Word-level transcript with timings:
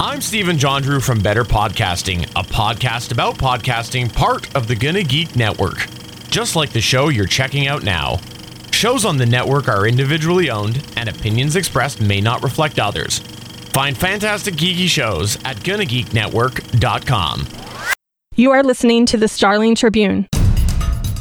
I'm 0.00 0.20
Stephen 0.20 0.56
John 0.58 0.82
Drew 0.82 1.00
from 1.00 1.18
Better 1.18 1.42
Podcasting, 1.42 2.22
a 2.36 2.44
podcast 2.44 3.10
about 3.10 3.34
podcasting, 3.36 4.12
part 4.12 4.54
of 4.54 4.68
the 4.68 4.76
Gonna 4.76 5.02
Geek 5.02 5.34
Network. 5.34 5.88
Just 6.30 6.54
like 6.54 6.70
the 6.70 6.80
show 6.80 7.08
you're 7.08 7.26
checking 7.26 7.66
out 7.66 7.82
now. 7.82 8.20
Shows 8.70 9.04
on 9.04 9.16
the 9.16 9.26
network 9.26 9.66
are 9.66 9.88
individually 9.88 10.50
owned, 10.50 10.86
and 10.96 11.08
opinions 11.08 11.56
expressed 11.56 12.00
may 12.00 12.20
not 12.20 12.44
reflect 12.44 12.78
others. 12.78 13.18
Find 13.72 13.98
fantastic 13.98 14.54
geeky 14.54 14.86
shows 14.86 15.34
at 15.44 15.56
GonnaGeekNetwork.com. 15.56 17.48
You 18.36 18.52
are 18.52 18.62
listening 18.62 19.04
to 19.06 19.16
the 19.16 19.26
Starling 19.26 19.74
Tribune, 19.74 20.28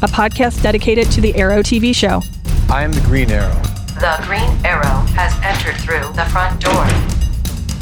a 0.03 0.07
podcast 0.07 0.61
dedicated 0.61 1.09
to 1.13 1.21
the 1.21 1.35
Arrow 1.35 1.63
TV 1.63 1.95
show. 1.95 2.21
I 2.69 2.83
am 2.83 2.91
the 2.91 3.01
Green 3.01 3.31
Arrow. 3.31 3.59
The 3.95 4.19
Green 4.21 4.63
Arrow 4.63 5.01
has 5.15 5.33
entered 5.43 5.81
through 5.81 6.13
the 6.13 6.25
front 6.29 6.61
door. 6.61 7.16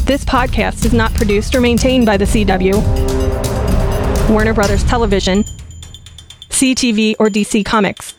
This 0.06 0.24
podcast 0.24 0.86
is 0.86 0.94
not 0.94 1.16
produced 1.16 1.56
or 1.56 1.62
maintained 1.62 2.06
by 2.06 2.16
the 2.16 2.26
CW, 2.26 2.76
Warner 4.30 4.54
Brothers 4.54 4.84
Television, 4.84 5.44
CTV, 6.50 7.16
or 7.18 7.28
DC 7.28 7.66
Comics. 7.66 8.14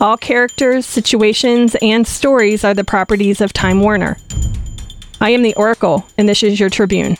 All 0.00 0.16
characters, 0.16 0.84
situations, 0.84 1.76
and 1.80 2.04
stories 2.08 2.64
are 2.64 2.74
the 2.74 2.82
properties 2.82 3.40
of 3.40 3.52
Time 3.52 3.78
Warner. 3.78 4.16
I 5.20 5.30
am 5.30 5.42
the 5.42 5.54
Oracle, 5.54 6.04
and 6.18 6.28
this 6.28 6.42
is 6.42 6.58
your 6.58 6.70
Tribune. 6.70 7.16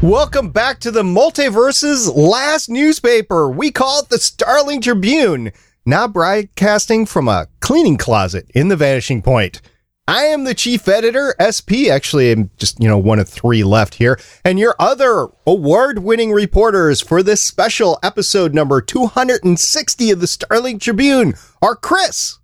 Welcome 0.00 0.50
back 0.50 0.78
to 0.78 0.92
the 0.92 1.02
multiverse's 1.02 2.08
last 2.08 2.70
newspaper. 2.70 3.50
We 3.50 3.72
call 3.72 4.02
it 4.02 4.10
the 4.10 4.18
Starling 4.18 4.80
Tribune, 4.80 5.50
now 5.84 6.06
broadcasting 6.06 7.04
from 7.04 7.26
a 7.26 7.48
cleaning 7.58 7.96
closet 7.96 8.48
in 8.54 8.68
the 8.68 8.76
Vanishing 8.76 9.22
Point. 9.22 9.60
I 10.08 10.24
am 10.26 10.44
the 10.44 10.54
chief 10.54 10.86
editor, 10.86 11.34
SP. 11.42 11.90
Actually, 11.90 12.30
I'm 12.30 12.50
just, 12.58 12.80
you 12.80 12.86
know, 12.86 12.98
one 12.98 13.18
of 13.18 13.28
three 13.28 13.64
left 13.64 13.94
here. 13.94 14.20
And 14.44 14.56
your 14.56 14.76
other 14.78 15.26
award 15.44 15.98
winning 15.98 16.30
reporters 16.30 17.00
for 17.00 17.24
this 17.24 17.42
special 17.42 17.98
episode 18.04 18.54
number 18.54 18.80
260 18.80 20.10
of 20.12 20.20
the 20.20 20.28
Starling 20.28 20.78
Tribune 20.78 21.34
are 21.60 21.74
Chris. 21.74 22.38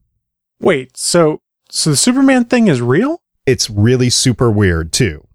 Wait, 0.61 0.97
so 0.97 1.39
so 1.71 1.91
the 1.91 1.97
Superman 1.97 2.47
thing 2.47 2.67
is 2.67 2.83
real? 2.83 3.23
It's 3.47 3.71
really 3.71 4.11
super 4.11 4.51
weird, 4.51 4.93
too. 4.93 5.27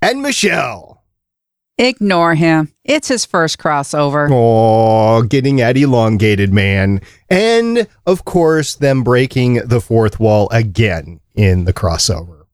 And 0.00 0.22
Michelle. 0.22 1.04
Ignore 1.76 2.36
him. 2.36 2.72
It's 2.84 3.08
his 3.08 3.24
first 3.24 3.58
crossover. 3.58 4.28
Oh, 4.30 5.22
getting 5.22 5.60
at 5.60 5.76
elongated, 5.76 6.52
man. 6.52 7.00
And, 7.28 7.88
of 8.06 8.24
course, 8.24 8.76
them 8.76 9.02
breaking 9.02 9.54
the 9.66 9.80
fourth 9.80 10.18
wall 10.18 10.48
again 10.50 11.20
in 11.38 11.64
the 11.64 11.72
crossover. 11.72 12.46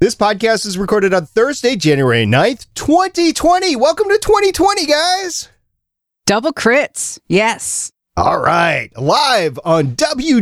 This 0.00 0.16
podcast 0.16 0.66
is 0.66 0.76
recorded 0.76 1.14
on 1.14 1.26
Thursday, 1.26 1.76
January 1.76 2.26
9th, 2.26 2.66
2020. 2.74 3.76
Welcome 3.76 4.08
to 4.08 4.18
2020, 4.18 4.84
guys. 4.86 5.48
Double 6.26 6.52
crits. 6.52 7.20
Yes. 7.28 7.92
All 8.16 8.40
right. 8.40 8.90
Live 8.98 9.60
on 9.64 9.94
www.geeks.live. 9.94 10.36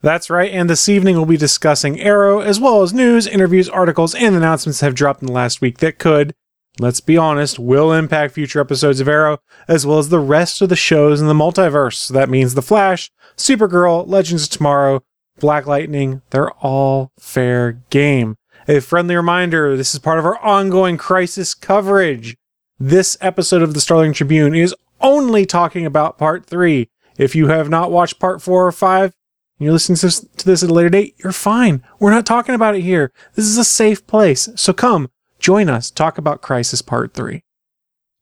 That's 0.00 0.30
right, 0.30 0.52
and 0.52 0.70
this 0.70 0.88
evening 0.88 1.16
we'll 1.16 1.26
be 1.26 1.36
discussing 1.36 2.00
Arrow, 2.00 2.40
as 2.40 2.60
well 2.60 2.82
as 2.82 2.92
news, 2.92 3.26
interviews, 3.26 3.68
articles, 3.68 4.14
and 4.14 4.34
announcements 4.34 4.80
have 4.80 4.94
dropped 4.94 5.22
in 5.22 5.26
the 5.26 5.32
last 5.32 5.60
week 5.60 5.78
that 5.78 5.98
could, 5.98 6.34
let's 6.78 7.00
be 7.00 7.16
honest, 7.16 7.58
will 7.58 7.92
impact 7.92 8.34
future 8.34 8.60
episodes 8.60 9.00
of 9.00 9.08
Arrow, 9.08 9.38
as 9.66 9.86
well 9.86 9.98
as 9.98 10.08
the 10.08 10.18
rest 10.18 10.62
of 10.62 10.68
the 10.68 10.76
shows 10.76 11.20
in 11.20 11.26
the 11.26 11.34
multiverse. 11.34 11.94
So 11.94 12.14
that 12.14 12.30
means 12.30 12.54
The 12.54 12.62
Flash, 12.62 13.10
Supergirl, 13.36 14.06
Legends 14.06 14.44
of 14.44 14.50
Tomorrow, 14.50 15.02
Black 15.40 15.66
Lightning, 15.66 16.22
they're 16.30 16.50
all 16.52 17.12
fair 17.18 17.80
game. 17.90 18.36
A 18.66 18.80
friendly 18.80 19.16
reminder 19.16 19.76
this 19.76 19.94
is 19.94 20.00
part 20.00 20.18
of 20.18 20.24
our 20.24 20.38
ongoing 20.44 20.96
crisis 20.96 21.54
coverage. 21.54 22.36
This 22.78 23.16
episode 23.20 23.62
of 23.62 23.74
the 23.74 23.80
Starling 23.80 24.12
Tribune 24.12 24.54
is 24.54 24.74
only 25.00 25.46
talking 25.46 25.86
about 25.86 26.18
part 26.18 26.44
three. 26.44 26.88
If 27.16 27.34
you 27.34 27.48
have 27.48 27.68
not 27.68 27.90
watched 27.90 28.20
part 28.20 28.42
four 28.42 28.66
or 28.66 28.72
five, 28.72 29.14
and 29.58 29.64
you're 29.64 29.72
listening 29.72 29.96
to 29.96 30.46
this 30.46 30.62
at 30.62 30.70
a 30.70 30.72
later 30.72 30.90
date, 30.90 31.16
you're 31.22 31.32
fine. 31.32 31.82
We're 31.98 32.12
not 32.12 32.26
talking 32.26 32.54
about 32.54 32.76
it 32.76 32.82
here. 32.82 33.12
This 33.34 33.46
is 33.46 33.58
a 33.58 33.64
safe 33.64 34.06
place. 34.06 34.48
So 34.54 34.72
come, 34.72 35.10
join 35.38 35.68
us, 35.68 35.90
talk 35.90 36.18
about 36.18 36.42
Crisis 36.42 36.82
Part 36.82 37.14
3. 37.14 37.42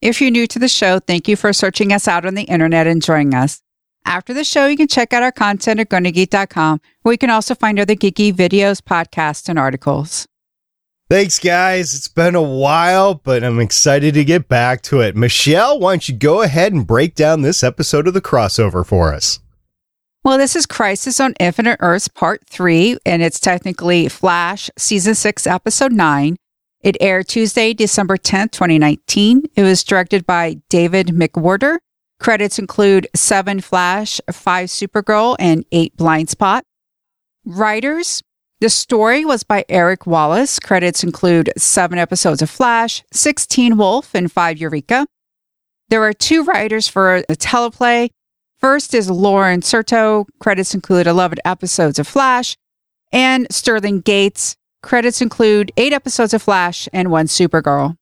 If 0.02 0.20
you're 0.20 0.30
new 0.30 0.46
to 0.46 0.58
the 0.58 0.68
show, 0.68 0.98
thank 0.98 1.26
you 1.26 1.36
for 1.36 1.52
searching 1.52 1.92
us 1.92 2.06
out 2.06 2.26
on 2.26 2.34
the 2.34 2.44
internet 2.44 2.86
and 2.86 3.02
joining 3.02 3.34
us. 3.34 3.62
After 4.04 4.32
the 4.32 4.44
show, 4.44 4.66
you 4.66 4.76
can 4.76 4.86
check 4.86 5.12
out 5.12 5.22
our 5.22 5.32
content 5.32 5.80
at 5.80 5.88
GonnaGeek.com, 5.88 6.80
where 7.02 7.12
you 7.12 7.18
can 7.18 7.30
also 7.30 7.54
find 7.54 7.80
other 7.80 7.96
geeky 7.96 8.32
videos, 8.32 8.80
podcasts, 8.80 9.48
and 9.48 9.58
articles. 9.58 10.26
Thanks, 11.08 11.38
guys. 11.38 11.94
It's 11.94 12.08
been 12.08 12.34
a 12.34 12.42
while, 12.42 13.14
but 13.14 13.42
I'm 13.42 13.60
excited 13.60 14.14
to 14.14 14.24
get 14.24 14.48
back 14.48 14.82
to 14.82 15.00
it. 15.00 15.16
Michelle, 15.16 15.78
why 15.78 15.92
don't 15.92 16.08
you 16.08 16.16
go 16.16 16.42
ahead 16.42 16.72
and 16.72 16.86
break 16.86 17.14
down 17.14 17.42
this 17.42 17.64
episode 17.64 18.06
of 18.06 18.14
the 18.14 18.20
crossover 18.20 18.84
for 18.84 19.12
us? 19.14 19.40
Well, 20.24 20.38
this 20.38 20.56
is 20.56 20.66
Crisis 20.66 21.20
on 21.20 21.34
Infinite 21.38 21.78
Earths 21.80 22.08
Part 22.08 22.42
3, 22.48 22.98
and 23.06 23.22
it's 23.22 23.38
technically 23.38 24.08
Flash 24.08 24.68
Season 24.76 25.14
6, 25.14 25.46
Episode 25.46 25.92
9. 25.92 26.36
It 26.82 26.96
aired 27.00 27.28
Tuesday, 27.28 27.74
December 27.74 28.16
10th, 28.16 28.52
2019. 28.52 29.44
It 29.56 29.62
was 29.62 29.82
directed 29.82 30.26
by 30.26 30.58
David 30.68 31.08
McWhorter. 31.08 31.78
Credits 32.18 32.58
include 32.58 33.08
7 33.14 33.60
Flash, 33.60 34.20
5 34.30 34.68
Supergirl, 34.68 35.36
and 35.38 35.64
8 35.72 35.96
Blind 35.96 36.30
Spot. 36.30 36.64
Writers 37.44 38.22
The 38.60 38.70
story 38.70 39.24
was 39.24 39.44
by 39.44 39.64
Eric 39.68 40.06
Wallace. 40.06 40.58
Credits 40.58 41.04
include 41.04 41.52
7 41.58 41.98
episodes 41.98 42.40
of 42.40 42.48
Flash, 42.50 43.04
16 43.12 43.76
Wolf, 43.76 44.14
and 44.14 44.32
5 44.32 44.58
Eureka. 44.58 45.06
There 45.88 46.02
are 46.02 46.12
two 46.12 46.42
writers 46.42 46.88
for 46.88 47.22
the 47.28 47.36
teleplay. 47.36 48.10
First 48.58 48.94
is 48.94 49.10
Lauren 49.10 49.60
Certo. 49.60 50.26
Credits 50.40 50.74
include 50.74 51.06
11 51.06 51.38
episodes 51.44 51.98
of 51.98 52.08
Flash. 52.08 52.56
And 53.12 53.46
Sterling 53.50 54.00
Gates. 54.00 54.56
Credits 54.82 55.20
include 55.20 55.72
8 55.76 55.92
episodes 55.92 56.34
of 56.34 56.42
Flash 56.42 56.88
and 56.92 57.10
1 57.10 57.26
Supergirl. 57.26 57.96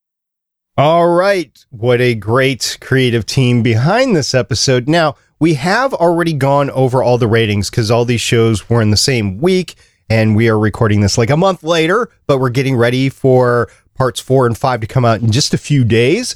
All 0.77 1.09
right. 1.09 1.65
What 1.71 2.01
a 2.01 2.15
great 2.15 2.79
creative 2.81 3.27
team 3.27 3.63
behind 3.63 4.17
this 4.17 4.35
episode. 4.35 4.89
Now, 4.89 5.15
we 5.39 5.55
have 5.55 5.95
already 5.95 6.33
gone 6.33 6.71
over 6.71 7.03
all 7.03 7.17
the 7.17 7.29
ratings 7.29 7.71
because 7.71 7.91
all 7.91 8.05
these 8.05 8.21
shows 8.21 8.69
were 8.69 8.83
in 8.83 8.91
the 8.91 8.97
same 8.97 9.39
week, 9.39 9.77
and 10.09 10.35
we 10.35 10.49
are 10.49 10.59
recording 10.59 11.01
this 11.01 11.17
like 11.17 11.31
a 11.31 11.37
month 11.37 11.63
later, 11.63 12.11
but 12.27 12.39
we're 12.39 12.51
getting 12.51 12.77
ready 12.77 13.09
for 13.09 13.71
parts 13.95 14.21
four 14.21 14.47
and 14.47 14.59
five 14.59 14.81
to 14.81 14.87
come 14.87 15.05
out 15.05 15.21
in 15.21 15.31
just 15.31 15.55
a 15.55 15.59
few 15.59 15.85
days. 15.85 16.35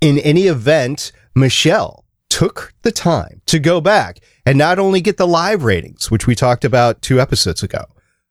In 0.00 0.18
any 0.18 0.46
event, 0.46 1.12
Michelle 1.34 2.04
took 2.30 2.72
the 2.82 2.92
time 2.92 3.42
to 3.46 3.58
go 3.58 3.80
back 3.80 4.20
and 4.44 4.56
not 4.56 4.78
only 4.78 5.00
get 5.00 5.16
the 5.16 5.26
live 5.26 5.64
ratings, 5.64 6.10
which 6.10 6.26
we 6.26 6.34
talked 6.34 6.64
about 6.64 7.02
two 7.02 7.20
episodes 7.20 7.62
ago, 7.62 7.84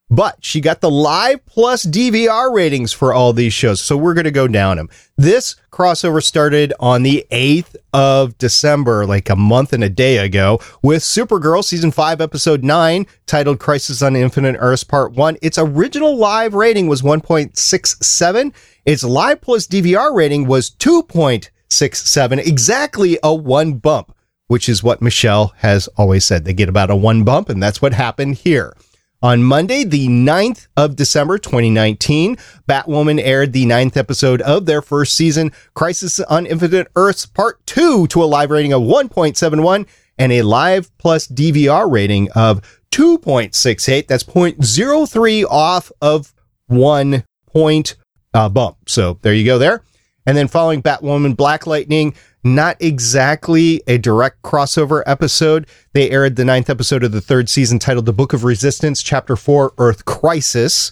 but 0.09 0.37
she 0.43 0.61
got 0.61 0.81
the 0.81 0.91
live 0.91 1.45
plus 1.45 1.85
DVR 1.85 2.53
ratings 2.53 2.93
for 2.93 3.13
all 3.13 3.33
these 3.33 3.53
shows. 3.53 3.81
So 3.81 3.97
we're 3.97 4.13
going 4.13 4.25
to 4.25 4.31
go 4.31 4.47
down 4.47 4.77
them. 4.77 4.89
This 5.17 5.55
crossover 5.71 6.23
started 6.23 6.73
on 6.79 7.03
the 7.03 7.25
8th 7.31 7.75
of 7.91 8.37
December, 8.37 9.05
like 9.05 9.29
a 9.29 9.35
month 9.35 9.73
and 9.73 9.83
a 9.83 9.89
day 9.89 10.17
ago, 10.17 10.59
with 10.83 11.01
Supergirl 11.01 11.63
season 11.63 11.91
5, 11.91 12.21
episode 12.21 12.63
9, 12.63 13.07
titled 13.25 13.59
Crisis 13.59 14.01
on 14.01 14.15
Infinite 14.15 14.57
Earths 14.59 14.83
Part 14.83 15.13
1. 15.13 15.37
Its 15.41 15.57
original 15.57 16.15
live 16.15 16.53
rating 16.53 16.87
was 16.87 17.01
1.67. 17.01 18.53
Its 18.85 19.03
live 19.03 19.41
plus 19.41 19.65
DVR 19.67 20.13
rating 20.13 20.45
was 20.45 20.69
2.67, 20.69 22.45
exactly 22.45 23.17
a 23.23 23.33
one 23.33 23.73
bump, 23.73 24.15
which 24.47 24.69
is 24.69 24.83
what 24.83 25.01
Michelle 25.01 25.53
has 25.57 25.87
always 25.97 26.23
said. 26.23 26.45
They 26.45 26.53
get 26.53 26.69
about 26.69 26.91
a 26.91 26.95
one 26.95 27.23
bump, 27.23 27.49
and 27.49 27.61
that's 27.61 27.81
what 27.81 27.93
happened 27.93 28.35
here. 28.35 28.75
On 29.21 29.43
Monday, 29.43 29.83
the 29.83 30.07
9th 30.07 30.67
of 30.77 30.95
December 30.95 31.37
2019, 31.37 32.35
Batwoman 32.67 33.19
aired 33.19 33.53
the 33.53 33.65
ninth 33.65 33.97
episode 33.97 34.41
of 34.41 34.65
their 34.65 34.81
first 34.81 35.13
season, 35.15 35.51
Crisis 35.73 36.19
on 36.19 36.45
Infinite 36.45 36.87
Earths 36.95 37.25
Part 37.25 37.65
2, 37.65 38.07
to 38.07 38.23
a 38.23 38.25
live 38.25 38.51
rating 38.51 38.73
of 38.73 38.81
1.71 38.81 39.87
and 40.17 40.31
a 40.31 40.41
live 40.41 40.95
plus 40.97 41.27
DVR 41.27 41.91
rating 41.91 42.29
of 42.33 42.61
2.68. 42.91 44.07
That's 44.07 44.23
0.03 44.23 45.45
off 45.49 45.91
of 46.01 46.33
one 46.67 47.23
point 47.47 47.95
uh, 48.33 48.49
bump. 48.49 48.77
So 48.87 49.17
there 49.21 49.33
you 49.33 49.45
go 49.45 49.57
there. 49.57 49.81
And 50.25 50.35
then 50.35 50.47
following 50.47 50.81
Batwoman 50.81 51.37
Black 51.37 51.67
Lightning, 51.67 52.15
not 52.45 52.77
exactly 52.79 53.81
a 53.87 53.97
direct 53.97 54.43
crossover 54.43 55.01
episode. 55.07 55.67
They 55.93 56.11
aired 56.11 56.35
the 56.35 56.45
ninth 56.45 56.69
episode 56.69 57.03
of 57.03 57.11
the 57.11 57.19
third 57.19 57.49
season 57.49 57.79
titled 57.79 58.05
The 58.05 58.13
Book 58.13 58.33
of 58.33 58.43
Resistance, 58.43 59.01
Chapter 59.01 59.35
4, 59.35 59.73
Earth 59.79 60.05
Crisis. 60.05 60.91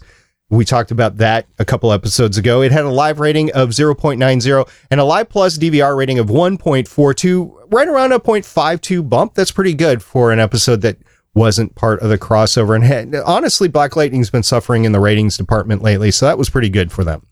We 0.49 0.65
talked 0.65 0.89
about 0.89 1.17
that 1.17 1.47
a 1.59 1.65
couple 1.65 1.91
episodes 1.93 2.39
ago. 2.39 2.63
It 2.63 2.71
had 2.71 2.85
a 2.85 2.89
live 2.89 3.19
rating 3.19 3.51
of 3.53 3.69
0.90 3.69 4.69
and 4.89 4.99
a 4.99 5.03
live 5.03 5.29
plus 5.29 5.57
DVR 5.57 5.95
rating 5.95 6.17
of 6.17 6.27
1.42, 6.27 7.67
right 7.71 7.87
around 7.87 8.13
a 8.13 8.19
0.52 8.19 9.07
bump. 9.07 9.35
That's 9.35 9.51
pretty 9.51 9.73
good 9.75 10.01
for 10.01 10.31
an 10.31 10.39
episode 10.39 10.81
that 10.81 10.97
wasn't 11.35 11.75
part 11.75 11.99
of 12.01 12.09
the 12.09 12.17
crossover. 12.17 12.75
And 12.75 12.83
had, 12.83 13.15
honestly, 13.25 13.67
Black 13.67 13.95
Lightning's 13.95 14.29
been 14.31 14.43
suffering 14.43 14.85
in 14.85 14.91
the 14.91 14.99
ratings 14.99 15.37
department 15.37 15.83
lately, 15.83 16.09
so 16.09 16.25
that 16.25 16.37
was 16.37 16.49
pretty 16.49 16.69
good 16.69 16.91
for 16.91 17.03
them. 17.03 17.25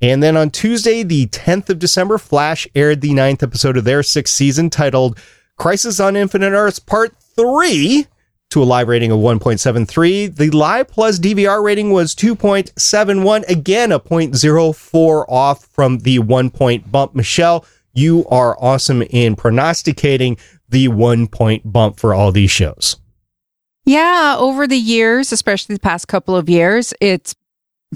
And 0.00 0.22
then 0.22 0.36
on 0.36 0.50
Tuesday, 0.50 1.02
the 1.02 1.26
10th 1.28 1.70
of 1.70 1.78
December, 1.78 2.18
Flash 2.18 2.68
aired 2.74 3.00
the 3.00 3.14
ninth 3.14 3.42
episode 3.42 3.76
of 3.76 3.84
their 3.84 4.02
sixth 4.02 4.34
season 4.34 4.68
titled 4.68 5.18
Crisis 5.56 6.00
on 6.00 6.16
Infinite 6.16 6.50
Earths 6.50 6.78
Part 6.78 7.16
3 7.16 8.06
to 8.50 8.62
a 8.62 8.64
live 8.64 8.88
rating 8.88 9.10
of 9.10 9.18
1.73. 9.18 10.36
The 10.36 10.50
live 10.50 10.88
plus 10.88 11.18
DVR 11.18 11.62
rating 11.62 11.90
was 11.90 12.14
2.71, 12.14 13.48
again, 13.48 13.90
a 13.90 13.98
0.04 13.98 15.24
off 15.28 15.64
from 15.66 15.98
the 16.00 16.18
one 16.18 16.50
point 16.50 16.92
bump. 16.92 17.14
Michelle, 17.14 17.64
you 17.94 18.26
are 18.28 18.56
awesome 18.62 19.02
in 19.02 19.34
pronosticating 19.34 20.36
the 20.68 20.88
one 20.88 21.26
point 21.26 21.72
bump 21.72 21.98
for 21.98 22.12
all 22.12 22.32
these 22.32 22.50
shows. 22.50 22.96
Yeah, 23.86 24.36
over 24.38 24.66
the 24.66 24.76
years, 24.76 25.32
especially 25.32 25.76
the 25.76 25.80
past 25.80 26.08
couple 26.08 26.36
of 26.36 26.48
years, 26.48 26.92
it's 27.00 27.34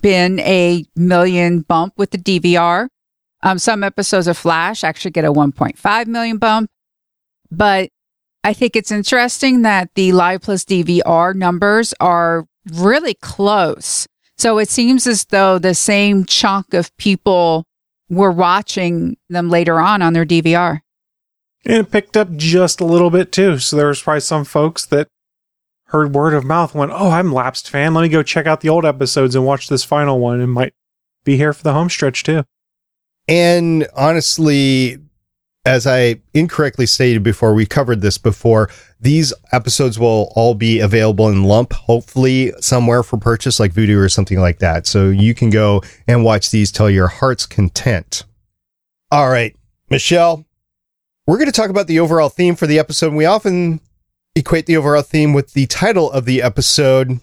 been 0.00 0.38
a 0.40 0.84
million 0.96 1.60
bump 1.60 1.94
with 1.96 2.10
the 2.10 2.18
DVR. 2.18 2.88
Um, 3.42 3.58
some 3.58 3.82
episodes 3.82 4.26
of 4.26 4.36
Flash 4.36 4.84
actually 4.84 5.12
get 5.12 5.24
a 5.24 5.32
1.5 5.32 6.06
million 6.06 6.38
bump, 6.38 6.70
but 7.50 7.90
I 8.44 8.52
think 8.52 8.76
it's 8.76 8.90
interesting 8.90 9.62
that 9.62 9.90
the 9.94 10.12
Live 10.12 10.42
Plus 10.42 10.64
DVR 10.64 11.34
numbers 11.34 11.94
are 12.00 12.46
really 12.72 13.14
close. 13.14 14.06
So 14.38 14.58
it 14.58 14.68
seems 14.68 15.06
as 15.06 15.24
though 15.24 15.58
the 15.58 15.74
same 15.74 16.24
chunk 16.24 16.72
of 16.72 16.94
people 16.96 17.66
were 18.08 18.32
watching 18.32 19.16
them 19.28 19.50
later 19.50 19.78
on 19.78 20.02
on 20.02 20.14
their 20.14 20.24
DVR. 20.24 20.80
And 21.66 21.76
it 21.76 21.90
picked 21.90 22.16
up 22.16 22.34
just 22.36 22.80
a 22.80 22.86
little 22.86 23.10
bit 23.10 23.32
too. 23.32 23.58
So 23.58 23.76
there 23.76 23.88
was 23.88 24.02
probably 24.02 24.20
some 24.20 24.44
folks 24.44 24.86
that 24.86 25.08
heard 25.90 26.14
word 26.14 26.34
of 26.34 26.44
mouth 26.44 26.74
went, 26.74 26.92
Oh, 26.92 27.10
I'm 27.10 27.32
lapsed 27.32 27.68
fan. 27.68 27.94
Let 27.94 28.02
me 28.02 28.08
go 28.08 28.22
check 28.22 28.46
out 28.46 28.60
the 28.60 28.68
old 28.68 28.84
episodes 28.84 29.34
and 29.34 29.44
watch 29.44 29.68
this 29.68 29.84
final 29.84 30.18
one 30.18 30.40
and 30.40 30.52
might 30.52 30.72
be 31.24 31.36
here 31.36 31.52
for 31.52 31.62
the 31.62 31.72
home 31.72 31.90
stretch 31.90 32.22
too. 32.22 32.44
And 33.28 33.86
honestly, 33.96 34.98
as 35.64 35.86
I 35.86 36.20
incorrectly 36.32 36.86
stated 36.86 37.22
before, 37.22 37.54
we 37.54 37.66
covered 37.66 38.00
this 38.00 38.18
before. 38.18 38.70
These 39.00 39.32
episodes 39.52 39.98
will 39.98 40.32
all 40.34 40.54
be 40.54 40.80
available 40.80 41.28
in 41.28 41.44
lump, 41.44 41.72
hopefully 41.72 42.52
somewhere 42.60 43.02
for 43.02 43.18
purchase, 43.18 43.60
like 43.60 43.72
Vudu 43.72 44.02
or 44.02 44.08
something 44.08 44.40
like 44.40 44.58
that. 44.60 44.86
So 44.86 45.10
you 45.10 45.34
can 45.34 45.50
go 45.50 45.82
and 46.06 46.24
watch 46.24 46.50
these 46.50 46.72
till 46.72 46.90
your 46.90 47.08
heart's 47.08 47.46
content. 47.46 48.24
All 49.10 49.28
right, 49.28 49.56
Michelle, 49.90 50.46
we're 51.26 51.36
going 51.36 51.46
to 51.46 51.52
talk 51.52 51.70
about 51.70 51.88
the 51.88 52.00
overall 52.00 52.28
theme 52.28 52.56
for 52.56 52.66
the 52.66 52.78
episode. 52.78 53.12
We 53.12 53.26
often 53.26 53.80
equate 54.36 54.66
the 54.66 54.76
overall 54.76 55.02
theme 55.02 55.32
with 55.32 55.52
the 55.52 55.66
title 55.66 56.10
of 56.10 56.24
the 56.24 56.42
episode. 56.42 57.20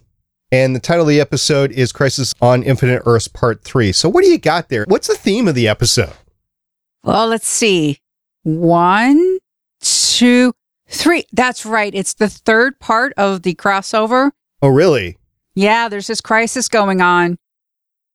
And 0.51 0.75
the 0.75 0.79
title 0.79 1.03
of 1.03 1.09
the 1.09 1.19
episode 1.19 1.71
is 1.73 1.91
Crisis 1.91 2.33
on 2.41 2.63
Infinite 2.63 3.03
Earths 3.05 3.27
Part 3.27 3.63
3. 3.63 3.91
So 3.91 4.07
what 4.07 4.23
do 4.23 4.29
you 4.29 4.37
got 4.37 4.69
there? 4.69 4.85
What's 4.87 5.07
the 5.07 5.15
theme 5.15 5.47
of 5.47 5.55
the 5.55 5.67
episode? 5.67 6.13
Well, 7.03 7.27
let's 7.27 7.47
see. 7.47 7.99
One, 8.43 9.39
two, 9.81 10.53
three. 10.87 11.25
That's 11.33 11.65
right. 11.65 11.93
It's 11.93 12.13
the 12.13 12.29
third 12.29 12.79
part 12.79 13.13
of 13.17 13.43
the 13.43 13.55
crossover. 13.55 14.31
Oh, 14.61 14.69
really? 14.69 15.17
Yeah, 15.53 15.89
there's 15.89 16.07
this 16.07 16.21
crisis 16.21 16.67
going 16.67 17.01
on. 17.01 17.37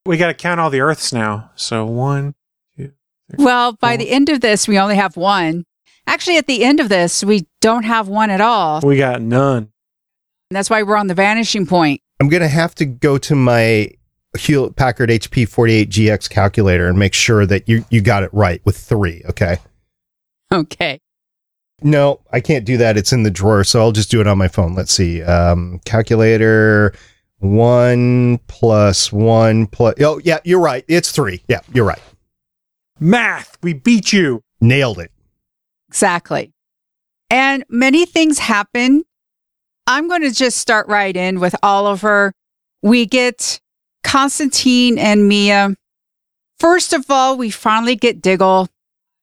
We 0.07 0.17
got 0.17 0.29
to 0.29 0.35
count 0.35 0.59
all 0.59 0.71
the 0.71 0.81
Earths 0.81 1.13
now. 1.13 1.51
So 1.55 1.85
one, 1.85 2.35
two, 2.77 2.93
three. 3.31 3.45
Well, 3.45 3.75
by 3.75 3.93
four. 3.93 3.99
the 3.99 4.11
end 4.11 4.29
of 4.31 4.41
this, 4.41 4.67
we 4.67 4.79
only 4.79 4.97
have 4.97 5.17
one. 5.17 5.65
Actually, 6.07 6.37
at 6.37 6.47
the 6.47 6.65
end 6.65 6.81
of 6.81 6.89
this, 6.89 7.23
we 7.23 7.47
don't 7.61 7.85
have 7.85 8.09
one 8.09 8.31
at 8.31 8.41
all. 8.41 8.81
We 8.83 8.97
got 8.97 9.23
none. 9.23 9.71
That's 10.51 10.69
why 10.69 10.83
we're 10.83 10.97
on 10.97 11.07
the 11.07 11.15
vanishing 11.15 11.67
point. 11.67 12.01
I'm 12.21 12.29
going 12.29 12.43
to 12.43 12.49
have 12.49 12.75
to 12.77 12.85
go 12.85 13.19
to 13.19 13.35
my 13.35 13.91
Hewlett 14.39 14.77
Packard 14.77 15.11
HP 15.11 15.49
48GX 15.49 16.29
calculator 16.29 16.89
and 16.89 16.99
make 16.99 17.15
sure 17.15 17.47
that 17.47 17.69
you, 17.69 17.85
you 17.91 18.01
got 18.01 18.23
it 18.23 18.31
right 18.33 18.61
with 18.65 18.77
three. 18.77 19.23
Okay. 19.31 19.59
Okay. 20.53 21.01
No, 21.83 22.21
I 22.33 22.41
can't 22.41 22.65
do 22.65 22.77
that. 22.77 22.97
It's 22.97 23.13
in 23.13 23.23
the 23.23 23.31
drawer. 23.31 23.65
So 23.65 23.81
I'll 23.81 23.93
just 23.93 24.11
do 24.11 24.21
it 24.21 24.27
on 24.27 24.39
my 24.39 24.49
phone. 24.49 24.75
Let's 24.75 24.93
see. 24.93 25.23
Um, 25.23 25.81
calculator 25.85 26.95
one 27.39 28.39
plus 28.47 29.13
one 29.13 29.67
plus. 29.67 29.95
Oh, 30.01 30.21
yeah, 30.23 30.39
you're 30.45 30.61
right. 30.61 30.85
It's 30.87 31.11
three. 31.11 31.43
Yeah, 31.49 31.61
you're 31.73 31.85
right. 31.85 32.03
Math. 33.01 33.59
We 33.63 33.73
beat 33.73 34.13
you. 34.13 34.43
Nailed 34.61 35.01
it. 35.01 35.11
Exactly. 35.93 36.51
And 37.29 37.65
many 37.69 38.07
things 38.07 38.39
happen. 38.39 39.05
I'm 39.87 40.09
going 40.09 40.23
to 40.23 40.31
just 40.31 40.57
start 40.57 40.89
right 40.89 41.15
in 41.15 41.39
with 41.39 41.55
Oliver. 41.63 42.33
We 42.83 43.05
get 43.05 43.61
Constantine 44.03 44.99
and 44.99 45.29
Mia. 45.29 45.75
First 46.59 46.95
of 46.95 47.11
all, 47.11 47.37
we 47.37 47.51
finally 47.51 47.95
get 47.95 48.23
Diggle. 48.23 48.69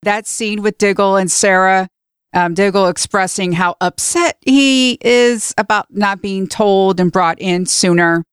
That 0.03 0.27
scene 0.27 0.61
with 0.61 0.77
Diggle 0.77 1.15
and 1.15 1.31
Sara. 1.31 1.87
Um, 2.33 2.53
Diggle 2.53 2.85
expressing 2.85 3.51
how 3.51 3.75
upset 3.81 4.37
he 4.41 4.99
is 5.01 5.55
about 5.57 5.87
not 5.89 6.21
being 6.21 6.47
told 6.47 6.99
and 6.99 7.11
brought 7.11 7.41
in 7.41 7.65
sooner. 7.65 8.23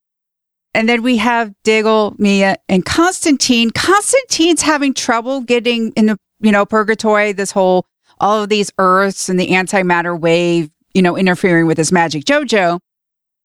And 0.74 0.86
then 0.90 1.02
we 1.02 1.16
have 1.16 1.54
Diggle, 1.64 2.14
Mia, 2.18 2.56
and 2.68 2.84
Constantine. 2.84 3.70
Constantine's 3.70 4.60
having 4.60 4.92
trouble 4.92 5.40
getting 5.40 5.92
in 5.92 6.04
the, 6.04 6.18
you 6.40 6.52
know, 6.52 6.66
purgatory, 6.66 7.32
this 7.32 7.50
whole, 7.50 7.86
all 8.18 8.42
of 8.42 8.48
these 8.48 8.72
earths 8.78 9.28
and 9.28 9.38
the 9.38 9.48
antimatter 9.48 10.18
wave, 10.18 10.70
you 10.94 11.02
know, 11.02 11.16
interfering 11.16 11.66
with 11.66 11.78
his 11.78 11.92
magic 11.92 12.24
JoJo. 12.24 12.80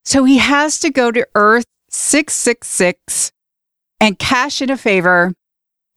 So 0.03 0.23
he 0.23 0.37
has 0.37 0.79
to 0.79 0.89
go 0.89 1.11
to 1.11 1.27
Earth 1.35 1.65
666 1.89 3.31
and 3.99 4.17
cash 4.17 4.61
in 4.61 4.69
a 4.69 4.77
favor. 4.77 5.33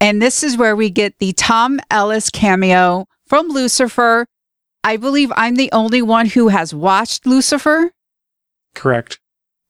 And 0.00 0.21
this 0.21 0.43
is 0.43 0.56
where 0.56 0.76
we 0.76 0.91
get 0.91 1.19
the 1.19 1.32
Tom 1.32 1.81
Ellis 1.91 2.31
cameo 2.31 3.06
from 3.26 3.49
Lucifer. 3.49 4.26
I 4.82 4.99
believe 4.99 5.32
I'm 5.35 5.56
the 5.56 5.73
only 5.73 6.03
one 6.03 6.26
who 6.26 6.49
has 6.49 6.75
watched 6.75 7.26
Lucifer. 7.26 7.93
Correct. 8.75 9.19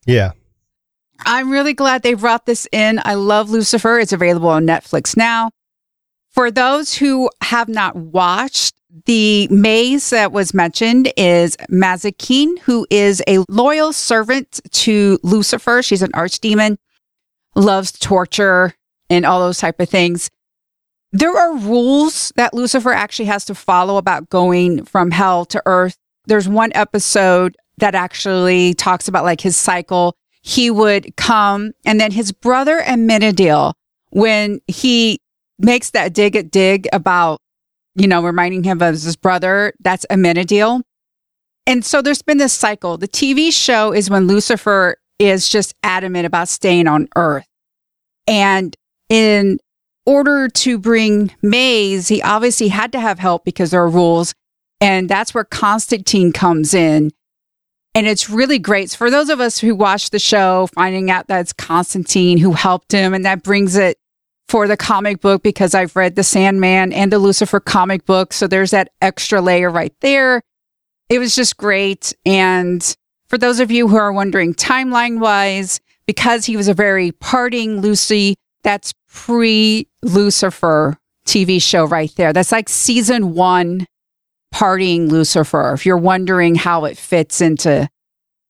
Yeah. 0.07 0.33
I'm 1.25 1.51
really 1.51 1.75
glad 1.75 2.03
they 2.03 2.15
brought 2.15 2.47
this 2.47 2.67
in. 2.73 3.01
I 3.05 3.15
love 3.15 3.51
Lucifer. 3.51 4.01
It's 4.01 4.13
available 4.13 4.49
on 4.49 4.67
Netflix 4.67 5.17
now. 5.17 5.51
For 6.31 6.51
those 6.51 6.95
who 6.95 7.31
have 7.43 7.69
not 7.69 7.95
watched, 7.95 8.75
the 9.07 9.49
maze 9.49 10.11
that 10.11 10.31
was 10.31 10.55
mentioned 10.55 11.13
is 11.17 11.57
Mazikeen, 11.69 12.59
who 12.61 12.87
is 12.91 13.23
a 13.27 13.45
loyal 13.49 13.93
servant 13.93 14.61
to 14.71 15.19
Lucifer. 15.23 15.83
She's 15.83 16.03
an 16.03 16.13
archdemon, 16.13 16.77
loves 17.57 17.93
torture 17.93 18.75
and 19.11 19.27
all 19.27 19.41
those 19.41 19.59
type 19.59 19.81
of 19.81 19.89
things. 19.89 20.31
There 21.13 21.37
are 21.37 21.57
rules 21.57 22.33
that 22.37 22.55
Lucifer 22.55 22.93
actually 22.93 23.27
has 23.27 23.45
to 23.47 23.55
follow 23.55 23.97
about 23.97 24.31
going 24.31 24.85
from 24.85 25.11
hell 25.11 25.45
to 25.47 25.63
earth. 25.67 25.97
There's 26.27 26.49
one 26.49 26.73
episode 26.75 27.57
that 27.79 27.95
actually 27.95 28.75
talks 28.75 29.09
about 29.09 29.25
like 29.25 29.41
his 29.41 29.57
cycle. 29.57 30.17
He 30.43 30.71
would 30.71 31.17
come 31.17 31.73
and 31.85 32.01
then 32.01 32.13
his 32.13 32.33
brother 32.33 32.81
Amenadiel, 32.81 33.75
when 34.11 34.61
he 34.69 35.21
makes 35.59 35.91
that 35.91 36.15
dig 36.15 36.37
at 36.37 36.51
dig 36.51 36.87
about, 36.93 37.41
you 37.95 38.07
know, 38.07 38.23
reminding 38.23 38.65
him 38.65 38.83
of 38.83 38.95
his 38.95 39.17
brother, 39.17 39.73
that's 39.81 40.05
Amenadiel. 40.11 40.83
And 41.67 41.85
so 41.85 42.03
there's 42.03 42.23
been 42.23 42.39
this 42.39 42.53
cycle. 42.53 42.99
The 42.99 43.09
TV 43.09 43.53
show 43.53 43.93
is 43.93 44.11
when 44.11 44.27
Lucifer 44.27 44.97
is 45.19 45.49
just 45.49 45.75
adamant 45.83 46.27
about 46.27 46.49
staying 46.49 46.87
on 46.87 47.09
earth. 47.17 47.47
And 48.27 48.77
in 49.09 49.59
order 50.07 50.49
to 50.49 50.79
bring 50.79 51.35
Maze, 51.41 52.09
he 52.09 52.21
obviously 52.23 52.69
had 52.69 52.93
to 52.93 53.01
have 53.01 53.19
help 53.19 53.45
because 53.45 53.71
there 53.71 53.83
are 53.83 53.89
rules. 53.89 54.35
And 54.81 55.09
that's 55.09 55.33
where 55.33 55.45
Constantine 55.45 56.33
comes 56.33 56.75
in. 56.75 57.11
And 57.95 58.07
it's 58.07 58.29
really 58.29 58.59
great. 58.59 58.91
So 58.91 58.99
for 58.99 59.11
those 59.11 59.31
of 59.31 59.41
us 59.41 59.59
who 59.59 59.75
watch 59.75 60.11
the 60.11 60.19
show, 60.19 60.69
finding 60.75 61.11
out 61.11 61.29
that 61.29 61.41
it's 61.41 61.53
Constantine 61.53 62.39
who 62.39 62.53
helped 62.53 62.93
him, 62.93 63.15
and 63.15 63.25
that 63.25 63.43
brings 63.43 63.77
it 63.77 63.97
for 64.49 64.69
the 64.69 64.77
comic 64.77 65.21
book 65.21 65.43
because 65.43 65.75
I've 65.75 65.97
read 65.97 66.17
the 66.17 66.23
Sandman 66.23 66.93
and 66.93 67.13
the 67.13 67.19
Lucifer 67.19 67.61
comic 67.61 68.05
book. 68.05 68.33
So 68.33 68.47
there's 68.47 68.71
that 68.73 68.91
extra 69.01 69.41
layer 69.41 69.71
right 69.71 69.95
there. 70.01 70.43
It 71.09 71.19
was 71.19 71.35
just 71.35 71.57
great. 71.57 72.15
And 72.25 72.97
for 73.29 73.39
those 73.39 73.61
of 73.61 73.71
you 73.71 73.89
who 73.89 73.97
are 73.97 74.13
wondering 74.13 74.55
timeline 74.55 75.19
wise, 75.21 75.81
because 76.07 76.45
he 76.45 76.57
was 76.57 76.69
a 76.69 76.75
very 76.75 77.13
parting 77.13 77.81
Lucy, 77.81 78.37
that's 78.63 78.93
pre 79.09 79.89
Lucifer 80.03 80.99
TV 81.27 81.61
show 81.61 81.85
right 81.85 82.13
there. 82.17 82.33
That's 82.33 82.53
like 82.53 82.69
season 82.69 83.35
one 83.35 83.87
partying 84.55 85.11
Lucifer. 85.11 85.73
If 85.73 85.87
you're 85.87 85.97
wondering 85.97 86.55
how 86.55 86.85
it 86.85 86.97
fits 86.97 87.41
into 87.41 87.89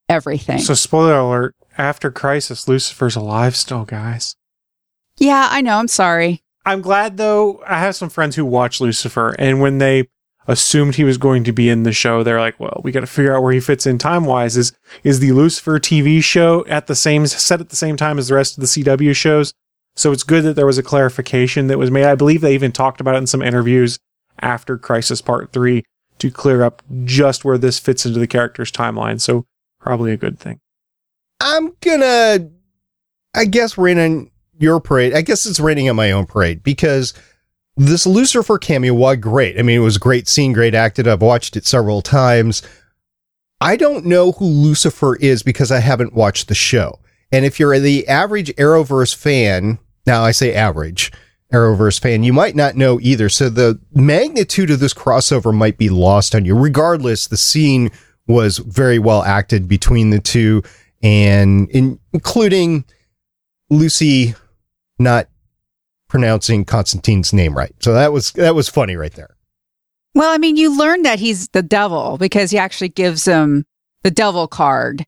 everything. 0.09 0.59
So, 0.59 0.75
spoiler 0.75 1.17
alert 1.19 1.55
after 1.79 2.11
Crisis, 2.11 2.69
Lucifer's 2.69 3.17
alive 3.17 3.57
still, 3.57 3.85
guys. 3.85 4.37
Yeah, 5.19 5.49
I 5.51 5.61
know. 5.61 5.79
I'm 5.79 5.89
sorry. 5.89 6.43
I'm 6.67 6.81
glad 6.81 7.17
though. 7.17 7.63
I 7.67 7.79
have 7.79 7.97
some 7.97 8.09
friends 8.09 8.37
who 8.37 8.45
watch 8.45 8.81
Lucifer, 8.81 9.35
and 9.39 9.61
when 9.61 9.79
they 9.79 10.09
assumed 10.47 10.95
he 10.95 11.05
was 11.05 11.19
going 11.19 11.45
to 11.45 11.53
be 11.53 11.69
in 11.69 11.83
the 11.83 11.93
show. 11.93 12.23
They're 12.23 12.41
like, 12.41 12.59
well, 12.61 12.81
we 12.85 12.93
got 12.93 13.01
to 13.01 13.07
figure 13.07 13.35
out 13.35 13.43
where 13.43 13.53
he 13.53 13.61
fits 13.61 13.87
in 13.87 13.99
time 13.99 14.25
wise. 14.25 14.57
Is 14.57 14.73
is 15.03 15.21
the 15.21 15.33
Lucifer 15.33 15.79
TV 15.79 16.23
show 16.23 16.65
at 16.67 16.87
the 16.87 16.95
same 16.95 17.27
set 17.27 17.61
at 17.61 17.71
the 17.71 17.77
same 17.77 17.97
time 17.97 18.19
as 18.19 18.29
the 18.29 18.35
rest 18.35 18.57
of 18.57 18.61
the 18.61 18.67
CW 18.67 19.15
shows? 19.15 19.53
So 19.97 20.13
it's 20.13 20.25
good 20.25 20.45
that 20.45 20.55
there 20.55 20.67
was 20.67 20.79
a 20.79 20.83
clarification 20.83 21.69
that 21.69 21.79
was 21.79 21.91
made. 21.91 22.05
I 22.05 22.15
believe 22.15 22.41
they 22.41 22.55
even 22.55 22.73
talked 22.73 23.01
about 23.01 23.15
it 23.15 23.19
in 23.19 23.27
some 23.27 23.43
interviews 23.43 23.99
after 24.41 24.77
Crisis 24.77 25.23
Part 25.23 25.53
Three 25.53 25.85
to 26.19 26.31
clear 26.31 26.63
up 26.63 26.83
just 27.05 27.45
where 27.45 27.59
this 27.59 27.79
fits 27.79 28.05
into 28.05 28.19
the 28.19 28.27
character's 28.27 28.73
timeline. 28.73 29.21
So 29.21 29.47
probably 29.81 30.13
a 30.13 30.17
good 30.17 30.39
thing. 30.39 30.61
I'm 31.41 31.75
gonna, 31.81 32.51
I 33.35 33.45
guess, 33.45 33.79
rain 33.79 33.99
on 33.99 34.31
your 34.59 34.81
parade. 34.81 35.15
I 35.15 35.23
guess 35.23 35.47
it's 35.47 35.61
raining 35.61 35.89
on 35.89 35.97
my 35.97 36.11
own 36.11 36.27
parade 36.27 36.63
because 36.63 37.15
this 37.77 38.07
Lucifer 38.07 38.59
cameo 38.59 38.95
was 38.95 39.17
great. 39.17 39.59
I 39.59 39.63
mean, 39.63 39.77
it 39.77 39.85
was 39.85 39.99
great 39.99 40.29
scene, 40.29 40.53
great 40.53 40.75
acted. 40.75 41.09
I've 41.09 41.23
watched 41.23 41.57
it 41.57 41.67
several 41.67 42.03
times. 42.03 42.63
I 43.61 43.77
don't 43.77 44.05
know 44.05 44.33
who 44.33 44.45
Lucifer 44.45 45.17
is 45.17 45.43
because 45.43 45.73
I 45.73 45.81
haven't 45.81 46.15
watched 46.15 46.49
the 46.49 46.55
show. 46.55 47.01
And 47.33 47.45
if 47.45 47.59
you're 47.59 47.79
the 47.79 48.07
average 48.07 48.55
Arrowverse 48.57 49.15
fan, 49.15 49.79
now 50.07 50.23
I 50.23 50.31
say 50.31 50.55
average 50.55 51.11
Arrowverse 51.53 52.01
fan, 52.01 52.25
you 52.25 52.33
might 52.33 52.55
not 52.55 52.77
know 52.77 53.01
either. 53.01 53.29
So 53.29 53.49
the 53.49 53.81
magnitude 53.93 54.71
of 54.71 54.81
this 54.81 54.95
crossover 54.95 55.55
might 55.55 55.79
be 55.79 55.89
lost 55.89 56.35
on 56.35 56.45
you. 56.45 56.57
Regardless, 56.57 57.27
the 57.27 57.37
scene 57.37 57.91
was 58.27 58.59
very 58.59 58.99
well 58.99 59.23
acted 59.23 59.69
between 59.69 60.11
the 60.11 60.21
two 60.21 60.63
and 61.03 61.69
in, 61.71 61.99
including 62.13 62.85
Lucy 63.71 64.35
not 65.05 65.29
pronouncing 66.09 66.65
Constantine's 66.65 67.33
name 67.33 67.57
right. 67.57 67.75
So 67.81 67.95
that 67.95 68.13
was 68.13 68.33
that 68.33 68.57
was 68.57 68.69
funny 68.69 68.97
right 68.97 69.13
there. 69.13 69.37
Well, 70.15 70.33
I 70.33 70.39
mean, 70.39 70.57
you 70.57 70.77
learn 70.77 71.03
that 71.03 71.19
he's 71.19 71.49
the 71.49 71.63
devil 71.63 72.19
because 72.19 72.51
he 72.51 72.59
actually 72.59 72.89
gives 72.89 73.25
him 73.25 73.65
the 74.03 74.11
devil 74.11 74.47
card. 74.47 75.05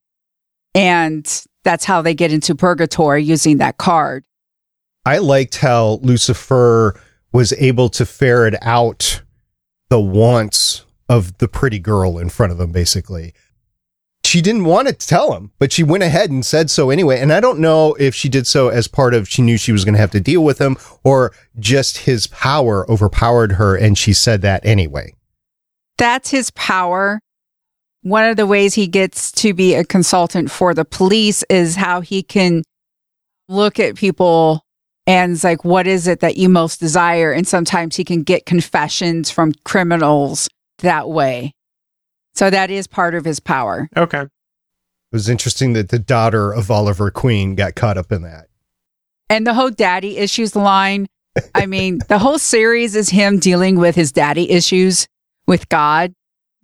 And 0.74 1.26
that's 1.64 1.84
how 1.84 2.02
they 2.02 2.14
get 2.14 2.32
into 2.32 2.54
purgatory 2.54 3.22
using 3.22 3.58
that 3.58 3.78
card. 3.78 4.24
I 5.04 5.18
liked 5.18 5.56
how 5.56 6.00
Lucifer 6.02 7.00
was 7.32 7.52
able 7.54 7.88
to 7.90 8.04
ferret 8.04 8.56
out 8.62 9.22
the 9.88 10.00
wants 10.00 10.84
of 11.08 11.38
the 11.38 11.46
pretty 11.46 11.78
girl 11.78 12.18
in 12.18 12.28
front 12.28 12.52
of 12.52 12.60
him, 12.60 12.72
basically 12.72 13.32
she 14.26 14.40
didn't 14.40 14.64
want 14.64 14.88
to 14.88 14.94
tell 14.94 15.34
him, 15.34 15.52
but 15.58 15.72
she 15.72 15.82
went 15.82 16.02
ahead 16.02 16.30
and 16.30 16.44
said 16.44 16.70
so 16.70 16.90
anyway. 16.90 17.20
And 17.20 17.32
I 17.32 17.40
don't 17.40 17.60
know 17.60 17.94
if 17.94 18.14
she 18.14 18.28
did 18.28 18.46
so 18.46 18.68
as 18.68 18.88
part 18.88 19.14
of 19.14 19.28
she 19.28 19.42
knew 19.42 19.56
she 19.56 19.72
was 19.72 19.84
going 19.84 19.94
to 19.94 20.00
have 20.00 20.10
to 20.12 20.20
deal 20.20 20.42
with 20.42 20.60
him 20.60 20.76
or 21.04 21.32
just 21.58 21.98
his 21.98 22.26
power 22.26 22.90
overpowered 22.90 23.52
her 23.52 23.76
and 23.76 23.96
she 23.96 24.12
said 24.12 24.42
that 24.42 24.64
anyway. 24.64 25.14
That's 25.98 26.30
his 26.30 26.50
power. 26.52 27.20
One 28.02 28.24
of 28.24 28.36
the 28.36 28.46
ways 28.46 28.74
he 28.74 28.86
gets 28.86 29.32
to 29.32 29.54
be 29.54 29.74
a 29.74 29.84
consultant 29.84 30.50
for 30.50 30.74
the 30.74 30.84
police 30.84 31.42
is 31.48 31.76
how 31.76 32.00
he 32.00 32.22
can 32.22 32.62
look 33.48 33.80
at 33.80 33.96
people 33.96 34.62
and 35.06 35.32
it's 35.32 35.44
like, 35.44 35.64
what 35.64 35.86
is 35.86 36.08
it 36.08 36.20
that 36.20 36.36
you 36.36 36.48
most 36.48 36.80
desire? 36.80 37.32
And 37.32 37.46
sometimes 37.46 37.94
he 37.94 38.02
can 38.02 38.22
get 38.22 38.44
confessions 38.44 39.30
from 39.30 39.52
criminals 39.64 40.48
that 40.78 41.08
way. 41.08 41.52
So 42.36 42.50
that 42.50 42.70
is 42.70 42.86
part 42.86 43.14
of 43.14 43.24
his 43.24 43.40
power. 43.40 43.88
Okay. 43.96 44.22
It 44.22 44.30
was 45.12 45.28
interesting 45.28 45.72
that 45.72 45.88
the 45.88 45.98
daughter 45.98 46.52
of 46.52 46.70
Oliver 46.70 47.10
Queen 47.10 47.54
got 47.54 47.74
caught 47.74 47.96
up 47.96 48.12
in 48.12 48.22
that. 48.22 48.46
And 49.30 49.46
the 49.46 49.54
whole 49.54 49.70
daddy 49.70 50.18
issues 50.18 50.54
line. 50.54 51.06
I 51.54 51.66
mean, 51.66 52.00
the 52.08 52.18
whole 52.18 52.38
series 52.38 52.94
is 52.94 53.08
him 53.08 53.38
dealing 53.38 53.76
with 53.76 53.94
his 53.94 54.12
daddy 54.12 54.50
issues 54.50 55.08
with 55.46 55.68
God. 55.68 56.14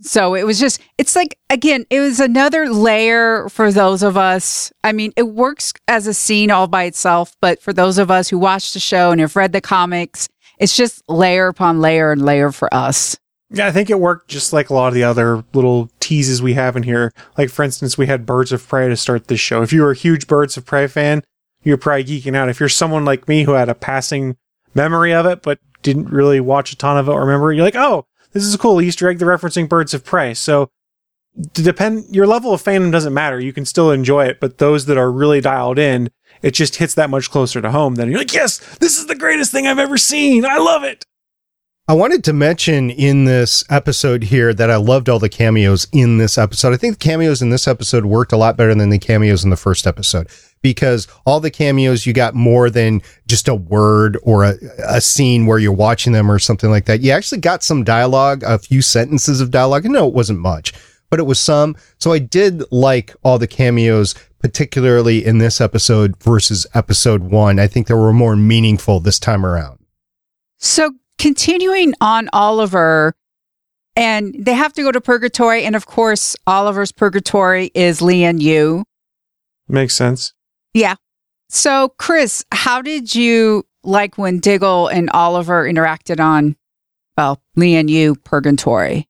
So 0.01 0.35
it 0.35 0.45
was 0.45 0.59
just, 0.59 0.81
it's 0.99 1.15
like, 1.15 1.39
again, 1.49 1.87
it 1.89 2.01
was 2.01 2.19
another 2.19 2.69
layer 2.69 3.49
for 3.49 3.71
those 3.71 4.03
of 4.03 4.17
us. 4.17 4.73
I 4.83 4.93
mean, 4.93 5.13
it 5.17 5.29
works 5.29 5.73
as 5.87 6.09
a 6.09 6.15
scene 6.15 6.51
all 6.51 6.67
by 6.67 6.85
itself, 6.85 7.37
but 7.41 7.63
for 7.63 7.73
those 7.73 7.99
of 7.99 8.11
us 8.11 8.29
who 8.29 8.39
watch 8.39 8.73
the 8.73 8.81
show 8.81 9.13
and 9.13 9.21
have 9.21 9.37
read 9.37 9.53
the 9.53 9.61
comics, 9.61 10.29
it's 10.59 10.77
just 10.77 11.09
layer 11.09 11.47
upon 11.47 11.81
layer 11.81 12.11
and 12.11 12.25
layer 12.25 12.51
for 12.51 12.73
us. 12.75 13.17
Yeah, 13.55 13.67
I 13.67 13.71
think 13.71 13.91
it 13.91 14.01
worked 14.01 14.29
just 14.29 14.53
like 14.53 14.71
a 14.71 14.75
lot 14.75 14.89
of 14.89 14.95
the 14.95 15.05
other 15.05 15.45
little 15.53 15.91
teases 16.01 16.41
we 16.41 16.55
have 16.55 16.75
in 16.75 16.83
here. 16.83 17.13
Like, 17.37 17.51
for 17.51 17.63
instance, 17.63 17.99
we 17.99 18.07
had 18.07 18.25
Birds 18.25 18.51
of 18.51 18.67
Prey 18.67 18.89
to 18.89 18.97
start 18.97 19.29
this 19.29 19.41
show. 19.41 19.63
If 19.63 19.73
you 19.73 19.83
were 19.83 19.91
a 19.91 19.97
huge 19.97 20.27
Birds 20.27 20.57
of 20.57 20.65
Prey 20.65 20.87
fan, 20.87 21.23
you're 21.63 21.77
probably 21.77 22.05
geeking 22.05 22.35
out. 22.35 22.49
If 22.49 22.61
you're 22.61 22.69
someone 22.71 23.05
like 23.05 23.29
me 23.29 23.43
who 23.43 23.53
had 23.53 23.69
a 23.69 23.75
passing 23.75 24.37
memory 24.75 25.13
of 25.13 25.27
it, 25.27 25.43
but 25.43 25.59
didn't 25.83 26.09
really 26.09 26.41
watch 26.41 26.73
a 26.73 26.77
ton 26.77 26.97
of 26.97 27.09
it 27.09 27.13
or 27.13 27.21
remember 27.21 27.53
it, 27.53 27.57
you're 27.57 27.65
like, 27.65 27.77
oh, 27.77 28.07
this 28.33 28.45
is 28.45 28.55
a 28.55 28.59
cool 28.59 28.81
Easter 28.81 29.09
egg. 29.09 29.19
They're 29.19 29.29
referencing 29.29 29.69
Birds 29.69 29.93
of 29.93 30.03
Prey. 30.03 30.33
So, 30.33 30.71
depend, 31.53 32.15
your 32.15 32.27
level 32.27 32.55
of 32.55 32.63
fandom 32.63 32.91
doesn't 32.91 33.13
matter. 33.13 33.39
You 33.39 33.53
can 33.53 33.67
still 33.67 33.91
enjoy 33.91 34.27
it, 34.27 34.41
but 34.41 34.59
those 34.59 34.87
that 34.87 34.97
are 34.97 35.13
really 35.13 35.43
dialed 35.43 35.79
in, 35.79 36.11
it 36.41 36.53
just 36.53 36.77
hits 36.77 36.95
that 36.95 37.11
much 37.11 37.31
closer 37.31 37.61
to 37.61 37.71
home. 37.71 37.97
Then 37.97 38.09
you're 38.09 38.19
like, 38.19 38.33
yes, 38.33 38.59
this 38.79 38.99
is 38.99 39.07
the 39.07 39.15
greatest 39.15 39.53
thing 39.53 39.67
I've 39.67 39.79
ever 39.79 39.99
seen. 39.99 40.47
I 40.47 40.57
love 40.57 40.85
it. 40.85 41.05
I 41.89 41.95
wanted 41.95 42.23
to 42.25 42.33
mention 42.33 42.91
in 42.91 43.25
this 43.25 43.65
episode 43.69 44.23
here 44.23 44.55
that 44.55 44.71
I 44.71 44.77
loved 44.77 45.09
all 45.09 45.19
the 45.19 45.29
cameos 45.29 45.89
in 45.91 46.19
this 46.19 46.39
episode. 46.39 46.73
I 46.73 46.77
think 46.77 46.95
the 46.95 47.05
cameos 47.05 47.43
in 47.43 47.51
this 47.51 47.67
episode 47.67 48.05
worked 48.05 48.31
a 48.31 48.37
lot 48.37 48.57
better 48.57 48.73
than 48.73 48.91
the 48.91 49.01
cameos 49.01 49.43
in 49.43 49.51
the 49.51 49.57
first 49.57 49.85
episode 49.85 50.29
because 50.63 51.09
all 51.27 51.41
the 51.41 51.51
cameos 51.51 52.07
you 52.07 52.13
got 52.13 52.37
more 52.37 52.71
than 52.71 53.03
just 53.27 53.49
a 53.49 53.57
word 53.57 54.17
or 54.23 54.45
a, 54.45 54.55
a 54.87 55.01
scene 55.01 55.47
where 55.47 55.59
you're 55.59 55.73
watching 55.73 56.13
them 56.13 56.31
or 56.31 56.39
something 56.39 56.71
like 56.71 56.85
that. 56.85 57.01
You 57.01 57.11
actually 57.11 57.41
got 57.41 57.65
some 57.65 57.83
dialogue, 57.83 58.45
a 58.45 58.61
few 58.61 58.81
sentences 58.81 59.41
of 59.41 59.51
dialogue. 59.51 59.85
No, 59.85 60.07
it 60.07 60.15
wasn't 60.15 60.39
much, 60.39 60.73
but 61.11 61.19
it 61.19 61.25
was 61.25 61.41
some. 61.41 61.75
So 61.99 62.13
I 62.13 62.21
did 62.21 62.63
like 62.71 63.13
all 63.25 63.41
the 63.41 63.49
cameos, 63.49 64.15
particularly 64.39 65.27
in 65.27 65.39
this 65.39 65.61
episode 65.61 66.17
versus 66.23 66.65
episode 66.75 67.25
one. 67.25 67.59
I 67.59 67.67
think 67.67 67.89
they 67.89 67.95
were 67.95 68.13
more 68.13 68.37
meaningful 68.37 69.01
this 69.01 69.19
time 69.19 69.45
around. 69.45 69.81
So 70.59 70.93
continuing 71.23 71.95
on 72.01 72.29
Oliver, 72.33 73.15
and 73.95 74.35
they 74.37 74.55
have 74.55 74.73
to 74.73 74.83
go 74.83 74.91
to 74.91 75.01
purgatory. 75.01 75.63
And 75.63 75.77
of 75.77 75.87
course, 75.87 76.35
Oliver's 76.49 76.91
purgatory 76.91 77.71
is 77.77 78.01
Lian 78.01 78.41
Yu. 78.41 78.83
Makes 79.69 79.95
sense. 79.95 80.35
Yeah. 80.75 80.97
So, 81.49 81.91
Chris, 81.97 82.45
how 82.51 82.83
did 82.83 83.15
you 83.15 83.65
like 83.85 84.19
when 84.19 84.41
Diggle 84.41 84.89
and 84.89 85.11
Oliver 85.11 85.65
interacted 85.65 86.19
on, 86.19 86.57
well, 87.17 87.41
Lian 87.57 87.89
Yu 87.89 88.17
purgatory? 88.17 89.07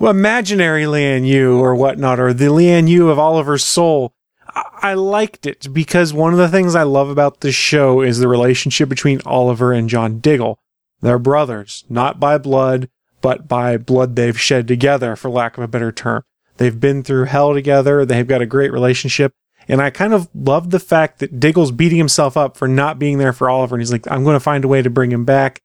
Well, 0.00 0.10
imaginary 0.10 0.86
Lian 0.86 1.24
Yu 1.24 1.56
or 1.56 1.76
whatnot, 1.76 2.18
or 2.18 2.32
the 2.32 2.46
Lian 2.46 2.88
Yu 2.88 3.10
of 3.10 3.18
Oliver's 3.20 3.64
soul. 3.64 4.12
I 4.82 4.94
liked 4.94 5.46
it 5.46 5.72
because 5.72 6.12
one 6.12 6.32
of 6.32 6.38
the 6.40 6.48
things 6.48 6.74
I 6.74 6.82
love 6.82 7.10
about 7.10 7.42
this 7.42 7.54
show 7.54 8.00
is 8.00 8.18
the 8.18 8.26
relationship 8.26 8.88
between 8.88 9.20
Oliver 9.24 9.72
and 9.72 9.88
John 9.88 10.18
Diggle. 10.18 10.58
They're 11.00 11.18
brothers, 11.18 11.84
not 11.88 12.18
by 12.18 12.38
blood, 12.38 12.88
but 13.20 13.48
by 13.48 13.76
blood 13.76 14.16
they've 14.16 14.40
shed 14.40 14.68
together, 14.68 15.16
for 15.16 15.30
lack 15.30 15.56
of 15.56 15.64
a 15.64 15.68
better 15.68 15.92
term. 15.92 16.24
They've 16.56 16.78
been 16.78 17.02
through 17.02 17.24
hell 17.24 17.54
together. 17.54 18.04
They've 18.04 18.26
got 18.26 18.42
a 18.42 18.46
great 18.46 18.72
relationship. 18.72 19.32
And 19.68 19.82
I 19.82 19.90
kind 19.90 20.14
of 20.14 20.28
love 20.34 20.70
the 20.70 20.80
fact 20.80 21.18
that 21.18 21.38
Diggle's 21.38 21.72
beating 21.72 21.98
himself 21.98 22.36
up 22.36 22.56
for 22.56 22.66
not 22.66 22.98
being 22.98 23.18
there 23.18 23.32
for 23.32 23.50
Oliver. 23.50 23.74
And 23.74 23.82
he's 23.82 23.92
like, 23.92 24.10
I'm 24.10 24.24
going 24.24 24.34
to 24.34 24.40
find 24.40 24.64
a 24.64 24.68
way 24.68 24.82
to 24.82 24.90
bring 24.90 25.12
him 25.12 25.24
back. 25.24 25.60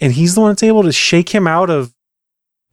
And 0.00 0.12
he's 0.12 0.34
the 0.34 0.40
one 0.40 0.50
that's 0.50 0.62
able 0.62 0.82
to 0.82 0.92
shake 0.92 1.30
him 1.30 1.46
out 1.46 1.70
of 1.70 1.94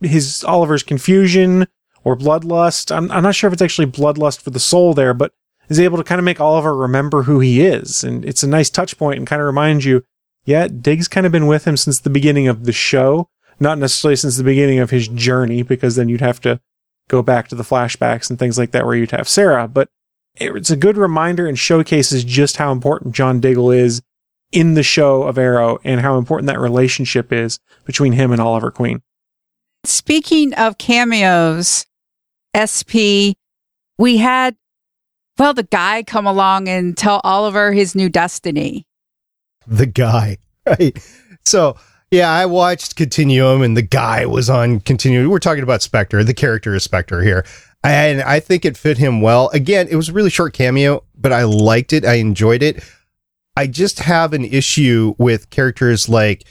his 0.02 0.44
Oliver's 0.44 0.84
confusion 0.84 1.68
or 2.04 2.18
bloodlust. 2.18 2.96
I'm, 2.96 3.12
I'm 3.12 3.24
not 3.24 3.36
sure 3.36 3.48
if 3.48 3.54
it's 3.54 3.62
actually 3.62 3.88
bloodlust 3.88 4.42
for 4.42 4.50
the 4.50 4.60
soul 4.60 4.94
there, 4.94 5.14
but 5.14 5.34
is 5.70 5.80
able 5.80 5.98
to 5.98 6.04
kind 6.04 6.20
of 6.20 6.26
make 6.26 6.42
Oliver 6.42 6.76
remember 6.76 7.24
who 7.24 7.40
he 7.40 7.66
is. 7.66 8.04
And 8.04 8.26
it's 8.26 8.44
a 8.44 8.48
nice 8.48 8.70
touch 8.70 8.98
point 8.98 9.18
and 9.18 9.28
kind 9.28 9.42
of 9.42 9.46
reminds 9.46 9.86
you 9.86 10.04
yeah, 10.46 10.68
Diggs 10.68 11.08
kind 11.08 11.26
of 11.26 11.32
been 11.32 11.48
with 11.48 11.66
him 11.66 11.76
since 11.76 12.00
the 12.00 12.10
beginning 12.10 12.48
of 12.48 12.66
the 12.66 12.72
show, 12.72 13.30
not 13.60 13.80
necessarily 13.80 14.16
since 14.16 14.38
the 14.38 14.44
beginning 14.44 14.80
of 14.80 14.92
his 14.92 15.08
journey, 15.08 15.64
because 15.64 15.96
then 15.96 16.08
you'd 16.08 16.22
have 16.22 16.40
to 16.42 16.62
go 17.08 17.22
back 17.22 17.48
to 17.48 17.56
the 17.56 17.64
flashbacks 17.64 18.30
and 18.30 18.38
things 18.38 18.58
like 18.58 18.72
that 18.72 18.86
where 18.86 18.96
you'd 18.96 19.12
have 19.12 19.28
Sara. 19.28 19.68
But 19.68 19.90
it's 20.36 20.70
a 20.70 20.78
good 20.78 20.98
reminder 20.98 21.48
and 21.48 21.58
showcases 21.58 22.24
just 22.24 22.58
how 22.58 22.72
important 22.72 23.16
John 23.16 23.40
Diggle 23.40 23.72
is 23.72 24.02
in 24.52 24.76
the 24.76 24.84
show 24.84 25.24
of 25.24 25.38
Arrow 25.38 25.80
and 25.84 26.02
how 26.02 26.18
important 26.18 26.48
that 26.48 26.60
relationship 26.60 27.34
is 27.34 27.60
between 27.86 28.14
him 28.14 28.32
and 28.32 28.42
Oliver 28.42 28.72
Queen. 28.72 29.02
Speaking 29.84 30.54
of 30.56 30.78
cameos, 30.78 31.86
SP, 32.58 33.34
we 33.98 34.18
had, 34.18 34.56
well, 35.38 35.54
the 35.54 35.64
guy 35.64 36.04
come 36.04 36.28
along 36.28 36.68
and 36.68 36.98
tell 36.98 37.22
Oliver 37.24 37.72
his 37.72 37.96
new 37.96 38.10
destiny 38.10 38.86
the 39.68 39.86
guy, 39.86 40.38
right? 40.66 40.98
So 41.44 41.78
yeah, 42.12 42.32
I 42.32 42.46
watched 42.46 42.96
Continuum 42.96 43.62
and 43.62 43.76
the 43.76 43.82
guy 43.82 44.26
was 44.26 44.50
on 44.50 44.80
Continuum. 44.82 45.30
We're 45.30 45.40
talking 45.40 45.64
about 45.64 45.82
Spectre. 45.82 46.24
The 46.24 46.34
character 46.34 46.76
is 46.76 46.84
Spectre 46.84 47.22
here. 47.22 47.46
And 47.84 48.22
I 48.22 48.40
think 48.40 48.66
it 48.66 48.78
fit 48.78 48.98
him 48.98 49.22
well. 49.22 49.50
Again, 49.50 49.88
it 49.90 49.96
was 49.96 50.10
a 50.10 50.14
really 50.14 50.32
short 50.32 50.54
cameo, 50.54 51.04
but 51.16 51.32
I 51.32 51.44
liked 51.44 51.94
it. 51.94 52.04
I 52.04 52.16
enjoyed 52.16 52.64
it. 52.64 52.84
I 53.56 53.68
just 53.68 54.00
have 54.00 54.34
an 54.34 54.44
issue 54.44 55.14
with 55.18 55.50
characters 55.50 56.10
like 56.10 56.46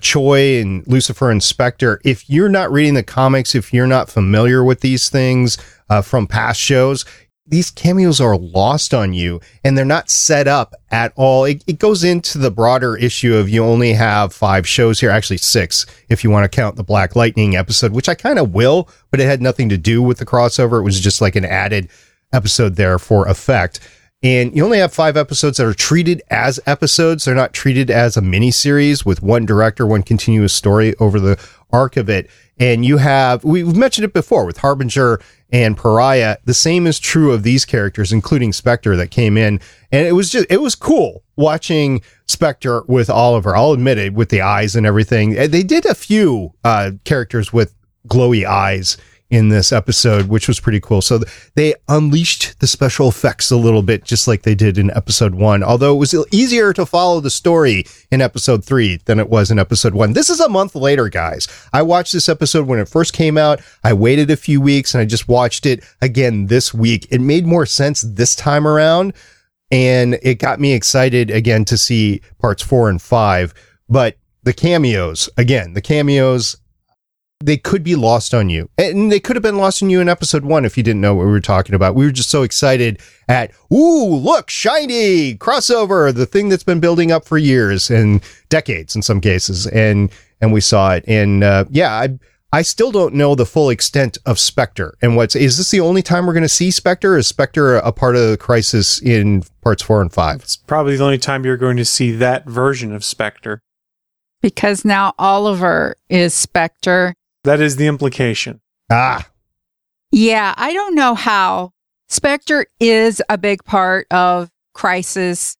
Choi 0.00 0.60
and 0.60 0.86
Lucifer 0.86 1.30
and 1.30 1.42
Spectre, 1.42 2.00
if 2.04 2.28
you're 2.28 2.48
not 2.48 2.72
reading 2.72 2.94
the 2.94 3.02
comics, 3.02 3.54
if 3.54 3.72
you're 3.72 3.86
not 3.86 4.10
familiar 4.10 4.64
with 4.64 4.80
these 4.80 5.08
things 5.08 5.58
uh, 5.88 6.02
from 6.02 6.26
past 6.26 6.60
shows, 6.60 7.04
these 7.50 7.70
cameos 7.70 8.20
are 8.20 8.36
lost 8.36 8.94
on 8.94 9.12
you 9.12 9.40
and 9.64 9.76
they're 9.76 9.84
not 9.84 10.08
set 10.08 10.48
up 10.48 10.74
at 10.90 11.12
all. 11.16 11.44
It, 11.44 11.64
it, 11.66 11.78
goes 11.78 12.04
into 12.04 12.38
the 12.38 12.50
broader 12.50 12.96
issue 12.96 13.34
of 13.34 13.48
you 13.48 13.64
only 13.64 13.92
have 13.92 14.32
five 14.32 14.66
shows 14.66 15.00
here, 15.00 15.10
actually 15.10 15.38
six, 15.38 15.84
if 16.08 16.22
you 16.22 16.30
want 16.30 16.44
to 16.44 16.56
count 16.56 16.76
the 16.76 16.84
Black 16.84 17.16
Lightning 17.16 17.56
episode, 17.56 17.92
which 17.92 18.08
I 18.08 18.14
kind 18.14 18.38
of 18.38 18.54
will, 18.54 18.88
but 19.10 19.20
it 19.20 19.26
had 19.26 19.42
nothing 19.42 19.68
to 19.68 19.78
do 19.78 20.02
with 20.02 20.18
the 20.18 20.26
crossover. 20.26 20.78
It 20.78 20.84
was 20.84 21.00
just 21.00 21.20
like 21.20 21.36
an 21.36 21.44
added 21.44 21.88
episode 22.32 22.76
there 22.76 22.98
for 22.98 23.26
effect. 23.26 23.80
And 24.22 24.54
you 24.54 24.62
only 24.64 24.78
have 24.78 24.92
five 24.92 25.16
episodes 25.16 25.56
that 25.56 25.66
are 25.66 25.72
treated 25.72 26.22
as 26.30 26.60
episodes. 26.66 27.24
They're 27.24 27.34
not 27.34 27.54
treated 27.54 27.90
as 27.90 28.16
a 28.16 28.20
mini 28.20 28.50
series 28.50 29.04
with 29.04 29.22
one 29.22 29.46
director, 29.46 29.86
one 29.86 30.02
continuous 30.02 30.52
story 30.52 30.94
over 31.00 31.18
the 31.18 31.42
arc 31.72 31.96
of 31.96 32.10
it. 32.10 32.30
And 32.58 32.84
you 32.84 32.98
have, 32.98 33.42
we've 33.44 33.74
mentioned 33.74 34.04
it 34.04 34.12
before 34.12 34.44
with 34.44 34.58
Harbinger 34.58 35.20
and 35.52 35.76
Pariah. 35.76 36.38
The 36.44 36.54
same 36.54 36.86
is 36.86 36.98
true 36.98 37.32
of 37.32 37.42
these 37.42 37.64
characters, 37.64 38.12
including 38.12 38.52
Spectre 38.52 38.96
that 38.96 39.10
came 39.10 39.36
in. 39.36 39.60
And 39.92 40.06
it 40.06 40.12
was 40.12 40.30
just, 40.30 40.46
it 40.50 40.60
was 40.60 40.74
cool 40.74 41.24
watching 41.36 42.02
Spectre 42.26 42.82
with 42.86 43.10
Oliver. 43.10 43.56
I'll 43.56 43.72
admit 43.72 43.98
it 43.98 44.14
with 44.14 44.28
the 44.28 44.40
eyes 44.40 44.76
and 44.76 44.86
everything. 44.86 45.34
They 45.34 45.62
did 45.62 45.86
a 45.86 45.94
few, 45.94 46.54
uh, 46.64 46.92
characters 47.04 47.52
with 47.52 47.74
glowy 48.08 48.44
eyes 48.44 48.96
in 49.30 49.48
this 49.48 49.72
episode, 49.72 50.28
which 50.28 50.48
was 50.48 50.58
pretty 50.58 50.80
cool. 50.80 51.00
So 51.00 51.20
they 51.54 51.74
unleashed 51.88 52.58
the 52.60 52.66
special 52.66 53.08
effects 53.08 53.50
a 53.50 53.56
little 53.56 53.82
bit, 53.82 54.04
just 54.04 54.26
like 54.26 54.42
they 54.42 54.56
did 54.56 54.76
in 54.76 54.90
episode 54.90 55.34
one, 55.34 55.62
although 55.62 55.94
it 55.94 55.98
was 55.98 56.14
easier 56.32 56.72
to 56.72 56.84
follow 56.84 57.20
the 57.20 57.30
story 57.30 57.84
in 58.10 58.20
episode 58.20 58.64
three 58.64 58.96
than 59.04 59.20
it 59.20 59.30
was 59.30 59.50
in 59.50 59.58
episode 59.58 59.94
one. 59.94 60.12
This 60.12 60.30
is 60.30 60.40
a 60.40 60.48
month 60.48 60.74
later, 60.74 61.08
guys. 61.08 61.46
I 61.72 61.82
watched 61.82 62.12
this 62.12 62.28
episode 62.28 62.66
when 62.66 62.80
it 62.80 62.88
first 62.88 63.12
came 63.12 63.38
out. 63.38 63.60
I 63.84 63.92
waited 63.92 64.30
a 64.30 64.36
few 64.36 64.60
weeks 64.60 64.94
and 64.94 65.00
I 65.00 65.04
just 65.04 65.28
watched 65.28 65.64
it 65.64 65.84
again 66.02 66.46
this 66.46 66.74
week. 66.74 67.06
It 67.10 67.20
made 67.20 67.46
more 67.46 67.66
sense 67.66 68.02
this 68.02 68.34
time 68.34 68.66
around 68.66 69.14
and 69.70 70.18
it 70.22 70.40
got 70.40 70.58
me 70.58 70.72
excited 70.72 71.30
again 71.30 71.64
to 71.66 71.78
see 71.78 72.20
parts 72.40 72.62
four 72.62 72.88
and 72.88 73.00
five. 73.00 73.54
But 73.88 74.16
the 74.42 74.52
cameos, 74.52 75.28
again, 75.36 75.74
the 75.74 75.82
cameos, 75.82 76.56
they 77.42 77.56
could 77.56 77.82
be 77.82 77.96
lost 77.96 78.34
on 78.34 78.50
you. 78.50 78.68
And 78.76 79.10
they 79.10 79.18
could 79.18 79.34
have 79.34 79.42
been 79.42 79.56
lost 79.56 79.82
on 79.82 79.88
you 79.88 80.00
in 80.00 80.08
episode 80.08 80.44
one 80.44 80.66
if 80.66 80.76
you 80.76 80.82
didn't 80.82 81.00
know 81.00 81.14
what 81.14 81.24
we 81.24 81.32
were 81.32 81.40
talking 81.40 81.74
about. 81.74 81.94
We 81.94 82.04
were 82.04 82.12
just 82.12 82.28
so 82.28 82.42
excited 82.42 83.00
at, 83.28 83.52
ooh, 83.72 84.14
look, 84.14 84.50
shiny 84.50 85.36
crossover, 85.36 86.14
the 86.14 86.26
thing 86.26 86.50
that's 86.50 86.62
been 86.62 86.80
building 86.80 87.10
up 87.10 87.24
for 87.24 87.38
years 87.38 87.90
and 87.90 88.22
decades 88.50 88.94
in 88.94 89.00
some 89.00 89.22
cases. 89.22 89.66
And, 89.66 90.10
and 90.40 90.52
we 90.52 90.60
saw 90.60 90.92
it. 90.92 91.04
And, 91.08 91.42
uh, 91.42 91.64
yeah, 91.70 91.92
I, 91.92 92.18
I 92.52 92.60
still 92.60 92.92
don't 92.92 93.14
know 93.14 93.34
the 93.34 93.46
full 93.46 93.70
extent 93.70 94.18
of 94.26 94.38
Spectre 94.38 94.94
and 95.00 95.16
what's, 95.16 95.34
is 95.34 95.56
this 95.56 95.70
the 95.70 95.80
only 95.80 96.02
time 96.02 96.26
we're 96.26 96.34
going 96.34 96.42
to 96.42 96.48
see 96.48 96.70
Spectre? 96.70 97.16
Is 97.16 97.26
Spectre 97.26 97.76
a 97.76 97.92
part 97.92 98.16
of 98.16 98.28
the 98.28 98.36
crisis 98.36 99.00
in 99.00 99.44
parts 99.62 99.82
four 99.82 100.02
and 100.02 100.12
five? 100.12 100.42
It's 100.42 100.56
probably 100.56 100.96
the 100.96 101.04
only 101.04 101.18
time 101.18 101.46
you're 101.46 101.56
going 101.56 101.78
to 101.78 101.86
see 101.86 102.12
that 102.12 102.44
version 102.46 102.92
of 102.92 103.02
Spectre. 103.02 103.60
Because 104.42 104.84
now 104.84 105.14
Oliver 105.18 105.96
is 106.08 106.34
Spectre 106.34 107.14
that 107.44 107.60
is 107.60 107.76
the 107.76 107.86
implication. 107.86 108.60
Ah. 108.90 109.26
Yeah, 110.12 110.54
I 110.56 110.72
don't 110.72 110.94
know 110.94 111.14
how. 111.14 111.72
Spectre 112.08 112.66
is 112.80 113.22
a 113.28 113.38
big 113.38 113.64
part 113.64 114.06
of 114.10 114.50
Crisis. 114.74 115.56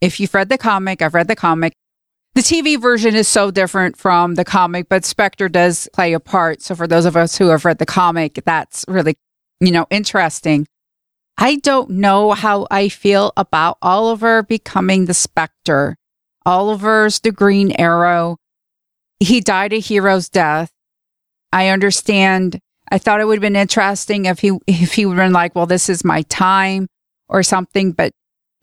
If 0.00 0.20
you've 0.20 0.34
read 0.34 0.50
the 0.50 0.58
comic, 0.58 1.00
I've 1.00 1.14
read 1.14 1.28
the 1.28 1.36
comic. 1.36 1.72
The 2.34 2.42
TV 2.42 2.80
version 2.80 3.14
is 3.14 3.28
so 3.28 3.50
different 3.50 3.96
from 3.96 4.34
the 4.34 4.44
comic, 4.44 4.88
but 4.88 5.04
Spectre 5.04 5.48
does 5.48 5.88
play 5.92 6.12
a 6.12 6.20
part. 6.20 6.62
So 6.62 6.74
for 6.74 6.86
those 6.86 7.06
of 7.06 7.16
us 7.16 7.38
who 7.38 7.48
have 7.48 7.64
read 7.64 7.78
the 7.78 7.86
comic, 7.86 8.42
that's 8.44 8.84
really, 8.88 9.16
you 9.60 9.70
know, 9.70 9.86
interesting. 9.88 10.66
I 11.38 11.56
don't 11.56 11.90
know 11.90 12.32
how 12.32 12.66
I 12.70 12.88
feel 12.88 13.32
about 13.36 13.78
Oliver 13.80 14.42
becoming 14.42 15.06
the 15.06 15.14
Spectre. 15.14 15.96
Oliver's 16.44 17.20
the 17.20 17.32
Green 17.32 17.72
Arrow. 17.78 18.36
He 19.20 19.40
died 19.40 19.72
a 19.72 19.78
hero's 19.78 20.28
death. 20.28 20.70
I 21.54 21.68
understand. 21.68 22.58
I 22.90 22.98
thought 22.98 23.20
it 23.20 23.26
would 23.26 23.36
have 23.36 23.40
been 23.40 23.54
interesting 23.54 24.24
if 24.24 24.40
he 24.40 24.58
if 24.66 24.94
he 24.94 25.06
would 25.06 25.16
have 25.16 25.26
been 25.26 25.32
like, 25.32 25.54
well, 25.54 25.66
this 25.66 25.88
is 25.88 26.04
my 26.04 26.22
time 26.22 26.88
or 27.28 27.44
something, 27.44 27.92
but 27.92 28.10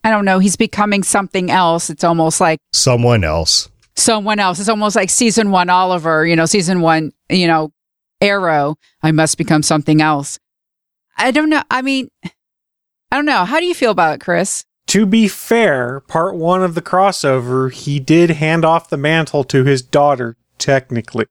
I 0.04 0.10
don't 0.10 0.26
know. 0.26 0.40
He's 0.40 0.56
becoming 0.56 1.02
something 1.02 1.50
else. 1.50 1.88
It's 1.88 2.04
almost 2.04 2.38
like 2.38 2.58
someone 2.74 3.24
else. 3.24 3.70
Someone 3.96 4.38
else. 4.38 4.60
It's 4.60 4.68
almost 4.68 4.94
like 4.94 5.08
season 5.08 5.50
one 5.50 5.70
Oliver, 5.70 6.26
you 6.26 6.36
know, 6.36 6.44
season 6.44 6.82
one, 6.82 7.12
you 7.30 7.46
know, 7.46 7.72
Arrow. 8.20 8.76
I 9.02 9.10
must 9.10 9.38
become 9.38 9.62
something 9.62 10.02
else. 10.02 10.38
I 11.16 11.30
don't 11.30 11.48
know. 11.48 11.62
I 11.70 11.80
mean, 11.80 12.08
I 12.22 13.16
don't 13.16 13.24
know. 13.24 13.46
How 13.46 13.58
do 13.58 13.64
you 13.64 13.74
feel 13.74 13.90
about 13.90 14.16
it, 14.16 14.20
Chris? 14.20 14.64
To 14.88 15.06
be 15.06 15.28
fair, 15.28 16.00
part 16.00 16.34
one 16.34 16.62
of 16.62 16.74
the 16.74 16.82
crossover, 16.82 17.72
he 17.72 18.00
did 18.00 18.30
hand 18.30 18.66
off 18.66 18.90
the 18.90 18.98
mantle 18.98 19.44
to 19.44 19.64
his 19.64 19.80
daughter, 19.80 20.36
technically. 20.58 21.24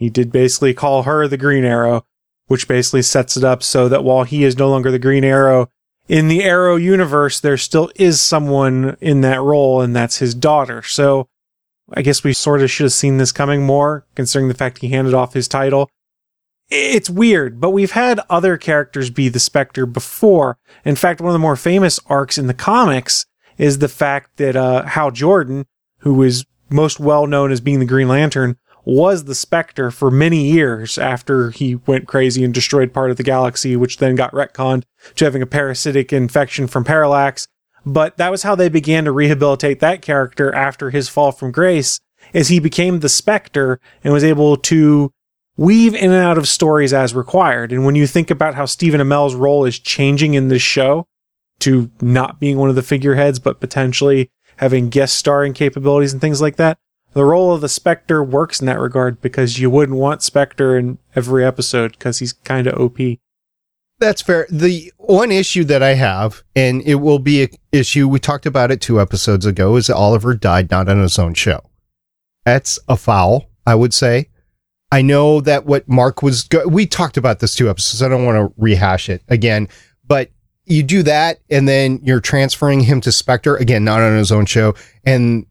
He 0.00 0.08
did 0.08 0.32
basically 0.32 0.72
call 0.72 1.02
her 1.02 1.28
the 1.28 1.36
Green 1.36 1.62
Arrow, 1.62 2.06
which 2.46 2.66
basically 2.66 3.02
sets 3.02 3.36
it 3.36 3.44
up 3.44 3.62
so 3.62 3.86
that 3.86 4.02
while 4.02 4.24
he 4.24 4.44
is 4.44 4.56
no 4.56 4.70
longer 4.70 4.90
the 4.90 4.98
Green 4.98 5.24
Arrow, 5.24 5.68
in 6.08 6.28
the 6.28 6.42
Arrow 6.42 6.76
universe, 6.76 7.38
there 7.38 7.58
still 7.58 7.92
is 7.96 8.18
someone 8.18 8.96
in 9.02 9.20
that 9.20 9.42
role, 9.42 9.82
and 9.82 9.94
that's 9.94 10.16
his 10.16 10.34
daughter. 10.34 10.82
So 10.82 11.28
I 11.92 12.00
guess 12.00 12.24
we 12.24 12.32
sort 12.32 12.62
of 12.62 12.70
should 12.70 12.84
have 12.84 12.94
seen 12.94 13.18
this 13.18 13.30
coming 13.30 13.66
more, 13.66 14.06
considering 14.14 14.48
the 14.48 14.54
fact 14.54 14.78
he 14.78 14.88
handed 14.88 15.12
off 15.12 15.34
his 15.34 15.46
title. 15.46 15.90
It's 16.70 17.10
weird, 17.10 17.60
but 17.60 17.70
we've 17.70 17.90
had 17.90 18.20
other 18.30 18.56
characters 18.56 19.10
be 19.10 19.28
the 19.28 19.38
Spectre 19.38 19.84
before. 19.84 20.56
In 20.82 20.96
fact, 20.96 21.20
one 21.20 21.28
of 21.28 21.34
the 21.34 21.38
more 21.38 21.56
famous 21.56 22.00
arcs 22.06 22.38
in 22.38 22.46
the 22.46 22.54
comics 22.54 23.26
is 23.58 23.78
the 23.78 23.88
fact 23.88 24.38
that 24.38 24.56
uh, 24.56 24.86
Hal 24.86 25.10
Jordan, 25.10 25.66
who 25.98 26.22
is 26.22 26.46
most 26.70 26.98
well 26.98 27.26
known 27.26 27.52
as 27.52 27.60
being 27.60 27.80
the 27.80 27.84
Green 27.84 28.08
Lantern, 28.08 28.56
was 28.84 29.24
the 29.24 29.34
Spectre 29.34 29.90
for 29.90 30.10
many 30.10 30.50
years 30.50 30.98
after 30.98 31.50
he 31.50 31.74
went 31.74 32.08
crazy 32.08 32.44
and 32.44 32.54
destroyed 32.54 32.92
part 32.92 33.10
of 33.10 33.16
the 33.16 33.22
galaxy, 33.22 33.76
which 33.76 33.98
then 33.98 34.14
got 34.14 34.32
retconned 34.32 34.84
to 35.16 35.24
having 35.24 35.42
a 35.42 35.46
parasitic 35.46 36.12
infection 36.12 36.66
from 36.66 36.84
Parallax. 36.84 37.46
But 37.84 38.16
that 38.18 38.30
was 38.30 38.42
how 38.42 38.54
they 38.54 38.68
began 38.68 39.04
to 39.04 39.12
rehabilitate 39.12 39.80
that 39.80 40.02
character 40.02 40.54
after 40.54 40.90
his 40.90 41.08
fall 41.08 41.32
from 41.32 41.52
grace, 41.52 42.00
as 42.34 42.48
he 42.48 42.58
became 42.58 43.00
the 43.00 43.08
Spectre 43.08 43.80
and 44.04 44.12
was 44.12 44.24
able 44.24 44.56
to 44.56 45.12
weave 45.56 45.94
in 45.94 46.10
and 46.10 46.24
out 46.24 46.38
of 46.38 46.48
stories 46.48 46.92
as 46.92 47.14
required. 47.14 47.72
And 47.72 47.84
when 47.84 47.94
you 47.94 48.06
think 48.06 48.30
about 48.30 48.54
how 48.54 48.64
Stephen 48.64 49.00
Amell's 49.00 49.34
role 49.34 49.64
is 49.64 49.78
changing 49.78 50.34
in 50.34 50.48
this 50.48 50.62
show 50.62 51.06
to 51.60 51.90
not 52.00 52.40
being 52.40 52.56
one 52.56 52.70
of 52.70 52.76
the 52.76 52.82
figureheads, 52.82 53.38
but 53.38 53.60
potentially 53.60 54.30
having 54.56 54.88
guest 54.88 55.16
starring 55.16 55.52
capabilities 55.52 56.12
and 56.12 56.20
things 56.20 56.40
like 56.40 56.56
that, 56.56 56.78
the 57.12 57.24
role 57.24 57.52
of 57.52 57.60
the 57.60 57.68
Spectre 57.68 58.22
works 58.22 58.60
in 58.60 58.66
that 58.66 58.78
regard 58.78 59.20
because 59.20 59.58
you 59.58 59.70
wouldn't 59.70 59.98
want 59.98 60.22
Spectre 60.22 60.76
in 60.78 60.98
every 61.16 61.44
episode 61.44 61.92
because 61.92 62.20
he's 62.20 62.32
kind 62.32 62.66
of 62.66 62.78
OP. 62.78 62.98
That's 63.98 64.22
fair. 64.22 64.46
The 64.48 64.92
one 64.96 65.30
issue 65.30 65.64
that 65.64 65.82
I 65.82 65.94
have, 65.94 66.42
and 66.56 66.82
it 66.82 66.96
will 66.96 67.18
be 67.18 67.42
an 67.42 67.50
issue, 67.70 68.08
we 68.08 68.18
talked 68.18 68.46
about 68.46 68.70
it 68.70 68.80
two 68.80 69.00
episodes 69.00 69.44
ago, 69.44 69.76
is 69.76 69.88
that 69.88 69.96
Oliver 69.96 70.34
died 70.34 70.70
not 70.70 70.88
on 70.88 71.00
his 71.00 71.18
own 71.18 71.34
show. 71.34 71.60
That's 72.46 72.78
a 72.88 72.96
foul, 72.96 73.50
I 73.66 73.74
would 73.74 73.92
say. 73.92 74.28
I 74.90 75.02
know 75.02 75.40
that 75.42 75.66
what 75.66 75.86
Mark 75.88 76.22
was, 76.22 76.44
go- 76.44 76.66
we 76.66 76.86
talked 76.86 77.16
about 77.16 77.40
this 77.40 77.54
two 77.54 77.68
episodes. 77.68 78.02
I 78.02 78.08
don't 78.08 78.24
want 78.24 78.36
to 78.36 78.54
rehash 78.56 79.08
it 79.08 79.22
again, 79.28 79.68
but 80.06 80.30
you 80.64 80.82
do 80.82 81.02
that 81.02 81.40
and 81.50 81.68
then 81.68 82.00
you're 82.02 82.20
transferring 82.20 82.80
him 82.80 83.00
to 83.02 83.12
Spectre, 83.12 83.56
again, 83.56 83.84
not 83.84 84.00
on 84.00 84.16
his 84.16 84.32
own 84.32 84.46
show. 84.46 84.74
And 85.04 85.46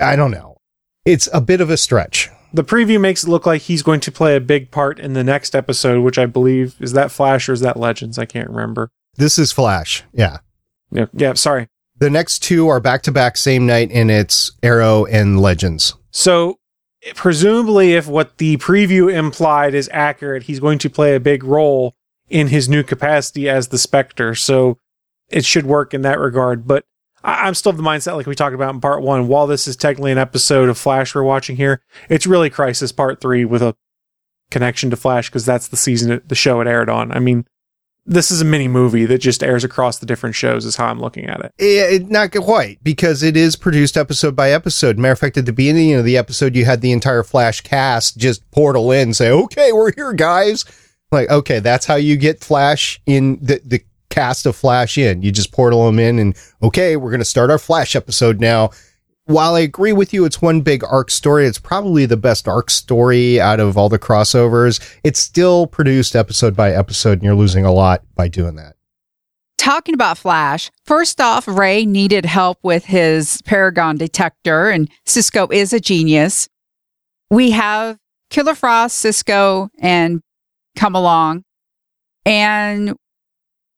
I 0.00 0.16
don't 0.16 0.30
know. 0.30 0.56
It's 1.04 1.28
a 1.32 1.40
bit 1.40 1.60
of 1.60 1.70
a 1.70 1.76
stretch. 1.76 2.28
The 2.52 2.64
preview 2.64 3.00
makes 3.00 3.24
it 3.24 3.28
look 3.28 3.46
like 3.46 3.62
he's 3.62 3.82
going 3.82 4.00
to 4.00 4.12
play 4.12 4.34
a 4.34 4.40
big 4.40 4.70
part 4.70 4.98
in 4.98 5.12
the 5.12 5.22
next 5.22 5.54
episode, 5.54 6.02
which 6.02 6.18
I 6.18 6.26
believe 6.26 6.74
is 6.80 6.92
that 6.92 7.10
Flash 7.12 7.48
or 7.48 7.52
is 7.52 7.60
that 7.60 7.76
Legends? 7.76 8.18
I 8.18 8.24
can't 8.24 8.48
remember. 8.48 8.90
This 9.16 9.38
is 9.38 9.52
Flash. 9.52 10.02
Yeah. 10.12 10.38
Yeah. 10.90 11.06
Yeah. 11.12 11.34
Sorry. 11.34 11.68
The 11.98 12.10
next 12.10 12.40
two 12.40 12.68
are 12.68 12.80
back 12.80 13.02
to 13.02 13.12
back 13.12 13.36
same 13.36 13.66
night 13.66 13.90
and 13.92 14.10
it's 14.10 14.52
Arrow 14.62 15.04
and 15.04 15.40
Legends. 15.40 15.94
So 16.10 16.58
presumably 17.14 17.94
if 17.94 18.08
what 18.08 18.38
the 18.38 18.56
preview 18.56 19.12
implied 19.12 19.74
is 19.74 19.88
accurate, 19.92 20.44
he's 20.44 20.60
going 20.60 20.78
to 20.80 20.90
play 20.90 21.14
a 21.14 21.20
big 21.20 21.44
role 21.44 21.94
in 22.28 22.48
his 22.48 22.68
new 22.68 22.82
capacity 22.82 23.48
as 23.48 23.68
the 23.68 23.78
Spectre. 23.78 24.34
So 24.34 24.78
it 25.28 25.44
should 25.44 25.66
work 25.66 25.94
in 25.94 26.02
that 26.02 26.18
regard. 26.18 26.66
But 26.66 26.84
I- 27.22 27.48
am 27.48 27.54
still 27.54 27.70
of 27.70 27.76
the 27.76 27.82
mindset 27.82 28.16
like 28.16 28.26
we 28.26 28.34
talked 28.34 28.54
about 28.54 28.74
in 28.74 28.80
part 28.80 29.02
one. 29.02 29.28
While 29.28 29.46
this 29.46 29.66
is 29.68 29.76
technically 29.76 30.12
an 30.12 30.18
episode 30.18 30.68
of 30.68 30.78
Flash 30.78 31.14
we're 31.14 31.22
watching 31.22 31.56
here, 31.56 31.80
it's 32.08 32.26
really 32.26 32.50
Crisis 32.50 32.92
Part 32.92 33.20
Three 33.20 33.44
with 33.44 33.62
a 33.62 33.74
connection 34.50 34.90
to 34.90 34.96
Flash 34.96 35.28
because 35.28 35.44
that's 35.46 35.68
the 35.68 35.76
season, 35.76 36.12
it, 36.12 36.28
the 36.28 36.34
show 36.34 36.60
it 36.60 36.66
aired 36.66 36.88
on. 36.90 37.12
I 37.12 37.18
mean, 37.20 37.46
this 38.06 38.30
is 38.30 38.40
a 38.40 38.44
mini 38.44 38.66
movie 38.66 39.04
that 39.06 39.18
just 39.18 39.42
airs 39.44 39.62
across 39.62 39.98
the 39.98 40.06
different 40.06 40.34
shows 40.34 40.64
is 40.64 40.76
how 40.76 40.86
I'm 40.86 40.98
looking 41.00 41.26
at 41.26 41.40
it. 41.44 41.52
It, 41.58 42.02
it- 42.02 42.10
not 42.10 42.32
quite 42.32 42.82
because 42.82 43.22
it 43.22 43.36
is 43.36 43.54
produced 43.56 43.96
episode 43.96 44.34
by 44.34 44.50
episode. 44.50 44.98
Matter 44.98 45.12
of 45.12 45.18
fact, 45.18 45.36
at 45.36 45.46
the 45.46 45.52
beginning 45.52 45.92
of 45.94 46.04
the 46.04 46.16
episode, 46.16 46.56
you 46.56 46.64
had 46.64 46.80
the 46.80 46.92
entire 46.92 47.22
Flash 47.22 47.60
cast 47.60 48.16
just 48.16 48.50
portal 48.50 48.90
in, 48.90 49.14
say, 49.14 49.30
"Okay, 49.30 49.72
we're 49.72 49.92
here, 49.92 50.12
guys." 50.12 50.64
Like, 51.12 51.28
okay, 51.28 51.58
that's 51.58 51.86
how 51.86 51.96
you 51.96 52.16
get 52.16 52.40
Flash 52.42 53.00
in 53.06 53.38
the 53.42 53.60
the 53.64 53.82
cast 54.10 54.46
of 54.46 54.54
Flash 54.56 54.98
in. 54.98 55.22
You 55.22 55.32
just 55.32 55.52
portal 55.52 55.86
them 55.86 55.98
in, 55.98 56.18
and 56.18 56.36
okay, 56.62 56.96
we're 56.96 57.10
gonna 57.10 57.24
start 57.24 57.50
our 57.50 57.58
Flash 57.58 57.96
episode 57.96 58.40
now. 58.40 58.70
While 59.24 59.54
I 59.54 59.60
agree 59.60 59.92
with 59.92 60.12
you, 60.12 60.24
it's 60.24 60.42
one 60.42 60.60
big 60.60 60.82
arc 60.82 61.10
story. 61.10 61.46
It's 61.46 61.58
probably 61.58 62.04
the 62.04 62.16
best 62.16 62.48
arc 62.48 62.68
story 62.68 63.40
out 63.40 63.60
of 63.60 63.78
all 63.78 63.88
the 63.88 63.98
crossovers. 63.98 64.80
It's 65.04 65.20
still 65.20 65.66
produced 65.68 66.16
episode 66.16 66.56
by 66.56 66.72
episode, 66.72 67.14
and 67.14 67.22
you're 67.22 67.34
losing 67.34 67.64
a 67.64 67.72
lot 67.72 68.02
by 68.16 68.26
doing 68.28 68.56
that. 68.56 68.74
Talking 69.56 69.94
about 69.94 70.18
Flash, 70.18 70.70
first 70.84 71.20
off, 71.20 71.46
Ray 71.46 71.84
needed 71.84 72.24
help 72.24 72.58
with 72.62 72.86
his 72.86 73.40
Paragon 73.42 73.98
detector, 73.98 74.70
and 74.70 74.90
Cisco 75.04 75.46
is 75.48 75.72
a 75.72 75.78
genius. 75.78 76.48
We 77.30 77.52
have 77.52 77.98
Killer 78.30 78.54
Frost, 78.54 78.98
Cisco, 78.98 79.68
and 79.78 80.22
come 80.76 80.96
along. 80.96 81.44
And 82.24 82.96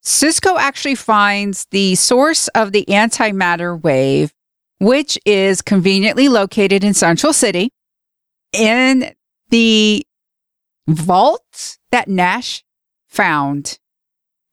Cisco 0.03 0.57
actually 0.57 0.95
finds 0.95 1.65
the 1.71 1.95
source 1.95 2.49
of 2.49 2.73
the 2.73 2.85
antimatter 2.89 3.81
wave, 3.81 4.33
which 4.79 5.17
is 5.25 5.61
conveniently 5.61 6.27
located 6.27 6.83
in 6.83 6.93
Central 6.93 7.31
City 7.31 7.71
in 8.51 9.13
the 9.49 10.05
vault 10.87 11.77
that 11.91 12.09
Nash 12.09 12.63
found. 13.07 13.79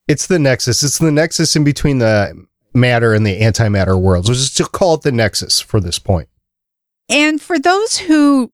It's 0.07 0.27
the 0.27 0.39
nexus. 0.39 0.83
It's 0.83 0.99
the 0.99 1.11
nexus 1.11 1.57
in 1.57 1.65
between 1.65 1.99
the 1.99 2.47
matter 2.73 3.13
and 3.13 3.27
the 3.27 3.41
antimatter 3.41 4.01
worlds. 4.01 4.29
We'll 4.29 4.37
just 4.37 4.73
call 4.73 4.95
it 4.95 5.03
the 5.03 5.13
nexus 5.13 5.61
for 5.61 5.81
this 5.81 5.99
point. 5.99 6.29
And 7.09 7.41
for 7.41 7.59
those 7.59 7.99
who 7.99 8.53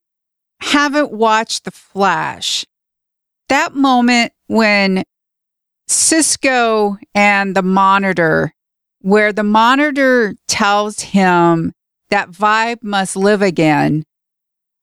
haven't 0.60 1.12
watched 1.12 1.64
The 1.64 1.70
Flash, 1.70 2.64
that 3.50 3.74
moment 3.74 4.32
when 4.46 5.04
Cisco 5.88 6.96
and 7.14 7.54
the 7.54 7.62
monitor, 7.62 8.52
where 9.00 9.32
the 9.32 9.42
monitor 9.42 10.34
tells 10.48 11.00
him 11.00 11.72
that 12.10 12.30
vibe 12.30 12.82
must 12.82 13.16
live 13.16 13.42
again, 13.42 14.04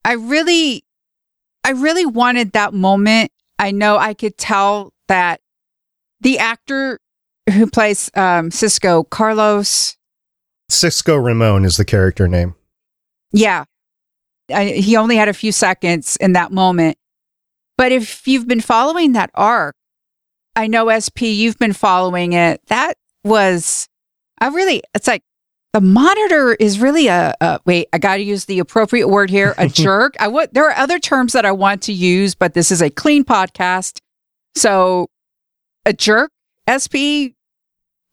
I 0.06 0.14
really, 0.14 0.86
I 1.64 1.72
really 1.72 2.06
wanted 2.06 2.52
that 2.54 2.74
moment. 2.74 3.32
I 3.60 3.72
know 3.72 3.98
I 3.98 4.14
could 4.14 4.38
tell 4.38 4.94
that 5.08 5.42
the 6.22 6.40
actor 6.40 7.00
who 7.52 7.68
plays 7.68 8.10
um, 8.16 8.52
Cisco, 8.52 9.04
Carlos, 9.04 9.98
Cisco 10.70 11.16
Ramon 11.16 11.66
is 11.66 11.78
the 11.78 11.86
character 11.86 12.28
name. 12.28 12.56
yeah. 13.32 13.66
I, 14.54 14.66
he 14.72 14.98
only 14.98 15.16
had 15.16 15.30
a 15.30 15.34
few 15.34 15.54
seconds 15.54 16.18
in 16.18 16.34
that 16.34 16.52
moment. 16.52 16.98
But 17.78 17.94
if 17.94 18.28
you've 18.28 18.48
been 18.48 18.60
following 18.60 19.14
that 19.14 19.32
arc, 19.34 19.76
I 20.56 20.68
know 20.68 20.90
SP, 20.94 21.34
you've 21.34 21.58
been 21.58 21.74
following 21.74 22.34
it. 22.34 22.62
That 22.68 22.96
was, 23.24 23.88
I 24.40 24.48
really, 24.50 24.84
it's 24.94 25.08
like 25.08 25.24
the 25.74 25.82
monitor 25.82 26.54
is 26.54 26.80
really 26.80 27.08
a, 27.08 27.34
a 27.42 27.60
wait, 27.66 27.88
I 27.94 27.98
got 27.98 28.18
to 28.18 28.24
use 28.24 28.46
the 28.46 28.60
appropriate 28.60 29.08
word 29.08 29.30
here, 29.30 29.56
a 29.58 29.68
jerk. 29.70 30.16
I 30.20 30.28
would, 30.28 30.54
there 30.54 30.70
are 30.70 30.78
other 30.78 31.00
terms 31.00 31.34
that 31.34 31.46
I 31.46 31.52
want 31.52 31.82
to 31.84 31.94
use, 31.94 32.36
but 32.36 32.54
this 32.54 32.72
is 32.72 32.82
a 32.82 32.90
clean 32.90 33.24
podcast. 33.24 34.00
So 34.56 35.08
a 35.86 35.94
jerk, 35.94 36.32
SP, 36.70 37.34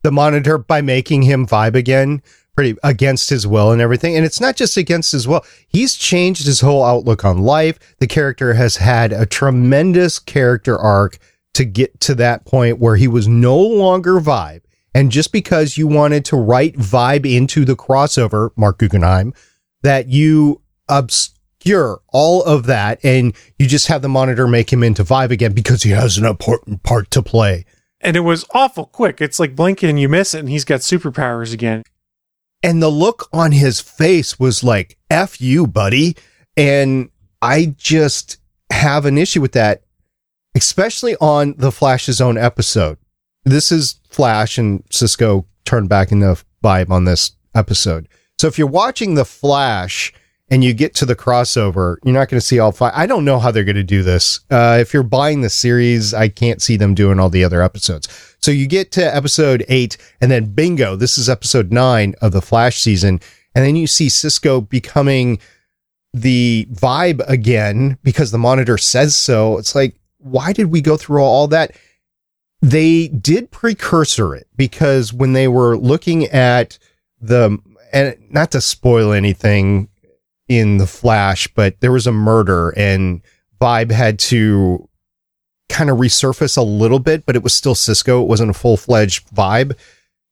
The 0.03 0.11
monitor 0.11 0.57
by 0.57 0.81
making 0.81 1.23
him 1.23 1.47
vibe 1.47 1.75
again, 1.75 2.23
pretty 2.57 2.77
against 2.83 3.29
his 3.31 3.47
will 3.47 3.71
and 3.71 3.81
everything. 3.81 4.17
And 4.17 4.25
it's 4.25 4.41
not 4.41 4.57
just 4.57 4.77
against 4.77 5.13
his 5.13 5.29
will. 5.29 5.45
He's 5.69 5.95
changed 5.95 6.47
his 6.47 6.61
whole 6.61 6.83
outlook 6.83 7.25
on 7.25 7.43
life. 7.43 7.79
The 7.99 8.07
character 8.07 8.55
has 8.55 8.79
had 8.79 9.13
a 9.13 9.27
tremendous 9.27 10.19
character 10.19 10.79
arc 10.79 11.19
to 11.55 11.65
get 11.65 12.01
to 12.01 12.15
that 12.17 12.45
point 12.47 12.79
where 12.79 12.97
he 12.97 13.09
was 13.09 13.27
no 13.29 13.59
longer 13.59 14.21
vibe. 14.21 14.63
And 14.95 15.11
just 15.11 15.33
because 15.33 15.77
you 15.79 15.87
wanted 15.87 16.25
to 16.27 16.37
write 16.37 16.77
vibe 16.77 17.25
into 17.31 17.65
the 17.65 17.77
crossover, 17.77 18.51
Mark 18.57 18.79
Guggenheim, 18.79 19.33
that 19.83 20.09
you 20.09 20.63
obscure 20.89 22.01
all 22.09 22.43
of 22.43 22.67
that 22.67 22.99
and 23.05 23.35
you 23.59 23.67
just 23.67 23.87
have 23.89 24.03
the 24.03 24.09
monitor 24.09 24.47
make 24.49 24.73
him 24.73 24.83
into 24.83 25.05
vibe 25.05 25.31
again 25.31 25.53
because 25.53 25.83
he 25.83 25.91
has 25.91 26.19
an 26.19 26.25
important 26.27 26.83
part 26.83 27.11
to 27.13 27.23
play. 27.23 27.65
And 28.01 28.17
it 28.17 28.21
was 28.21 28.45
awful 28.53 28.87
quick. 28.87 29.21
It's 29.21 29.39
like 29.39 29.55
blinking 29.55 29.91
and 29.91 30.01
you 30.01 30.09
miss 30.09 30.35
it, 30.35 30.41
and 30.41 30.49
he's 30.49 30.65
got 30.65 30.81
superpowers 30.81 31.53
again. 31.53 31.83
and 32.63 32.83
the 32.83 32.89
look 32.89 33.29
on 33.33 33.53
his 33.53 33.81
face 33.81 34.39
was 34.39 34.63
like 34.65 34.99
f 35.11 35.41
you 35.41 35.67
buddy 35.67 36.15
and 36.57 37.09
i 37.41 37.75
just 37.79 38.37
have 38.71 39.07
an 39.07 39.17
issue 39.17 39.41
with 39.41 39.53
that 39.53 39.83
especially 40.55 41.17
on 41.21 41.55
the 41.59 41.73
flash's 41.73 42.21
own 42.21 42.37
episode 42.37 42.99
this 43.45 43.71
is 43.71 44.01
flash 44.09 44.59
and 44.59 44.83
cisco 44.91 45.47
turned 45.65 45.89
back 45.89 46.11
in 46.11 46.21
the 46.21 46.43
vibe 46.63 46.91
on 46.91 47.05
this 47.05 47.33
episode 47.55 48.09
so 48.39 48.47
if 48.47 48.59
you're 48.59 48.67
watching 48.67 49.15
the 49.15 49.25
flash 49.25 50.13
and 50.53 50.65
you 50.65 50.75
get 50.75 50.95
to 50.95 51.07
the 51.07 51.17
crossover 51.17 51.97
you're 52.05 52.15
not 52.15 52.29
going 52.29 52.41
to 52.41 52.47
see 52.47 52.59
all 52.59 52.73
five 52.73 52.93
i 52.95 53.07
don't 53.07 53.25
know 53.25 53.39
how 53.39 53.51
they're 53.51 53.65
going 53.65 53.77
to 53.77 53.83
do 53.83 54.03
this 54.03 54.41
uh, 54.51 54.79
if 54.81 54.93
you're 54.93 55.03
buying 55.03 55.41
the 55.41 55.51
series 55.51 56.13
i 56.13 56.29
can't 56.29 56.63
see 56.63 56.77
them 56.77 56.95
doing 56.95 57.19
all 57.19 57.31
the 57.31 57.45
other 57.45 57.63
episodes 57.63 58.09
so 58.41 58.51
you 58.51 58.67
get 58.67 58.91
to 58.93 59.15
episode 59.15 59.65
eight, 59.69 59.99
and 60.21 60.31
then 60.31 60.47
bingo, 60.47 60.97
this 60.97 61.19
is 61.19 61.29
episode 61.29 61.73
nine 61.73 62.15
of 62.23 62.33
the 62.33 62.41
Flash 62.41 62.81
season. 62.81 63.21
And 63.55 63.65
then 63.65 63.77
you 63.77 63.87
see 63.87 64.09
Cisco 64.09 64.63
becoming 64.63 65.39
the 66.15 66.67
vibe 66.73 67.21
again 67.29 67.99
because 68.03 68.31
the 68.31 68.39
monitor 68.39 68.79
says 68.79 69.15
so. 69.17 69.59
It's 69.59 69.75
like, 69.75 69.95
why 70.21 70.53
did 70.53 70.67
we 70.71 70.81
go 70.81 70.97
through 70.97 71.23
all 71.23 71.49
that? 71.49 71.73
They 72.63 73.09
did 73.09 73.51
precursor 73.51 74.35
it 74.35 74.47
because 74.57 75.13
when 75.13 75.33
they 75.33 75.49
were 75.49 75.77
looking 75.77 76.27
at 76.27 76.79
the, 77.21 77.59
and 77.93 78.17
not 78.31 78.53
to 78.53 78.61
spoil 78.61 79.13
anything 79.13 79.89
in 80.49 80.79
the 80.79 80.87
Flash, 80.87 81.49
but 81.49 81.81
there 81.81 81.93
was 81.93 82.07
a 82.07 82.13
murder 82.13 82.75
and 82.77 83.23
Vibe 83.61 83.91
had 83.91 84.19
to 84.19 84.89
kind 85.69 85.89
of 85.89 85.99
resurface 85.99 86.57
a 86.57 86.63
little 86.63 86.99
bit, 86.99 87.25
but 87.25 87.37
it 87.37 87.43
was 87.43 87.55
still 87.55 87.75
Cisco. 87.75 88.23
It 88.23 88.29
wasn't 88.29 88.51
a 88.51 88.55
full 88.55 88.77
fledged 88.77 89.29
vibe. 89.29 89.77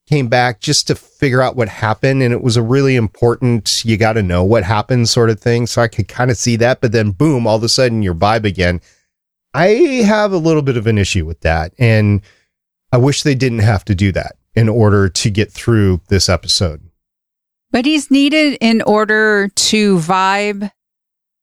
Came 0.07 0.29
back 0.29 0.61
just 0.61 0.87
to 0.89 0.95
figure 0.95 1.41
out 1.41 1.57
what 1.57 1.69
happened. 1.69 2.23
And 2.23 2.33
it 2.33 2.43
was 2.43 2.57
a 2.57 2.63
really 2.63 2.97
important, 2.97 3.85
you 3.85 3.97
got 3.97 4.15
to 4.15 4.23
know 4.23 4.43
what 4.43 4.65
happened 4.65 5.09
sort 5.09 5.31
of 5.31 5.41
thing. 5.41 5.67
So 5.67 5.81
I 5.81 5.89
could 5.89 6.09
kind 6.09 6.31
of 6.31 6.37
see 6.37 6.57
that. 6.57 6.81
But 6.81 6.93
then 6.93 7.13
boom, 7.13 7.47
all 7.47 7.57
of 7.57 7.63
a 7.63 7.69
sudden 7.69 8.03
you're 8.03 8.15
vibe 8.15 8.45
again. 8.45 8.81
I 9.55 9.69
have 10.05 10.33
a 10.33 10.39
little 10.39 10.63
bit 10.63 10.77
of 10.77 10.87
an 10.87 10.99
issue 10.99 11.25
with 11.25 11.41
that. 11.41 11.73
And 11.79 12.23
I 12.93 12.97
wish 12.99 13.23
they 13.23 13.35
didn't 13.35 13.61
have 13.61 13.85
to 13.87 13.95
do 13.95 14.13
that 14.13 14.37
in 14.55 14.69
order 14.69 15.09
to 15.09 15.31
get 15.31 15.53
through 15.53 16.01
this 16.09 16.29
episode. 16.29 16.83
But 17.71 17.85
he's 17.85 18.11
needed 18.11 18.59
in 18.61 18.83
order 18.83 19.49
to 19.49 19.99
vibe 19.99 20.71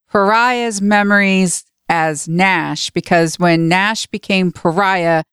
Pariah's 0.09 0.81
memories 0.81 1.65
as 1.87 2.27
Nash, 2.27 2.89
because 2.89 3.37
when 3.37 3.67
Nash 3.67 4.07
became 4.07 4.51
Pariah, 4.51 5.23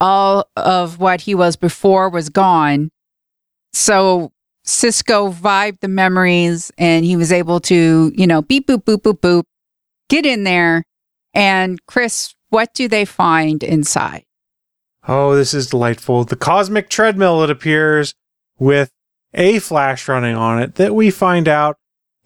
all 0.00 0.48
of 0.56 0.98
what 0.98 1.20
he 1.22 1.34
was 1.34 1.56
before 1.56 2.08
was 2.08 2.28
gone. 2.30 2.90
So 3.72 4.32
Cisco 4.64 5.30
vibed 5.30 5.80
the 5.80 5.88
memories 5.88 6.72
and 6.78 7.04
he 7.04 7.16
was 7.16 7.30
able 7.30 7.60
to, 7.60 8.12
you 8.14 8.26
know, 8.26 8.42
beep, 8.42 8.66
boop, 8.66 8.84
boop, 8.84 9.02
boop, 9.02 9.20
boop, 9.20 9.44
get 10.08 10.26
in 10.26 10.44
there. 10.44 10.84
And 11.38 11.78
Chris, 11.86 12.34
what 12.48 12.74
do 12.74 12.88
they 12.88 13.04
find 13.04 13.62
inside? 13.62 14.24
Oh, 15.06 15.36
this 15.36 15.54
is 15.54 15.68
delightful. 15.68 16.24
The 16.24 16.34
cosmic 16.34 16.90
treadmill, 16.90 17.44
it 17.44 17.50
appears, 17.50 18.12
with 18.58 18.90
a 19.32 19.60
flash 19.60 20.08
running 20.08 20.34
on 20.34 20.60
it 20.60 20.74
that 20.74 20.96
we 20.96 21.12
find 21.12 21.46
out 21.46 21.76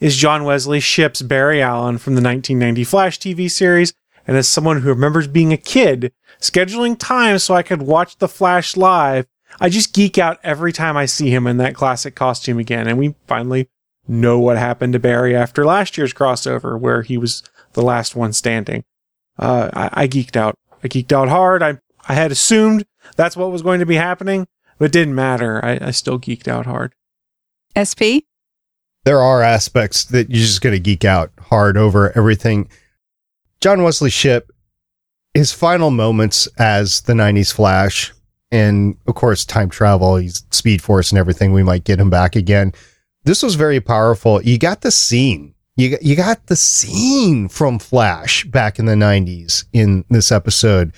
is 0.00 0.16
John 0.16 0.44
Wesley 0.44 0.80
Shipp's 0.80 1.20
Barry 1.20 1.60
Allen 1.60 1.98
from 1.98 2.14
the 2.14 2.22
1990 2.22 2.84
Flash 2.84 3.18
TV 3.18 3.50
series. 3.50 3.92
And 4.26 4.34
as 4.34 4.48
someone 4.48 4.80
who 4.80 4.88
remembers 4.88 5.28
being 5.28 5.52
a 5.52 5.58
kid, 5.58 6.14
scheduling 6.40 6.98
time 6.98 7.38
so 7.38 7.54
I 7.54 7.62
could 7.62 7.82
watch 7.82 8.16
The 8.16 8.28
Flash 8.28 8.78
live, 8.78 9.26
I 9.60 9.68
just 9.68 9.92
geek 9.92 10.16
out 10.16 10.40
every 10.42 10.72
time 10.72 10.96
I 10.96 11.04
see 11.04 11.28
him 11.28 11.46
in 11.46 11.58
that 11.58 11.74
classic 11.74 12.14
costume 12.14 12.58
again. 12.58 12.88
And 12.88 12.98
we 12.98 13.14
finally 13.26 13.68
know 14.08 14.38
what 14.38 14.56
happened 14.56 14.94
to 14.94 14.98
Barry 14.98 15.36
after 15.36 15.66
last 15.66 15.98
year's 15.98 16.14
crossover, 16.14 16.80
where 16.80 17.02
he 17.02 17.18
was 17.18 17.42
the 17.74 17.82
last 17.82 18.16
one 18.16 18.32
standing. 18.32 18.84
Uh, 19.38 19.70
I, 19.72 20.02
I 20.04 20.08
geeked 20.08 20.36
out. 20.36 20.56
I 20.82 20.88
geeked 20.88 21.12
out 21.12 21.28
hard. 21.28 21.62
I, 21.62 21.78
I 22.08 22.14
had 22.14 22.32
assumed 22.32 22.84
that's 23.16 23.36
what 23.36 23.52
was 23.52 23.62
going 23.62 23.80
to 23.80 23.86
be 23.86 23.96
happening, 23.96 24.46
but 24.78 24.86
it 24.86 24.92
didn't 24.92 25.14
matter. 25.14 25.64
I, 25.64 25.78
I 25.80 25.90
still 25.90 26.18
geeked 26.18 26.48
out 26.48 26.66
hard. 26.66 26.94
SP? 27.78 28.26
there 29.04 29.20
are 29.20 29.42
aspects 29.42 30.04
that 30.04 30.30
you're 30.30 30.38
just 30.38 30.60
going 30.60 30.74
to 30.74 30.80
geek 30.80 31.04
out 31.04 31.32
hard 31.40 31.76
over 31.76 32.16
everything. 32.16 32.68
John 33.60 33.82
Wesley 33.82 34.10
Shipp 34.10 34.52
his 35.34 35.52
final 35.52 35.90
moments 35.90 36.46
as 36.58 37.02
the 37.02 37.14
90s 37.14 37.52
Flash, 37.52 38.12
and 38.50 38.96
of 39.06 39.14
course, 39.14 39.44
time 39.46 39.70
travel, 39.70 40.16
he's 40.16 40.44
Speed 40.50 40.82
Force 40.82 41.10
and 41.10 41.18
everything. 41.18 41.52
We 41.52 41.62
might 41.62 41.84
get 41.84 41.98
him 41.98 42.10
back 42.10 42.36
again. 42.36 42.72
This 43.24 43.42
was 43.42 43.54
very 43.54 43.80
powerful. 43.80 44.42
You 44.42 44.58
got 44.58 44.82
the 44.82 44.90
scene. 44.90 45.54
You 45.76 45.90
got, 45.90 46.02
you 46.02 46.16
got 46.16 46.46
the 46.46 46.56
scene 46.56 47.48
from 47.48 47.78
Flash 47.78 48.44
back 48.44 48.78
in 48.78 48.86
the 48.86 48.94
90s 48.94 49.64
in 49.72 50.04
this 50.10 50.30
episode. 50.30 50.92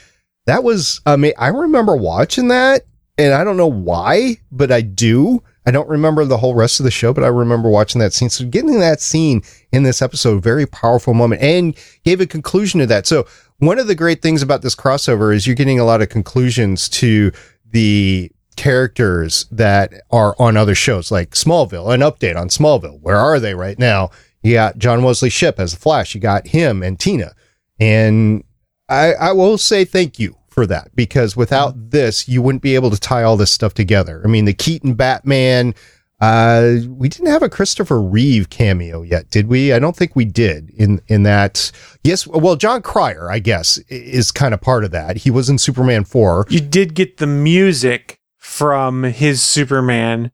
That 0.46 0.64
was, 0.64 1.00
I 1.06 1.16
mean, 1.16 1.32
I 1.38 1.48
remember 1.48 1.96
watching 1.96 2.48
that 2.48 2.82
and 3.16 3.32
I 3.32 3.44
don't 3.44 3.56
know 3.56 3.68
why, 3.68 4.38
but 4.50 4.72
I 4.72 4.80
do. 4.80 5.42
I 5.66 5.70
don't 5.70 5.88
remember 5.88 6.24
the 6.24 6.36
whole 6.36 6.54
rest 6.54 6.80
of 6.80 6.84
the 6.84 6.90
show, 6.90 7.14
but 7.14 7.24
I 7.24 7.28
remember 7.28 7.70
watching 7.70 8.00
that 8.00 8.12
scene. 8.12 8.28
So 8.28 8.44
getting 8.44 8.80
that 8.80 9.00
scene 9.00 9.42
in 9.72 9.84
this 9.84 10.02
episode, 10.02 10.42
very 10.42 10.66
powerful 10.66 11.14
moment 11.14 11.40
and 11.40 11.76
gave 12.04 12.20
a 12.20 12.26
conclusion 12.26 12.80
to 12.80 12.86
that. 12.86 13.06
So 13.06 13.26
one 13.58 13.78
of 13.78 13.86
the 13.86 13.94
great 13.94 14.20
things 14.20 14.42
about 14.42 14.62
this 14.62 14.74
crossover 14.74 15.34
is 15.34 15.46
you're 15.46 15.56
getting 15.56 15.80
a 15.80 15.84
lot 15.84 16.02
of 16.02 16.08
conclusions 16.08 16.88
to 16.90 17.30
the 17.70 18.30
characters 18.56 19.46
that 19.50 19.92
are 20.10 20.34
on 20.38 20.56
other 20.56 20.74
shows 20.74 21.10
like 21.10 21.30
Smallville, 21.30 21.94
an 21.94 22.00
update 22.00 22.36
on 22.36 22.48
Smallville. 22.48 23.00
Where 23.00 23.16
are 23.16 23.40
they 23.40 23.54
right 23.54 23.78
now? 23.78 24.10
You 24.44 24.52
got 24.52 24.78
John 24.78 25.02
Wesley 25.02 25.30
Shipp 25.30 25.58
as 25.58 25.72
a 25.72 25.78
Flash. 25.78 26.14
You 26.14 26.20
got 26.20 26.46
him 26.46 26.82
and 26.82 27.00
Tina. 27.00 27.32
And 27.80 28.44
I, 28.88 29.14
I 29.14 29.32
will 29.32 29.58
say 29.58 29.84
thank 29.84 30.18
you 30.18 30.36
for 30.50 30.66
that 30.66 30.94
because 30.94 31.34
without 31.34 31.90
this, 31.90 32.28
you 32.28 32.42
wouldn't 32.42 32.62
be 32.62 32.74
able 32.74 32.90
to 32.90 33.00
tie 33.00 33.22
all 33.22 33.36
this 33.38 33.50
stuff 33.50 33.74
together. 33.74 34.22
I 34.22 34.28
mean, 34.28 34.44
the 34.44 34.52
Keaton 34.52 34.94
Batman, 34.94 35.74
uh, 36.20 36.74
we 36.88 37.08
didn't 37.08 37.30
have 37.30 37.42
a 37.42 37.48
Christopher 37.48 38.00
Reeve 38.00 38.50
cameo 38.50 39.00
yet, 39.00 39.30
did 39.30 39.48
we? 39.48 39.72
I 39.72 39.78
don't 39.78 39.96
think 39.96 40.14
we 40.14 40.26
did 40.26 40.70
in, 40.76 41.00
in 41.08 41.22
that. 41.22 41.72
Yes. 42.04 42.26
Well, 42.26 42.56
Jon 42.56 42.82
Cryer, 42.82 43.30
I 43.30 43.38
guess, 43.38 43.78
is 43.88 44.30
kind 44.30 44.52
of 44.52 44.60
part 44.60 44.84
of 44.84 44.90
that. 44.90 45.16
He 45.16 45.30
was 45.30 45.48
in 45.48 45.56
Superman 45.56 46.04
4. 46.04 46.46
You 46.50 46.60
did 46.60 46.94
get 46.94 47.16
the 47.16 47.26
music 47.26 48.20
from 48.36 49.04
his 49.04 49.42
Superman, 49.42 50.30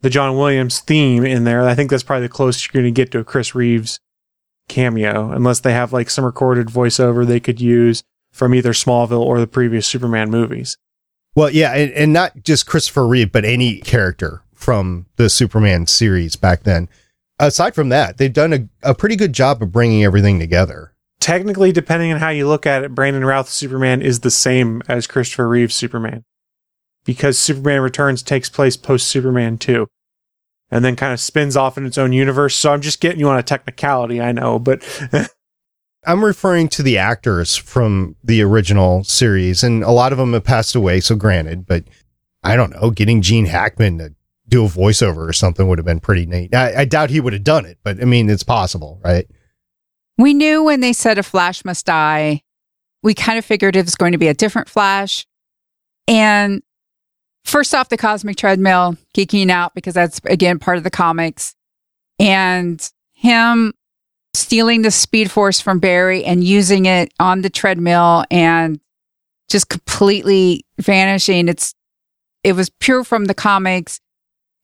the 0.00 0.10
John 0.10 0.36
Williams 0.36 0.80
theme 0.80 1.24
in 1.24 1.44
there. 1.44 1.66
I 1.66 1.74
think 1.74 1.90
that's 1.90 2.02
probably 2.02 2.26
the 2.26 2.32
closest 2.32 2.72
you're 2.72 2.82
going 2.82 2.92
to 2.92 2.96
get 2.96 3.10
to 3.12 3.18
a 3.18 3.24
Chris 3.24 3.54
Reeves 3.54 3.98
cameo, 4.68 5.30
unless 5.30 5.60
they 5.60 5.72
have 5.72 5.92
like 5.92 6.10
some 6.10 6.24
recorded 6.24 6.68
voiceover 6.68 7.26
they 7.26 7.40
could 7.40 7.60
use 7.60 8.02
from 8.30 8.54
either 8.54 8.72
Smallville 8.72 9.24
or 9.24 9.40
the 9.40 9.46
previous 9.46 9.86
Superman 9.86 10.30
movies. 10.30 10.76
Well, 11.34 11.50
yeah, 11.50 11.72
and, 11.72 11.92
and 11.92 12.12
not 12.12 12.42
just 12.42 12.66
Christopher 12.66 13.06
Reeve, 13.06 13.32
but 13.32 13.44
any 13.44 13.80
character 13.80 14.42
from 14.54 15.06
the 15.16 15.30
Superman 15.30 15.86
series 15.86 16.36
back 16.36 16.64
then. 16.64 16.88
Aside 17.38 17.74
from 17.74 17.88
that, 17.90 18.18
they've 18.18 18.32
done 18.32 18.52
a, 18.52 18.68
a 18.82 18.94
pretty 18.94 19.16
good 19.16 19.32
job 19.32 19.62
of 19.62 19.72
bringing 19.72 20.04
everything 20.04 20.38
together. 20.38 20.92
Technically, 21.20 21.72
depending 21.72 22.12
on 22.12 22.18
how 22.18 22.30
you 22.30 22.46
look 22.46 22.66
at 22.66 22.84
it, 22.84 22.94
Brandon 22.94 23.24
Routh's 23.24 23.52
Superman 23.52 24.02
is 24.02 24.20
the 24.20 24.30
same 24.30 24.82
as 24.88 25.06
Christopher 25.06 25.48
Reeve's 25.48 25.74
Superman 25.74 26.24
because 27.08 27.38
Superman 27.38 27.80
Returns 27.80 28.22
takes 28.22 28.50
place 28.50 28.76
post 28.76 29.06
Superman 29.06 29.56
2 29.56 29.86
and 30.70 30.84
then 30.84 30.94
kind 30.94 31.14
of 31.14 31.18
spins 31.18 31.56
off 31.56 31.78
in 31.78 31.86
its 31.86 31.96
own 31.96 32.12
universe. 32.12 32.54
So 32.54 32.70
I'm 32.70 32.82
just 32.82 33.00
getting 33.00 33.18
you 33.18 33.30
on 33.30 33.38
a 33.38 33.42
technicality, 33.42 34.20
I 34.20 34.32
know, 34.32 34.58
but 34.58 34.84
I'm 36.06 36.22
referring 36.22 36.68
to 36.68 36.82
the 36.82 36.98
actors 36.98 37.56
from 37.56 38.14
the 38.22 38.42
original 38.42 39.04
series, 39.04 39.62
and 39.62 39.82
a 39.82 39.90
lot 39.90 40.12
of 40.12 40.18
them 40.18 40.34
have 40.34 40.44
passed 40.44 40.74
away. 40.74 41.00
So 41.00 41.16
granted, 41.16 41.64
but 41.64 41.84
I 42.44 42.56
don't 42.56 42.72
know, 42.72 42.90
getting 42.90 43.22
Gene 43.22 43.46
Hackman 43.46 43.96
to 43.96 44.14
do 44.46 44.66
a 44.66 44.68
voiceover 44.68 45.26
or 45.26 45.32
something 45.32 45.66
would 45.66 45.78
have 45.78 45.86
been 45.86 46.00
pretty 46.00 46.26
neat. 46.26 46.54
I, 46.54 46.80
I 46.80 46.84
doubt 46.84 47.08
he 47.08 47.20
would 47.20 47.32
have 47.32 47.42
done 47.42 47.64
it, 47.64 47.78
but 47.82 48.02
I 48.02 48.04
mean, 48.04 48.28
it's 48.28 48.42
possible, 48.42 49.00
right? 49.02 49.26
We 50.18 50.34
knew 50.34 50.62
when 50.62 50.80
they 50.80 50.92
said 50.92 51.16
a 51.16 51.22
Flash 51.22 51.64
must 51.64 51.86
die, 51.86 52.42
we 53.02 53.14
kind 53.14 53.38
of 53.38 53.46
figured 53.46 53.76
it 53.76 53.86
was 53.86 53.94
going 53.94 54.12
to 54.12 54.18
be 54.18 54.28
a 54.28 54.34
different 54.34 54.68
Flash. 54.68 55.26
And 56.06 56.62
first 57.48 57.74
off, 57.74 57.88
the 57.88 57.96
cosmic 57.96 58.36
treadmill 58.36 58.96
geeking 59.14 59.50
out 59.50 59.74
because 59.74 59.94
that's 59.94 60.20
again 60.24 60.58
part 60.58 60.78
of 60.78 60.84
the 60.84 60.90
comics, 60.90 61.54
and 62.18 62.88
him 63.12 63.72
stealing 64.34 64.82
the 64.82 64.90
speed 64.90 65.30
force 65.30 65.60
from 65.60 65.80
Barry 65.80 66.24
and 66.24 66.44
using 66.44 66.86
it 66.86 67.12
on 67.18 67.40
the 67.40 67.50
treadmill 67.50 68.24
and 68.30 68.80
just 69.48 69.68
completely 69.68 70.64
vanishing. 70.78 71.48
It's 71.48 71.74
it 72.44 72.52
was 72.52 72.70
pure 72.80 73.04
from 73.04 73.24
the 73.24 73.34
comics. 73.34 74.00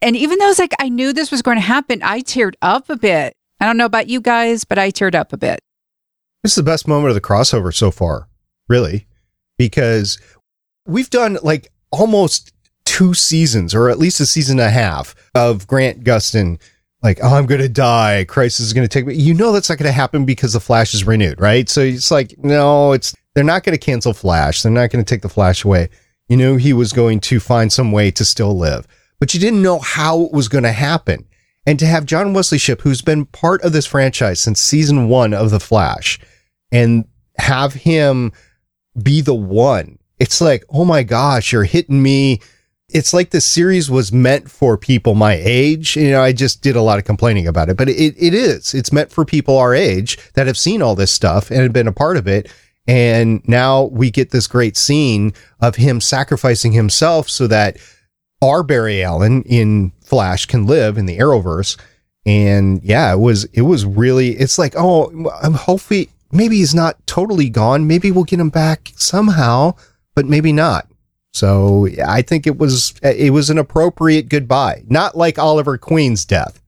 And 0.01 0.17
even 0.17 0.39
though 0.39 0.51
it's 0.51 0.59
like 0.59 0.75
I 0.79 0.89
knew 0.89 1.13
this 1.13 1.31
was 1.31 1.43
going 1.43 1.57
to 1.57 1.63
happen, 1.63 2.03
I 2.03 2.21
teared 2.21 2.55
up 2.63 2.91
a 2.91 2.97
bit. 2.97 3.35
I 3.61 3.67
don't 3.67 3.77
know 3.77 3.87
about 3.87 4.09
you 4.09 4.21
guys, 4.21 4.65
but 4.65 4.79
I 4.79 4.91
teared 4.91 5.15
up 5.15 5.33
a 5.33 5.37
bit. 5.37 5.61
This 6.43 6.53
is 6.53 6.57
the 6.57 6.63
best 6.63 6.87
moment 6.87 7.09
of 7.09 7.15
the 7.15 7.23
crossover 7.23 7.75
so 7.75 7.91
far, 7.91 8.29
really, 8.69 9.07
because 9.57 10.19
we've 10.87 11.09
done 11.09 11.39
like 11.43 11.73
almost 11.91 12.54
two 12.95 13.13
seasons, 13.13 13.75
or 13.75 13.91
at 13.91 13.99
least 13.99 14.21
a 14.21 14.27
season 14.27 14.61
and 14.61 14.69
a 14.69 14.71
half, 14.71 15.17
of 15.35 15.67
Grant 15.67 16.05
Gustin 16.05 16.61
like, 17.03 17.19
oh, 17.25 17.35
I'm 17.35 17.47
going 17.47 17.61
to 17.61 17.69
die. 17.69 18.25
Crisis 18.29 18.67
is 18.67 18.73
going 18.73 18.87
to 18.87 18.89
take 18.89 19.05
me. 19.05 19.17
You 19.17 19.35
know, 19.35 19.51
that's 19.51 19.69
not 19.69 19.79
going 19.79 19.89
to 19.89 19.93
happen 19.93 20.25
because 20.25 20.53
the 20.53 20.61
Flash 20.61 20.95
is 20.95 21.05
renewed, 21.05 21.41
right? 21.41 21.69
So 21.69 21.81
it's 21.81 22.13
like, 22.13 22.37
no, 22.39 22.93
it's, 22.93 23.13
they're 23.35 23.43
not 23.43 23.65
going 23.65 23.77
to 23.77 23.85
cancel 23.85 24.15
Flash. 24.15 24.63
They're 24.63 24.71
not 24.71 24.91
going 24.91 25.05
to 25.05 25.09
take 25.09 25.23
the 25.23 25.29
Flash 25.29 25.65
away. 25.65 25.89
You 26.29 26.37
knew 26.37 26.57
he 26.57 26.73
was 26.73 26.93
going 26.93 27.19
to 27.23 27.41
find 27.41 27.73
some 27.73 27.91
way 27.91 28.13
to 28.13 28.25
still 28.25 28.57
live, 28.57 28.87
but 29.19 29.35
you 29.35 29.41
didn't 29.41 29.61
know 29.61 29.81
how 29.81 30.21
it 30.23 30.33
was 30.33 30.47
going 30.47 30.65
to 30.65 30.71
happen. 30.71 31.27
And 31.67 31.81
to 31.81 31.87
have 31.87 32.07
John 32.07 32.33
Wesley 32.33 32.59
Shipp, 32.59 32.83
who's 32.83 33.03
been 33.03 33.27
part 33.27 33.61
of 33.63 33.73
this 33.73 33.87
franchise 33.87 34.39
since 34.39 34.61
season 34.61 35.09
one 35.09 35.35
of 35.35 35.51
The 35.51 35.59
Flash, 35.59 36.21
and 36.71 37.07
have 37.39 37.75
him 37.75 38.31
be 39.03 39.21
the 39.21 39.35
one, 39.35 39.99
it's 40.21 40.41
like, 40.41 40.63
oh 40.71 40.85
my 40.85 41.03
gosh, 41.03 41.53
you're 41.53 41.65
hitting 41.65 42.01
me 42.01 42.41
it's 42.95 43.13
like 43.13 43.31
the 43.31 43.41
series 43.41 43.91
was 43.91 44.13
meant 44.13 44.49
for 44.49 44.79
people 44.79 45.17
my 45.17 45.35
age. 45.43 45.97
You 45.97 46.13
know, 46.13 46.23
I 46.23 46.33
just 46.33 46.63
did 46.63 46.77
a 46.77 46.81
lot 46.81 47.01
of 47.01 47.05
complaining 47.05 47.49
about 47.49 47.69
it, 47.69 47.77
but 47.77 47.89
it, 47.89 48.15
it 48.17 48.33
is. 48.33 48.73
It's 48.73 48.93
meant 48.93 49.11
for 49.11 49.25
people 49.25 49.59
our 49.59 49.75
age 49.75 50.17
that 50.35 50.47
have 50.47 50.57
seen 50.57 50.81
all 50.81 50.95
this 50.95 51.11
stuff 51.11 51.51
and 51.51 51.61
have 51.61 51.73
been 51.73 51.89
a 51.89 51.93
part 51.93 52.17
of 52.17 52.29
it. 52.29 52.51
And 52.87 53.47
now 53.49 53.85
we 53.85 54.13
get 54.13 54.31
this 54.31 54.47
great 54.47 54.77
scene 54.77 55.33
of 55.61 55.75
him 55.75 56.01
sacrificing 56.01 56.71
himself 56.71 57.29
so 57.29 57.49
that 57.49 57.79
our 58.41 58.63
Barry 58.63 59.03
Allen 59.03 59.43
in 59.43 59.91
Flash 60.05 60.47
can 60.47 60.65
live 60.65 60.97
in 60.97 61.07
the 61.07 61.19
Arrowverse. 61.19 61.77
And 62.25 62.81
yeah, 62.85 63.13
it 63.13 63.19
was, 63.19 63.45
it 63.47 63.63
was 63.63 63.85
really, 63.85 64.31
it's 64.31 64.59
like, 64.59 64.75
oh, 64.77 65.11
I'm 65.43 65.55
hopefully, 65.55 66.11
maybe 66.31 66.59
he's 66.59 66.75
not 66.75 67.05
totally 67.09 67.49
gone. 67.49 67.89
Maybe 67.89 68.13
we'll 68.13 68.23
get 68.23 68.39
him 68.39 68.51
back 68.51 68.93
somehow, 68.95 69.75
but 70.15 70.27
maybe 70.27 70.53
not. 70.53 70.87
So 71.35 71.89
I 72.07 72.23
think 72.23 72.47
it 72.47 72.59
was 72.59 72.95
it 73.03 73.33
was 73.33 73.51
an 73.51 73.59
appropriate 73.59 74.29
goodbye, 74.29 74.85
not 74.89 75.17
like 75.17 75.39
Oliver 75.39 75.77
Queen's 75.77 76.25
death. 76.25 76.63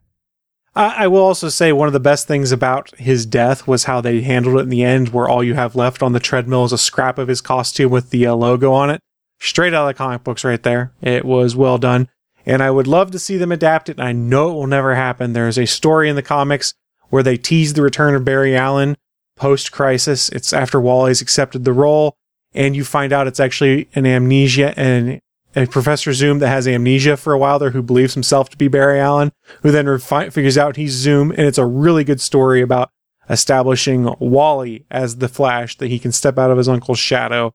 I 0.75 1.07
will 1.07 1.23
also 1.23 1.49
say 1.49 1.73
one 1.73 1.87
of 1.87 1.95
the 1.95 2.01
best 2.01 2.29
things 2.29 2.53
about 2.53 2.95
his 2.99 3.25
death 3.25 3.67
was 3.67 3.85
how 3.85 4.03
they 4.03 4.21
handled 4.21 4.57
it 4.57 4.65
in 4.65 4.69
the 4.69 4.85
end, 4.85 5.09
where 5.09 5.27
all 5.27 5.43
you 5.43 5.55
have 5.55 5.75
left 5.75 6.03
on 6.03 6.13
the 6.13 6.21
treadmill 6.21 6.67
is 6.67 6.73
a 6.73 6.77
scrap 6.77 7.17
of 7.17 7.29
his 7.29 7.41
costume 7.41 7.91
with 7.91 8.11
the 8.11 8.27
uh, 8.27 8.35
logo 8.35 8.75
on 8.75 8.91
it. 8.91 9.01
Straight 9.41 9.73
out 9.73 9.89
of 9.89 9.95
the 9.95 9.95
comic 9.95 10.23
books, 10.23 10.45
right 10.45 10.63
there. 10.63 10.93
It 11.01 11.25
was 11.25 11.57
well 11.57 11.79
done. 11.79 12.11
And 12.45 12.63
I 12.63 12.71
would 12.71 12.87
love 12.87 13.11
to 13.13 13.19
see 13.19 13.39
them 13.39 13.53
adapt 13.53 13.89
it. 13.89 13.99
And 13.99 14.07
I 14.07 14.13
know 14.13 14.51
it 14.51 14.55
will 14.55 14.67
never 14.67 14.95
happen. 14.95 15.33
There's 15.33 15.59
a 15.59 15.67
story 15.67 16.11
in 16.11 16.17
the 16.17 16.23
comics 16.23 16.75
where 17.09 17.23
they 17.23 17.39
tease 17.39 17.73
the 17.73 17.83
return 17.83 18.15
of 18.15 18.27
Barry 18.27 18.55
Allen 18.55 18.99
post 19.35 19.73
crisis. 19.73 20.29
It's 20.29 20.53
after 20.53 20.79
Wally's 20.79 21.23
accepted 21.23 21.65
the 21.65 21.73
role 21.73 22.19
and 22.55 22.75
you 22.75 22.85
find 22.85 23.13
out 23.13 23.27
it's 23.27 23.41
actually 23.41 23.89
an 23.95 24.07
amnesia 24.07 24.73
and 24.79 25.21
a 25.55 25.67
Professor 25.67 26.13
Zoom 26.13 26.39
that 26.41 26.49
has 26.49 26.69
amnesia 26.69 27.17
for 27.17 27.33
a 27.33 27.39
while 27.39 27.59
there 27.59 27.71
who 27.71 27.83
believes 27.83 28.15
himself 28.15 28.51
to 28.51 28.59
be 28.59 28.69
Barry 28.69 29.01
Allen, 29.01 29.33
who 29.63 29.71
then 29.71 29.87
refi- 29.87 30.31
figures 30.33 30.59
out 30.59 30.77
he's 30.77 30.93
Zoom. 30.93 31.31
And 31.31 31.41
it's 31.41 31.59
a 31.59 31.65
really 31.65 32.05
good 32.05 32.21
story 32.21 32.61
about 32.61 32.91
establishing 33.31 34.15
Wally 34.21 34.85
as 34.91 35.17
the 35.17 35.29
Flash 35.29 35.77
that 35.79 35.89
he 35.89 35.99
can 35.99 36.13
step 36.13 36.39
out 36.39 36.51
of 36.51 36.59
his 36.59 36.69
uncle's 36.69 36.99
shadow. 36.99 37.55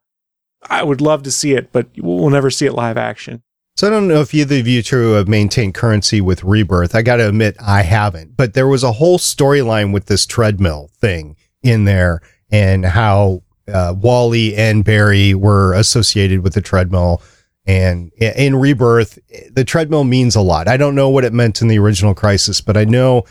I 0.70 0.84
would 0.84 1.00
love 1.00 1.24
to 1.24 1.32
see 1.32 1.54
it, 1.54 1.72
but 1.72 1.88
we'll 1.98 2.30
never 2.30 2.50
see 2.50 2.66
it 2.66 2.74
live 2.74 2.98
action. 2.98 3.44
So 3.76 3.88
I 3.88 3.90
don't 3.90 4.08
know 4.08 4.22
if 4.22 4.34
either 4.34 4.58
of 4.58 4.68
you 4.68 4.84
two 4.84 5.12
have 5.14 5.28
maintained 5.28 5.76
currency 5.76 6.22
with 6.22 6.44
Rebirth. 6.44 6.94
I 6.94 7.04
got 7.04 7.18
to 7.18 7.30
admit, 7.30 7.56
I 7.60 7.84
haven't. 7.84 8.36
But 8.36 8.54
there 8.54 8.68
was 8.68 8.84
a 8.84 8.92
whole 8.92 9.18
storyline 9.18 9.94
with 9.94 10.08
this 10.08 10.26
treadmill 10.26 10.90
thing 11.00 11.36
in 11.64 11.86
there 11.86 12.22
and 12.52 12.86
how 12.86 13.44
uh, 13.72 13.94
Wally 13.94 14.56
and 14.56 14.84
Barry 14.84 15.34
were 15.34 15.74
associated 15.74 16.42
with 16.42 16.54
the 16.54 16.62
treadmill. 16.62 17.22
And 17.66 18.12
in 18.14 18.56
Rebirth, 18.56 19.20
the 19.52 19.64
treadmill 19.64 20.04
means 20.04 20.36
a 20.36 20.42
lot. 20.42 20.68
I 20.68 20.78
don't 20.78 20.96
know 20.96 21.10
what 21.10 21.26
it 21.26 21.34
meant 21.34 21.62
in 21.62 21.68
the 21.68 21.80
original 21.80 22.14
Crisis, 22.14 22.60
but 22.60 22.76
I 22.76 22.86
know 22.86 23.24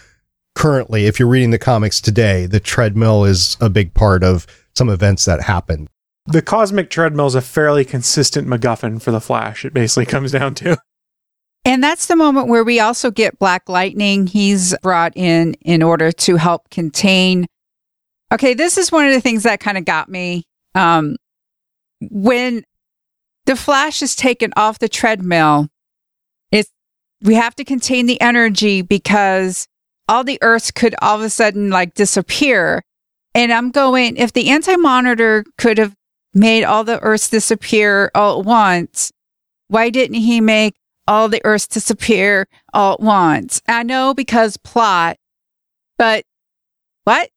currently, 0.55 1.07
if 1.07 1.19
you're 1.19 1.29
reading 1.29 1.51
the 1.51 1.59
comics 1.59 2.01
today, 2.01 2.47
the 2.47 2.61
treadmill 2.61 3.25
is 3.25 3.57
a 3.61 3.69
big 3.69 3.93
part 3.95 4.23
of 4.23 4.47
some 4.77 4.89
events 4.89 5.25
that 5.25 5.43
happened. 5.43 5.89
The 6.27 6.43
cosmic 6.43 6.91
treadmill 6.91 7.27
is 7.27 7.35
a 7.35 7.41
fairly 7.41 7.85
consistent 7.85 8.47
MacGuffin 8.47 9.03
for 9.03 9.11
the 9.11 9.21
Flash. 9.21 9.65
It 9.65 9.75
basically 9.75 10.07
comes 10.07 10.33
down 10.33 10.55
to. 10.57 10.79
And 11.65 11.83
that's 11.83 12.07
the 12.07 12.17
moment 12.17 12.49
where 12.49 12.65
we 12.65 12.81
also 12.81 13.11
get 13.11 13.39
Black 13.39 13.69
Lightning. 13.69 14.27
He's 14.27 14.75
brought 14.83 15.17
in 15.17 15.55
in 15.63 15.83
order 15.83 16.13
to 16.13 16.37
help 16.37 16.71
contain 16.71 17.47
Okay, 18.33 18.55
this 18.55 18.79
is 18.79 18.93
one 18.93 19.07
of 19.07 19.13
the 19.13 19.21
things 19.21 19.43
that 19.43 19.61
kind 19.61 19.77
of 19.77 19.85
got 19.85 20.09
me. 20.09 20.45
Um, 20.75 21.17
when 22.01 22.65
the 23.47 23.57
Flash 23.57 24.03
is 24.03 24.15
taken 24.15 24.53
off 24.57 24.79
the 24.79 24.89
treadmill, 24.89 25.69
it's 26.53 26.71
we 27.23 27.35
have 27.35 27.57
to 27.57 27.65
contain 27.65 28.07
the 28.07 28.21
energy 28.21 28.83
because 28.83 29.67
all 30.09 30.25
the 30.25 30.39
Earths 30.43 30.71
could 30.71 30.95
all 31.03 31.17
of 31.17 31.23
a 31.23 31.31
sudden 31.31 31.71
like 31.71 31.95
disappear. 31.95 32.83
And 33.35 33.53
I'm 33.53 33.71
going, 33.71 34.17
if 34.17 34.33
the 34.33 34.49
anti 34.51 34.77
monitor 34.77 35.45
could 35.59 35.79
have 35.79 35.95
made 36.33 36.65
all 36.65 36.85
the 36.85 37.01
Earths 37.03 37.31
disappear 37.31 38.11
all 38.15 38.41
at 38.41 38.47
once, 38.47 39.13
why 39.69 39.91
didn't 39.91 40.17
he 40.17 40.41
make 40.41 40.75
all 41.07 41.29
the 41.29 41.41
Earths 41.45 41.67
disappear 41.67 42.47
all 42.73 42.95
at 42.95 43.01
once? 43.01 43.61
I 43.69 43.83
know 43.83 44.15
because 44.15 44.57
plot, 44.57 45.17
but 45.99 46.25
what? 47.05 47.31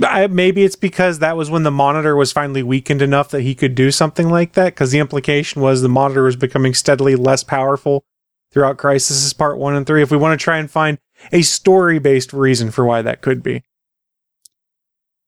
I, 0.00 0.26
maybe 0.26 0.64
it's 0.64 0.76
because 0.76 1.18
that 1.18 1.36
was 1.36 1.50
when 1.50 1.64
the 1.64 1.70
monitor 1.70 2.16
was 2.16 2.32
finally 2.32 2.62
weakened 2.62 3.02
enough 3.02 3.28
that 3.30 3.42
he 3.42 3.54
could 3.54 3.74
do 3.74 3.90
something 3.90 4.30
like 4.30 4.54
that. 4.54 4.74
Because 4.74 4.90
the 4.90 4.98
implication 4.98 5.60
was 5.60 5.82
the 5.82 5.88
monitor 5.88 6.22
was 6.22 6.36
becoming 6.36 6.74
steadily 6.74 7.14
less 7.14 7.44
powerful 7.44 8.04
throughout 8.52 8.78
Crisis 8.78 9.32
Part 9.32 9.58
One 9.58 9.74
and 9.74 9.86
Three. 9.86 10.02
If 10.02 10.10
we 10.10 10.16
want 10.16 10.38
to 10.38 10.42
try 10.42 10.58
and 10.58 10.70
find 10.70 10.98
a 11.30 11.42
story 11.42 11.98
based 11.98 12.32
reason 12.32 12.70
for 12.70 12.84
why 12.84 13.02
that 13.02 13.20
could 13.20 13.42
be, 13.42 13.64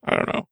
I 0.04 0.16
don't 0.16 0.32
know. 0.32 0.48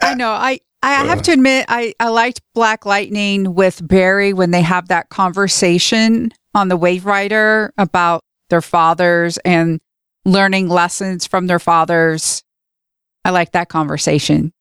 I 0.00 0.14
know. 0.14 0.30
I 0.30 0.60
I 0.82 0.92
have 1.04 1.22
to 1.22 1.32
admit, 1.32 1.66
I 1.68 1.94
I 2.00 2.08
liked 2.08 2.40
Black 2.54 2.86
Lightning 2.86 3.54
with 3.54 3.86
Barry 3.86 4.32
when 4.32 4.50
they 4.50 4.62
have 4.62 4.88
that 4.88 5.10
conversation 5.10 6.32
on 6.54 6.68
the 6.68 6.76
Wave 6.76 7.04
Rider 7.04 7.72
about 7.76 8.24
their 8.48 8.62
fathers 8.62 9.36
and 9.38 9.80
learning 10.24 10.68
lessons 10.68 11.26
from 11.26 11.46
their 11.46 11.58
fathers. 11.58 12.42
I 13.24 13.30
like 13.30 13.52
that 13.52 13.68
conversation. 13.68 14.52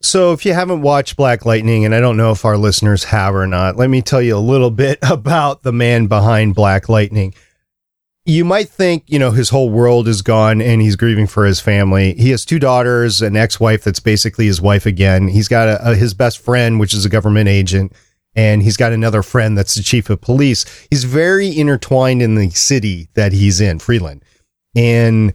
So, 0.00 0.32
if 0.32 0.46
you 0.46 0.54
haven't 0.54 0.82
watched 0.82 1.16
Black 1.16 1.44
Lightning, 1.44 1.84
and 1.84 1.92
I 1.92 2.00
don't 2.00 2.16
know 2.16 2.30
if 2.30 2.44
our 2.44 2.56
listeners 2.56 3.04
have 3.04 3.34
or 3.34 3.48
not, 3.48 3.76
let 3.76 3.90
me 3.90 4.00
tell 4.00 4.22
you 4.22 4.36
a 4.36 4.38
little 4.38 4.70
bit 4.70 4.98
about 5.10 5.62
the 5.62 5.72
man 5.72 6.06
behind 6.06 6.54
Black 6.54 6.88
Lightning. 6.88 7.34
You 8.24 8.44
might 8.44 8.68
think, 8.68 9.04
you 9.06 9.18
know, 9.18 9.30
his 9.30 9.48
whole 9.48 9.70
world 9.70 10.06
is 10.06 10.20
gone 10.20 10.60
and 10.60 10.82
he's 10.82 10.96
grieving 10.96 11.26
for 11.26 11.46
his 11.46 11.60
family. 11.60 12.12
He 12.12 12.30
has 12.30 12.44
two 12.44 12.58
daughters, 12.58 13.22
an 13.22 13.36
ex 13.36 13.58
wife 13.58 13.82
that's 13.82 14.00
basically 14.00 14.46
his 14.46 14.60
wife 14.60 14.84
again. 14.84 15.28
He's 15.28 15.48
got 15.48 15.66
a, 15.66 15.92
a, 15.92 15.94
his 15.96 16.12
best 16.12 16.38
friend, 16.38 16.78
which 16.78 16.92
is 16.92 17.06
a 17.06 17.08
government 17.08 17.48
agent, 17.48 17.92
and 18.36 18.62
he's 18.62 18.76
got 18.76 18.92
another 18.92 19.22
friend 19.22 19.56
that's 19.56 19.74
the 19.74 19.82
chief 19.82 20.10
of 20.10 20.20
police. 20.20 20.66
He's 20.90 21.04
very 21.04 21.58
intertwined 21.58 22.20
in 22.20 22.34
the 22.34 22.50
city 22.50 23.08
that 23.14 23.32
he's 23.32 23.60
in, 23.62 23.78
Freeland. 23.78 24.22
And 24.76 25.32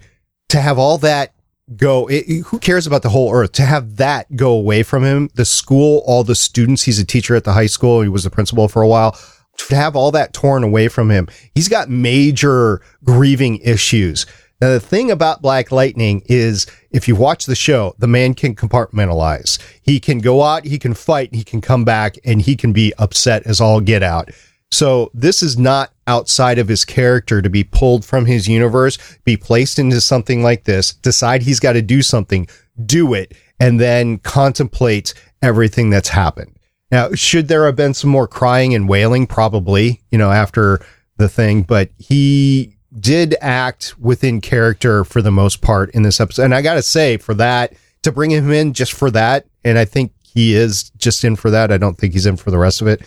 to 0.50 0.62
have 0.62 0.78
all 0.78 1.00
that 1.00 1.33
go 1.76 2.08
it, 2.08 2.43
who 2.45 2.60
cares 2.60 2.86
about 2.88 3.04
the 3.04 3.10
whole 3.10 3.34
earth? 3.34 3.52
To 3.54 3.63
have 3.63 3.97
that 3.97 4.36
go 4.36 4.52
away 4.52 4.84
from 4.84 5.04
him 5.04 5.30
the 5.36 5.45
school 5.45 6.04
all 6.06 6.23
the 6.23 6.36
students 6.36 6.84
he's 6.84 6.99
a 6.99 7.06
teacher 7.06 7.36
at 7.36 7.43
the 7.43 7.54
high 7.54 7.67
school 7.67 8.02
he 8.02 8.10
was 8.10 8.23
the 8.23 8.30
principal 8.30 8.67
for 8.67 8.82
a 8.82 8.88
while. 8.88 9.17
To 9.58 9.76
have 9.76 9.95
all 9.95 10.12
that 10.12 10.34
torn 10.34 10.63
away 10.63 10.88
from 10.88 11.10
him 11.10 11.28
he's 11.56 11.69
got 11.69 11.89
major 11.89 12.82
grieving 13.04 13.58
issues. 13.60 14.26
Now 14.62 14.69
the 14.69 14.80
thing 14.80 15.12
about 15.12 15.41
black 15.41 15.71
lightning 15.71 16.21
is 16.26 16.67
if 16.91 17.08
you 17.08 17.15
watch 17.15 17.45
the 17.45 17.56
show 17.56 17.95
the 17.97 18.08
man 18.08 18.34
can 18.34 18.56
compartmentalize. 18.56 19.60
He 19.82 19.99
can 19.99 20.19
go 20.19 20.43
out 20.43 20.65
he 20.65 20.80
can 20.80 20.93
fight 20.93 21.34
he 21.34 21.43
can 21.43 21.62
come 21.62 21.86
back 21.86 22.17
and 22.26 22.41
he 22.41 22.56
can 22.56 22.73
be 22.73 22.93
upset 22.97 23.43
as 23.45 23.62
all 23.62 23.80
get 23.80 24.04
out 24.04 24.30
so 24.73 25.12
this 25.13 25.43
is 25.43 25.57
not 25.57 25.91
outside 26.07 26.57
of 26.57 26.67
his 26.67 26.83
character 26.83 27.41
to 27.41 27.49
be 27.49 27.63
pulled 27.63 28.03
from 28.03 28.25
his 28.25 28.47
universe, 28.47 28.97
be 29.23 29.38
placed 29.38 29.77
into 29.77 30.01
something 30.01 30.41
like 30.41 30.63
this, 30.63 30.93
decide 30.93 31.43
he's 31.43 31.59
got 31.59 31.73
to 31.73 31.81
do 31.81 32.01
something, 32.01 32.47
do 32.86 33.13
it, 33.13 33.33
and 33.59 33.79
then 33.79 34.17
contemplate 34.17 35.13
everything 35.41 35.89
that's 35.89 36.09
happened. 36.09 36.57
Now, 36.91 37.13
should 37.13 37.47
there 37.47 37.65
have 37.65 37.75
been 37.75 37.93
some 37.93 38.09
more 38.09 38.27
crying 38.27 38.73
and 38.73 38.89
wailing? 38.89 39.27
Probably, 39.27 40.01
you 40.12 40.17
know, 40.17 40.31
after 40.31 40.83
the 41.17 41.29
thing, 41.29 41.62
but 41.63 41.91
he 41.97 42.75
did 42.99 43.36
act 43.41 43.97
within 43.99 44.41
character 44.41 45.03
for 45.03 45.21
the 45.21 45.31
most 45.31 45.62
part 45.62 45.89
in 45.91 46.03
this 46.03 46.19
episode. 46.19 46.43
And 46.43 46.55
I 46.55 46.62
got 46.62 46.75
to 46.75 46.83
say, 46.83 47.17
for 47.17 47.33
that, 47.36 47.73
to 48.03 48.12
bring 48.12 48.31
him 48.31 48.51
in 48.51 48.73
just 48.73 48.93
for 48.93 49.09
that, 49.12 49.45
and 49.63 49.77
I 49.77 49.86
think 49.86 50.13
he 50.23 50.55
is 50.55 50.89
just 50.97 51.23
in 51.23 51.36
for 51.36 51.51
that. 51.51 51.71
I 51.71 51.77
don't 51.77 51.97
think 51.97 52.13
he's 52.13 52.25
in 52.25 52.38
for 52.38 52.51
the 52.51 52.57
rest 52.57 52.81
of 52.81 52.88
it. 52.88 53.01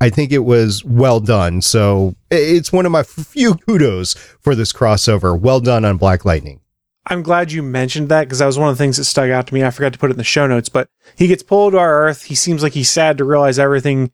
I 0.00 0.10
think 0.10 0.32
it 0.32 0.44
was 0.44 0.84
well 0.84 1.20
done. 1.20 1.60
So 1.60 2.14
it's 2.30 2.72
one 2.72 2.86
of 2.86 2.92
my 2.92 3.02
few 3.02 3.54
kudos 3.54 4.14
for 4.14 4.54
this 4.54 4.72
crossover. 4.72 5.38
Well 5.38 5.60
done 5.60 5.84
on 5.84 5.96
Black 5.96 6.24
Lightning. 6.24 6.60
I'm 7.06 7.22
glad 7.22 7.52
you 7.52 7.62
mentioned 7.62 8.08
that 8.10 8.24
because 8.24 8.38
that 8.38 8.46
was 8.46 8.58
one 8.58 8.68
of 8.68 8.76
the 8.76 8.82
things 8.82 8.98
that 8.98 9.04
stuck 9.04 9.30
out 9.30 9.46
to 9.46 9.54
me. 9.54 9.64
I 9.64 9.70
forgot 9.70 9.92
to 9.94 9.98
put 9.98 10.10
it 10.10 10.14
in 10.14 10.18
the 10.18 10.24
show 10.24 10.46
notes, 10.46 10.68
but 10.68 10.88
he 11.16 11.26
gets 11.26 11.42
pulled 11.42 11.72
to 11.72 11.78
our 11.78 12.02
Earth. 12.02 12.24
He 12.24 12.34
seems 12.34 12.62
like 12.62 12.74
he's 12.74 12.90
sad 12.90 13.18
to 13.18 13.24
realize 13.24 13.58
everything 13.58 14.12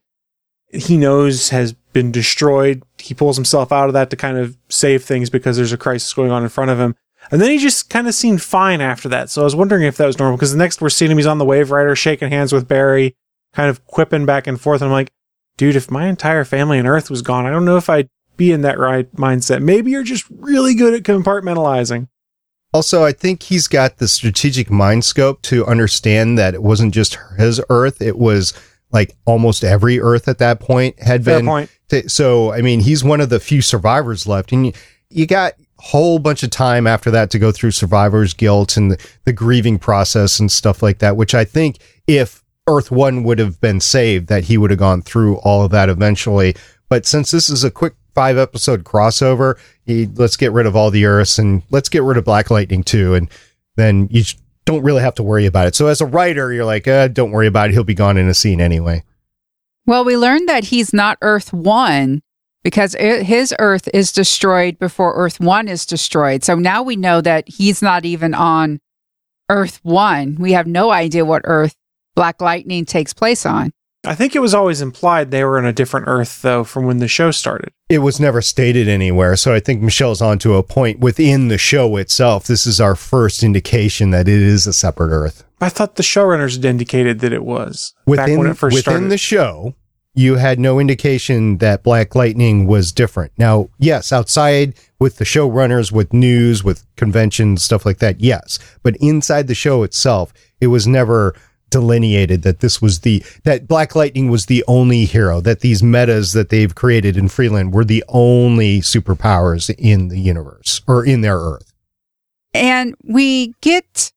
he 0.68 0.96
knows 0.96 1.50
has 1.50 1.72
been 1.92 2.12
destroyed. 2.12 2.82
He 2.98 3.14
pulls 3.14 3.36
himself 3.36 3.72
out 3.72 3.88
of 3.88 3.94
that 3.94 4.10
to 4.10 4.16
kind 4.16 4.38
of 4.38 4.56
save 4.68 5.04
things 5.04 5.28
because 5.28 5.56
there's 5.56 5.72
a 5.72 5.76
crisis 5.76 6.12
going 6.12 6.30
on 6.30 6.42
in 6.42 6.48
front 6.48 6.70
of 6.70 6.78
him. 6.78 6.94
And 7.30 7.40
then 7.40 7.50
he 7.50 7.58
just 7.58 7.90
kind 7.90 8.06
of 8.06 8.14
seemed 8.14 8.42
fine 8.42 8.80
after 8.80 9.08
that. 9.08 9.30
So 9.30 9.40
I 9.40 9.44
was 9.44 9.56
wondering 9.56 9.84
if 9.84 9.96
that 9.96 10.06
was 10.06 10.18
normal 10.18 10.36
because 10.36 10.52
the 10.52 10.58
next 10.58 10.80
we're 10.80 10.90
seeing 10.90 11.10
him, 11.10 11.18
he's 11.18 11.26
on 11.26 11.38
the 11.38 11.44
Wave 11.44 11.70
Rider 11.70 11.96
shaking 11.96 12.30
hands 12.30 12.52
with 12.52 12.68
Barry, 12.68 13.16
kind 13.54 13.70
of 13.70 13.84
quipping 13.86 14.26
back 14.26 14.46
and 14.46 14.60
forth. 14.60 14.82
And 14.82 14.88
I'm 14.88 14.92
like, 14.92 15.10
dude, 15.56 15.76
if 15.76 15.90
my 15.90 16.06
entire 16.08 16.44
family 16.44 16.78
and 16.78 16.88
Earth 16.88 17.10
was 17.10 17.22
gone, 17.22 17.46
I 17.46 17.50
don't 17.50 17.64
know 17.64 17.76
if 17.76 17.88
I'd 17.88 18.08
be 18.36 18.52
in 18.52 18.62
that 18.62 18.78
right 18.78 19.10
mindset. 19.14 19.62
Maybe 19.62 19.90
you're 19.90 20.02
just 20.02 20.26
really 20.30 20.74
good 20.74 20.94
at 20.94 21.02
compartmentalizing. 21.02 22.08
Also, 22.72 23.04
I 23.04 23.12
think 23.12 23.44
he's 23.44 23.68
got 23.68 23.98
the 23.98 24.08
strategic 24.08 24.68
mind 24.70 25.04
scope 25.04 25.42
to 25.42 25.64
understand 25.66 26.36
that 26.38 26.54
it 26.54 26.62
wasn't 26.62 26.92
just 26.92 27.16
his 27.38 27.60
Earth; 27.70 28.02
it 28.02 28.18
was 28.18 28.52
like 28.90 29.16
almost 29.26 29.62
every 29.62 30.00
Earth 30.00 30.28
at 30.28 30.38
that 30.38 30.60
point 30.60 31.00
had 31.00 31.24
Fair 31.24 31.38
been. 31.38 31.46
point. 31.46 31.70
So, 32.08 32.52
I 32.52 32.62
mean, 32.62 32.80
he's 32.80 33.04
one 33.04 33.20
of 33.20 33.28
the 33.28 33.38
few 33.38 33.62
survivors 33.62 34.26
left, 34.26 34.50
and 34.50 34.66
you, 34.66 34.72
you 35.10 35.26
got 35.26 35.52
whole 35.78 36.18
bunch 36.18 36.42
of 36.42 36.50
time 36.50 36.86
after 36.86 37.10
that 37.10 37.30
to 37.30 37.38
go 37.38 37.52
through 37.52 37.70
survivor's 37.70 38.32
guilt 38.32 38.76
and 38.76 38.90
the, 38.90 39.08
the 39.24 39.32
grieving 39.32 39.78
process 39.78 40.40
and 40.40 40.50
stuff 40.50 40.82
like 40.82 40.98
that. 40.98 41.16
Which 41.16 41.34
I 41.34 41.44
think, 41.44 41.78
if 42.06 42.42
Earth 42.66 42.90
One 42.90 43.24
would 43.24 43.38
have 43.38 43.60
been 43.60 43.80
saved, 43.80 44.28
that 44.28 44.44
he 44.44 44.56
would 44.56 44.70
have 44.70 44.78
gone 44.78 45.02
through 45.02 45.36
all 45.38 45.64
of 45.64 45.70
that 45.72 45.88
eventually. 45.88 46.56
But 46.88 47.06
since 47.06 47.30
this 47.30 47.48
is 47.48 47.64
a 47.64 47.70
quick 47.70 47.94
five 48.14 48.38
episode 48.38 48.84
crossover, 48.84 49.58
he, 49.84 50.06
let's 50.06 50.36
get 50.36 50.52
rid 50.52 50.66
of 50.66 50.76
all 50.76 50.90
the 50.90 51.04
Earths 51.04 51.38
and 51.38 51.62
let's 51.70 51.88
get 51.88 52.02
rid 52.02 52.16
of 52.16 52.24
Black 52.24 52.50
Lightning 52.50 52.82
too. 52.82 53.14
And 53.14 53.28
then 53.76 54.08
you 54.10 54.22
don't 54.64 54.82
really 54.82 55.02
have 55.02 55.14
to 55.16 55.22
worry 55.22 55.46
about 55.46 55.66
it. 55.66 55.74
So 55.74 55.88
as 55.88 56.00
a 56.00 56.06
writer, 56.06 56.52
you're 56.52 56.64
like, 56.64 56.88
uh, 56.88 57.08
don't 57.08 57.32
worry 57.32 57.46
about 57.46 57.68
it. 57.68 57.72
He'll 57.72 57.84
be 57.84 57.94
gone 57.94 58.16
in 58.16 58.28
a 58.28 58.34
scene 58.34 58.60
anyway. 58.60 59.04
Well, 59.86 60.04
we 60.04 60.16
learned 60.16 60.48
that 60.48 60.64
he's 60.64 60.94
not 60.94 61.18
Earth 61.20 61.52
1 61.52 62.22
because 62.62 62.96
i 62.96 63.22
his 63.22 63.54
Earth 63.58 63.88
is 63.92 64.10
destroyed 64.10 64.78
before 64.78 65.14
Earth 65.14 65.38
1 65.38 65.68
is 65.68 65.84
destroyed. 65.84 66.42
So 66.44 66.54
now 66.54 66.82
we 66.82 66.96
know 66.96 67.20
that 67.20 67.46
he's 67.46 67.82
not 67.82 68.06
even 68.06 68.32
on 68.32 68.80
Earth 69.50 69.80
1. 69.82 70.36
We 70.36 70.52
have 70.52 70.66
no 70.66 70.90
idea 70.90 71.26
what 71.26 71.42
Earth 71.44 71.76
Black 72.14 72.40
Lightning 72.40 72.84
takes 72.84 73.12
place 73.12 73.44
on. 73.44 73.72
I 74.06 74.14
think 74.14 74.36
it 74.36 74.40
was 74.40 74.52
always 74.52 74.82
implied 74.82 75.30
they 75.30 75.44
were 75.44 75.56
on 75.56 75.64
a 75.64 75.72
different 75.72 76.08
Earth, 76.08 76.42
though, 76.42 76.62
from 76.62 76.84
when 76.84 76.98
the 76.98 77.08
show 77.08 77.30
started. 77.30 77.72
It 77.88 78.00
was 78.00 78.20
never 78.20 78.42
stated 78.42 78.86
anywhere. 78.86 79.34
So 79.36 79.54
I 79.54 79.60
think 79.60 79.80
Michelle's 79.80 80.20
onto 80.20 80.54
a 80.54 80.62
point 80.62 81.00
within 81.00 81.48
the 81.48 81.56
show 81.56 81.96
itself. 81.96 82.46
This 82.46 82.66
is 82.66 82.80
our 82.80 82.96
first 82.96 83.42
indication 83.42 84.10
that 84.10 84.28
it 84.28 84.42
is 84.42 84.66
a 84.66 84.74
separate 84.74 85.08
Earth. 85.08 85.44
I 85.60 85.70
thought 85.70 85.96
the 85.96 86.02
showrunners 86.02 86.56
had 86.56 86.66
indicated 86.66 87.20
that 87.20 87.32
it 87.32 87.44
was 87.44 87.94
back 88.06 88.26
Within, 88.26 88.38
when 88.38 88.50
it 88.50 88.58
first 88.58 88.74
within 88.74 88.92
started. 88.92 89.08
the 89.10 89.18
show, 89.18 89.74
you 90.14 90.34
had 90.36 90.58
no 90.60 90.78
indication 90.78 91.58
that 91.58 91.82
Black 91.82 92.14
Lightning 92.14 92.66
was 92.66 92.92
different. 92.92 93.32
Now, 93.38 93.70
yes, 93.78 94.12
outside 94.12 94.74
with 94.98 95.16
the 95.16 95.24
showrunners, 95.24 95.90
with 95.90 96.12
news, 96.12 96.62
with 96.62 96.84
conventions, 96.96 97.62
stuff 97.62 97.86
like 97.86 97.98
that, 97.98 98.20
yes. 98.20 98.58
But 98.82 98.96
inside 98.96 99.46
the 99.46 99.54
show 99.54 99.82
itself, 99.82 100.34
it 100.60 100.66
was 100.66 100.86
never 100.86 101.34
delineated 101.70 102.42
that 102.42 102.60
this 102.60 102.80
was 102.80 103.00
the 103.00 103.24
that 103.44 103.66
Black 103.66 103.96
Lightning 103.96 104.30
was 104.30 104.46
the 104.46 104.64
only 104.68 105.04
hero, 105.04 105.40
that 105.40 105.60
these 105.60 105.82
metas 105.82 106.32
that 106.32 106.48
they've 106.48 106.74
created 106.74 107.16
in 107.16 107.28
Freeland 107.28 107.72
were 107.74 107.84
the 107.84 108.04
only 108.08 108.80
superpowers 108.80 109.74
in 109.78 110.08
the 110.08 110.20
universe 110.20 110.80
or 110.86 111.04
in 111.04 111.20
their 111.20 111.38
Earth. 111.38 111.72
And 112.52 112.94
we 113.02 113.54
get 113.60 114.12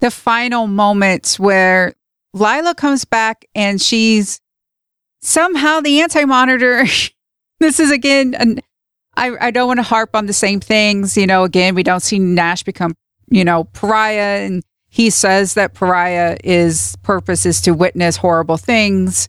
the 0.00 0.10
final 0.10 0.66
moments 0.66 1.38
where 1.38 1.94
Lyla 2.32 2.74
comes 2.74 3.04
back 3.04 3.44
and 3.54 3.80
she's 3.80 4.40
somehow 5.20 5.80
the 5.80 6.00
anti 6.00 6.24
monitor. 6.24 6.84
this 7.60 7.78
is 7.80 7.90
again, 7.90 8.34
an, 8.34 8.60
I, 9.16 9.48
I 9.48 9.50
don't 9.50 9.68
want 9.68 9.78
to 9.78 9.84
harp 9.84 10.16
on 10.16 10.26
the 10.26 10.32
same 10.32 10.60
things. 10.60 11.16
You 11.16 11.26
know, 11.26 11.44
again, 11.44 11.74
we 11.74 11.82
don't 11.82 12.00
see 12.00 12.18
Nash 12.18 12.62
become, 12.62 12.96
you 13.28 13.44
know, 13.44 13.64
pariah. 13.64 14.46
And 14.46 14.62
he 14.90 15.10
says 15.10 15.54
that 15.54 15.74
pariah 15.74 16.36
is 16.44 16.96
purpose 17.02 17.46
is 17.46 17.62
to 17.62 17.72
witness 17.72 18.16
horrible 18.16 18.56
things. 18.56 19.28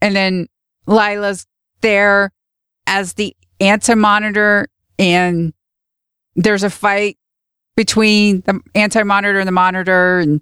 And 0.00 0.14
then 0.14 0.46
Lyla's 0.86 1.46
there 1.80 2.30
as 2.86 3.14
the 3.14 3.34
anti 3.60 3.94
monitor 3.94 4.68
and 4.98 5.52
there's 6.36 6.62
a 6.62 6.70
fight 6.70 7.18
between 7.76 8.42
the 8.42 8.60
anti 8.74 9.02
monitor 9.02 9.38
and 9.38 9.48
the 9.48 9.52
monitor 9.52 10.18
and 10.18 10.40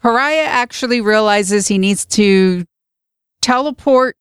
Pariah 0.00 0.46
actually 0.46 1.00
realizes 1.00 1.66
he 1.66 1.78
needs 1.78 2.06
to 2.06 2.64
teleport 3.42 4.16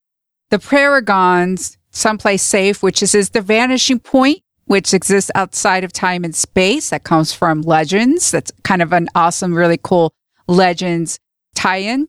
the 0.50 0.58
Paragons 0.58 1.78
someplace 1.92 2.42
safe, 2.42 2.82
which 2.82 3.04
is, 3.04 3.14
is 3.14 3.30
the 3.30 3.42
vanishing 3.42 4.00
point, 4.00 4.42
which 4.68 4.94
exists 4.94 5.32
outside 5.34 5.84
of 5.84 5.92
time 5.92 6.24
and 6.24 6.36
space. 6.36 6.92
That 6.92 7.04
comes 7.04 7.34
from 7.34 7.62
Legends. 7.62 8.32
That's 8.32 8.52
kind 8.64 8.82
of 8.82 8.94
an 8.94 9.10
awesome, 9.16 9.54
really 9.54 9.80
cool 9.82 10.14
Legends 10.48 11.20
tie-in. 11.56 12.08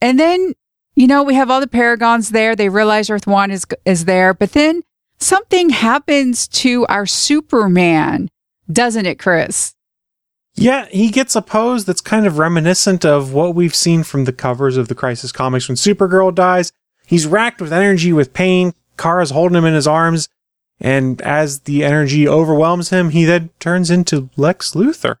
And 0.00 0.20
then, 0.20 0.54
you 0.94 1.06
know, 1.06 1.22
we 1.22 1.34
have 1.34 1.50
all 1.50 1.60
the 1.60 1.66
Paragons 1.66 2.30
there. 2.30 2.54
They 2.54 2.68
realize 2.68 3.10
Earth 3.10 3.26
One 3.26 3.50
is 3.50 3.64
is 3.84 4.04
there, 4.04 4.34
but 4.34 4.52
then 4.52 4.82
something 5.18 5.70
happens 5.70 6.46
to 6.48 6.86
our 6.86 7.06
Superman, 7.06 8.28
doesn't 8.70 9.06
it, 9.06 9.18
Chris? 9.18 9.74
Yeah, 10.54 10.86
he 10.86 11.10
gets 11.10 11.36
a 11.36 11.42
pose 11.42 11.84
that's 11.84 12.00
kind 12.00 12.26
of 12.26 12.38
reminiscent 12.38 13.04
of 13.04 13.32
what 13.32 13.54
we've 13.54 13.74
seen 13.74 14.02
from 14.02 14.24
the 14.24 14.32
covers 14.32 14.76
of 14.76 14.88
the 14.88 14.94
Crisis 14.94 15.30
comics 15.30 15.68
when 15.68 15.76
Supergirl 15.76 16.34
dies. 16.34 16.72
He's 17.06 17.26
racked 17.26 17.60
with 17.60 17.72
energy, 17.72 18.12
with 18.12 18.32
pain. 18.32 18.74
Kara's 18.96 19.30
holding 19.30 19.56
him 19.56 19.64
in 19.64 19.74
his 19.74 19.86
arms. 19.86 20.28
And 20.80 21.20
as 21.22 21.60
the 21.60 21.84
energy 21.84 22.28
overwhelms 22.28 22.90
him, 22.90 23.10
he 23.10 23.24
then 23.24 23.50
turns 23.58 23.90
into 23.90 24.30
Lex 24.36 24.72
Luthor. 24.72 25.16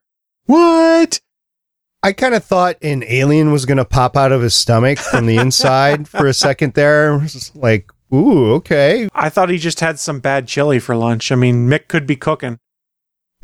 What? 0.46 1.20
I 2.02 2.12
kind 2.12 2.34
of 2.34 2.44
thought 2.44 2.76
an 2.80 3.02
alien 3.04 3.50
was 3.50 3.66
going 3.66 3.78
to 3.78 3.84
pop 3.84 4.16
out 4.16 4.30
of 4.30 4.40
his 4.40 4.54
stomach 4.54 4.98
from 4.98 5.26
the 5.26 5.36
inside 5.36 6.08
for 6.08 6.26
a 6.26 6.34
second 6.34 6.74
there. 6.74 7.20
Like, 7.54 7.90
ooh, 8.14 8.52
okay. 8.54 9.08
I 9.12 9.28
thought 9.28 9.50
he 9.50 9.58
just 9.58 9.80
had 9.80 9.98
some 9.98 10.20
bad 10.20 10.46
chili 10.46 10.78
for 10.78 10.94
lunch. 10.94 11.32
I 11.32 11.34
mean, 11.34 11.68
Mick 11.68 11.88
could 11.88 12.06
be 12.06 12.14
cooking. 12.14 12.58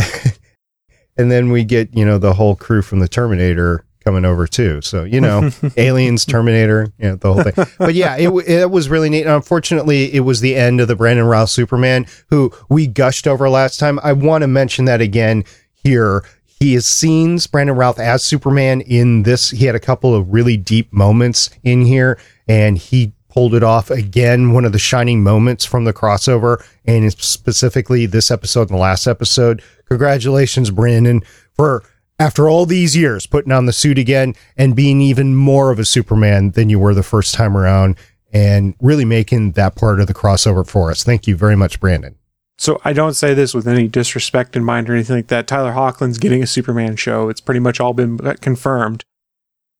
and 1.16 1.32
then 1.32 1.50
we 1.50 1.64
get, 1.64 1.96
you 1.96 2.04
know, 2.04 2.18
the 2.18 2.34
whole 2.34 2.54
crew 2.54 2.80
from 2.80 3.00
the 3.00 3.08
Terminator 3.08 3.84
coming 4.04 4.24
over 4.24 4.46
too. 4.46 4.82
So, 4.82 5.04
you 5.04 5.20
know, 5.20 5.50
aliens, 5.76 6.24
Terminator, 6.24 6.92
you 6.98 7.10
know, 7.10 7.16
the 7.16 7.32
whole 7.32 7.42
thing. 7.42 7.66
But 7.78 7.94
yeah, 7.94 8.16
it, 8.16 8.28
it 8.46 8.70
was 8.70 8.88
really 8.88 9.08
neat. 9.08 9.22
And 9.22 9.34
unfortunately, 9.34 10.14
it 10.14 10.20
was 10.20 10.40
the 10.40 10.54
end 10.54 10.80
of 10.80 10.88
the 10.88 10.96
Brandon 10.96 11.26
Routh 11.26 11.50
Superman 11.50 12.06
who 12.30 12.52
we 12.68 12.86
gushed 12.86 13.26
over 13.26 13.48
last 13.48 13.80
time. 13.80 13.98
I 14.02 14.12
want 14.12 14.42
to 14.42 14.48
mention 14.48 14.84
that 14.84 15.00
again 15.00 15.44
here 15.72 16.24
he 16.64 16.74
has 16.74 16.86
scenes 16.86 17.46
Brandon 17.46 17.76
Routh 17.76 17.98
as 17.98 18.22
Superman 18.22 18.80
in 18.80 19.24
this. 19.24 19.50
He 19.50 19.66
had 19.66 19.74
a 19.74 19.80
couple 19.80 20.14
of 20.14 20.32
really 20.32 20.56
deep 20.56 20.92
moments 20.92 21.50
in 21.62 21.84
here, 21.84 22.18
and 22.48 22.78
he 22.78 23.12
pulled 23.28 23.54
it 23.54 23.62
off 23.62 23.90
again. 23.90 24.52
One 24.52 24.64
of 24.64 24.72
the 24.72 24.78
shining 24.78 25.22
moments 25.22 25.64
from 25.64 25.84
the 25.84 25.92
crossover, 25.92 26.64
and 26.86 27.12
specifically 27.12 28.06
this 28.06 28.30
episode 28.30 28.70
and 28.70 28.70
the 28.70 28.82
last 28.82 29.06
episode. 29.06 29.62
Congratulations, 29.88 30.70
Brandon, 30.70 31.22
for 31.52 31.82
after 32.18 32.48
all 32.48 32.66
these 32.66 32.96
years 32.96 33.26
putting 33.26 33.52
on 33.52 33.66
the 33.66 33.72
suit 33.72 33.98
again 33.98 34.34
and 34.56 34.76
being 34.76 35.00
even 35.00 35.34
more 35.34 35.70
of 35.70 35.78
a 35.78 35.84
Superman 35.84 36.52
than 36.52 36.68
you 36.68 36.78
were 36.78 36.94
the 36.94 37.02
first 37.02 37.34
time 37.34 37.56
around, 37.56 37.96
and 38.32 38.74
really 38.80 39.04
making 39.04 39.52
that 39.52 39.76
part 39.76 40.00
of 40.00 40.06
the 40.06 40.14
crossover 40.14 40.66
for 40.66 40.90
us. 40.90 41.04
Thank 41.04 41.26
you 41.26 41.36
very 41.36 41.56
much, 41.56 41.80
Brandon. 41.80 42.16
So 42.56 42.80
I 42.84 42.92
don't 42.92 43.14
say 43.14 43.34
this 43.34 43.54
with 43.54 43.66
any 43.66 43.88
disrespect 43.88 44.56
in 44.56 44.64
mind 44.64 44.88
or 44.88 44.94
anything 44.94 45.16
like 45.16 45.26
that. 45.28 45.46
Tyler 45.46 45.72
Hoechlin's 45.72 46.18
getting 46.18 46.42
a 46.42 46.46
Superman 46.46 46.96
show. 46.96 47.28
It's 47.28 47.40
pretty 47.40 47.60
much 47.60 47.80
all 47.80 47.94
been 47.94 48.24
uh, 48.24 48.34
confirmed. 48.40 49.04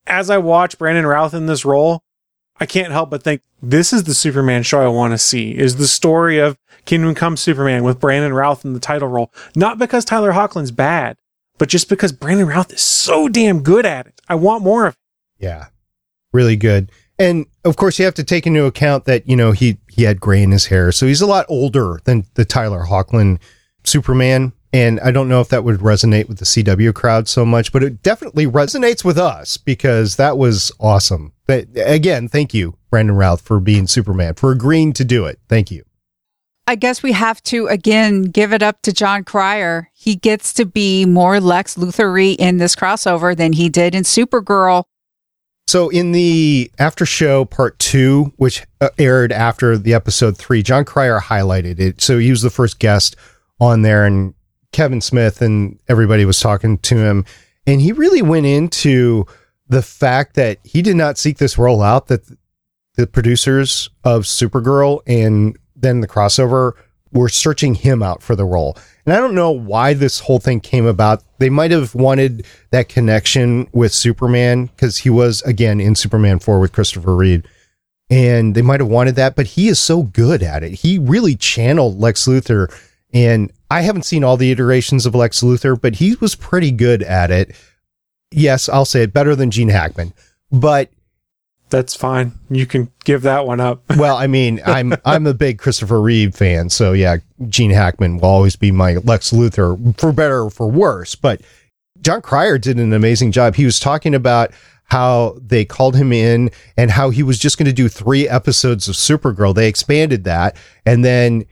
As 0.07 0.29
I 0.29 0.39
watch 0.39 0.79
Brandon 0.79 1.07
Routh 1.07 1.35
in 1.35 1.47
this 1.47 1.65
role, 1.65 2.03
I 2.59 2.67
can't 2.67 2.93
help 2.93 3.11
but 3.11 3.23
think 3.23 3.43
this 3.63 3.93
is 3.93 4.05
the 4.05 4.15
Superman 4.15 4.63
show 4.63 4.83
I 4.83 4.89
want 4.89 5.13
to 5.13 5.19
see. 5.19 5.57
Is 5.57 5.77
the 5.77 5.87
story 5.87 6.39
of 6.39 6.59
Kingdom 6.85 7.15
Come 7.15 7.37
Superman 7.37 7.85
with 7.85 8.01
Brandon 8.01 8.35
Routh 8.35 8.65
in 8.65 8.75
the 8.75 8.81
title 8.81 9.09
role. 9.09 9.33
Not 9.57 9.79
because 9.79 10.05
Tyler 10.05 10.33
Hoechlin's 10.33 10.71
bad, 10.71 11.17
but 11.59 11.69
just 11.69 11.89
because 11.89 12.13
Brandon 12.13 12.47
Routh 12.47 12.73
is 12.73 12.81
so 12.81 13.29
damn 13.29 13.63
good 13.63 13.87
at 13.87 14.07
it. 14.07 14.21
I 14.29 14.35
want 14.35 14.65
more 14.65 14.87
of 14.87 14.95
it. 14.95 15.45
Yeah. 15.45 15.67
Really 16.33 16.57
good. 16.57 16.91
And 17.19 17.47
of 17.65 17.77
course, 17.77 17.99
you 17.99 18.05
have 18.05 18.15
to 18.15 18.25
take 18.25 18.47
into 18.47 18.65
account 18.65 19.05
that, 19.05 19.29
you 19.29 19.37
know, 19.37 19.53
he, 19.53 19.79
he 19.89 20.03
had 20.03 20.21
gray 20.21 20.43
in 20.43 20.51
his 20.51 20.67
hair. 20.67 20.91
So 20.91 21.07
he's 21.07 21.21
a 21.21 21.27
lot 21.27 21.47
older 21.49 22.01
than 22.05 22.27
the 22.35 22.45
Tyler 22.45 22.87
Hoechlin 22.87 23.39
Superman. 23.85 24.53
And 24.73 24.99
I 24.99 25.13
don't 25.13 25.29
know 25.29 25.41
if 25.41 25.49
that 25.51 25.63
would 25.63 25.79
resonate 25.79 26.27
with 26.27 26.39
the 26.39 26.45
CW 26.45 26.93
crowd 26.93 27.29
so 27.29 27.45
much, 27.45 27.73
but 27.73 27.85
it 27.85 28.03
definitely 28.03 28.47
resonates 28.47 29.05
with 29.05 29.17
us 29.17 29.57
because 29.57 30.17
that 30.17 30.37
was 30.37 30.73
awesome. 30.81 31.33
But 31.47 31.69
again, 31.77 32.27
thank 32.27 32.53
you, 32.53 32.77
Brandon 32.91 33.15
Routh, 33.15 33.43
for 33.43 33.61
being 33.61 33.87
Superman, 33.87 34.35
for 34.35 34.51
agreeing 34.51 34.93
to 34.95 35.05
do 35.05 35.27
it. 35.27 35.39
Thank 35.49 35.71
you. 35.71 35.85
I 36.67 36.77
guess 36.77 37.03
we 37.03 37.13
have 37.13 37.43
to 37.45 37.67
again 37.67 38.23
give 38.23 38.53
it 38.53 38.63
up 38.63 38.81
to 38.83 38.93
Jon 38.93 39.25
Cryer. 39.25 39.91
He 39.93 40.17
gets 40.17 40.55
to 40.55 40.65
be 40.65 41.05
more 41.05 41.41
Lex 41.41 41.77
Luthor 41.77 42.37
in 42.39 42.57
this 42.57 42.75
crossover 42.75 43.37
than 43.37 43.53
he 43.53 43.69
did 43.69 43.95
in 43.95 44.03
Supergirl. 44.03 44.85
So 45.67 45.89
in 45.89 46.13
the 46.13 46.71
after 46.79 47.07
show 47.07 47.45
part 47.45 47.79
two, 47.79 48.33
which 48.37 48.63
uh, 48.81 48.91
aired 48.99 49.33
after 49.33 49.77
the 49.79 49.95
episode 49.95 50.37
three, 50.37 50.63
Jon 50.63 50.85
Cryer 50.85 51.21
highlighted 51.21 51.81
it. 51.81 52.01
So 52.01 52.19
he 52.19 52.31
was 52.31 52.43
the 52.43 52.51
first 52.51 52.79
guest 52.79 53.17
on 53.61 53.83
there, 53.83 54.05
and 54.05 54.35
Kevin 54.73 55.01
Smith 55.01 55.41
and 55.41 55.79
everybody 55.89 56.25
was 56.25 56.41
talking 56.41 56.79
to 56.79 56.97
him, 56.97 57.25
and 57.67 57.81
he 57.81 57.93
really 57.93 58.23
went 58.23 58.47
into 58.47 59.27
the 59.69 59.83
fact 59.83 60.35
that 60.35 60.59
he 60.65 60.83
did 60.83 60.97
not 60.97 61.19
seek 61.19 61.39
this 61.39 61.57
role 61.57 61.83
out. 61.83 62.09
That 62.09 62.23
the 62.97 63.07
producers 63.07 63.89
of 64.05 64.23
Supergirl 64.23 65.01
and 65.07 65.59
then 65.85 66.01
the 66.01 66.09
crossover 66.09 66.73
were 67.13 67.29
searching 67.29 67.75
him 67.75 68.03
out 68.03 68.23
for 68.23 68.35
the 68.35 68.45
role. 68.45 68.77
And 69.07 69.15
I 69.15 69.21
don't 69.21 69.35
know 69.35 69.51
why 69.51 69.95
this 69.95 70.21
whole 70.21 70.41
thing 70.41 70.61
came 70.61 70.87
about. 70.87 71.23
They 71.39 71.51
might 71.51 71.71
have 71.71 71.95
wanted 71.95 72.47
that 72.71 72.89
connection 72.89 73.69
with 73.73 73.93
Superman 73.93 74.67
because 74.67 74.99
he 74.99 75.11
was 75.11 75.43
again 75.43 75.81
in 75.81 75.95
Superman 75.95 76.39
4 76.39 76.59
with 76.59 76.73
Christopher 76.73 77.15
Reeve. 77.15 77.45
And 78.11 78.55
they 78.55 78.63
might 78.63 78.81
have 78.81 78.89
wanted 78.89 79.17
that, 79.17 79.37
but 79.37 79.47
he 79.47 79.69
is 79.69 79.79
so 79.79 80.03
good 80.03 80.43
at 80.43 80.63
it. 80.63 80.73
He 80.73 80.99
really 80.99 81.37
channeled 81.37 81.99
Lex 81.99 82.27
Luthor. 82.27 82.69
And 83.13 83.53
I 83.71 83.83
haven't 83.83 84.05
seen 84.05 84.25
all 84.25 84.37
the 84.37 84.51
iterations 84.51 85.07
of 85.07 85.15
Lex 85.15 85.43
Luthor, 85.43 85.81
but 85.81 85.97
he 85.97 86.17
was 86.17 86.35
pretty 86.35 86.71
good 86.71 87.03
at 87.03 87.31
it. 87.31 87.55
Yes, 88.31 88.69
I'll 88.69 88.85
say 88.85 89.03
it 89.03 89.13
better 89.13 89.37
than 89.37 89.51
Gene 89.51 89.69
Hackman. 89.69 90.13
But 90.51 90.91
that's 91.75 91.97
fine. 91.97 92.31
You 92.51 92.67
can 92.67 92.93
give 93.03 93.23
that 93.23 93.47
one 93.49 93.59
up. 93.59 93.83
well, 93.97 94.17
I 94.17 94.29
mean, 94.29 94.61
I'm 94.65 94.95
I'm 95.05 95.27
a 95.27 95.35
big 95.35 95.59
Christopher 95.59 96.01
Reeve 96.01 96.33
fan, 96.33 96.71
so 96.71 96.93
yeah, 96.93 97.17
Gene 97.49 97.73
Hackman 97.73 98.19
will 98.19 98.27
always 98.29 98.55
be 98.55 98.71
my 98.71 98.95
Lex 98.99 99.33
Luthor 99.33 99.99
for 99.99 100.13
better 100.13 100.45
or 100.45 100.51
for 100.51 100.71
worse. 100.71 101.17
But 101.17 101.41
Jon 102.01 102.23
Cryer 102.23 102.59
did 102.59 102.79
an 102.79 102.93
amazing 102.93 103.33
job. 103.33 103.57
He 103.57 103.65
was 103.65 103.81
talking 103.81 104.15
about 104.15 104.53
how 104.85 105.37
they 105.41 105.65
called 105.65 105.97
him 105.97 106.13
in 106.13 106.51
and 106.77 106.93
how 106.93 107.11
he 107.11 107.25
was 107.25 107.41
just 107.41 107.59
going 107.59 107.67
to 107.67 107.73
do 107.73 107.89
three 107.89 108.29
episodes 108.29 108.87
of 108.87 108.95
Supergirl. 108.95 109.53
They 109.53 109.67
expanded 109.67 110.23
that, 110.25 110.57
and 110.87 111.05
then 111.05 111.45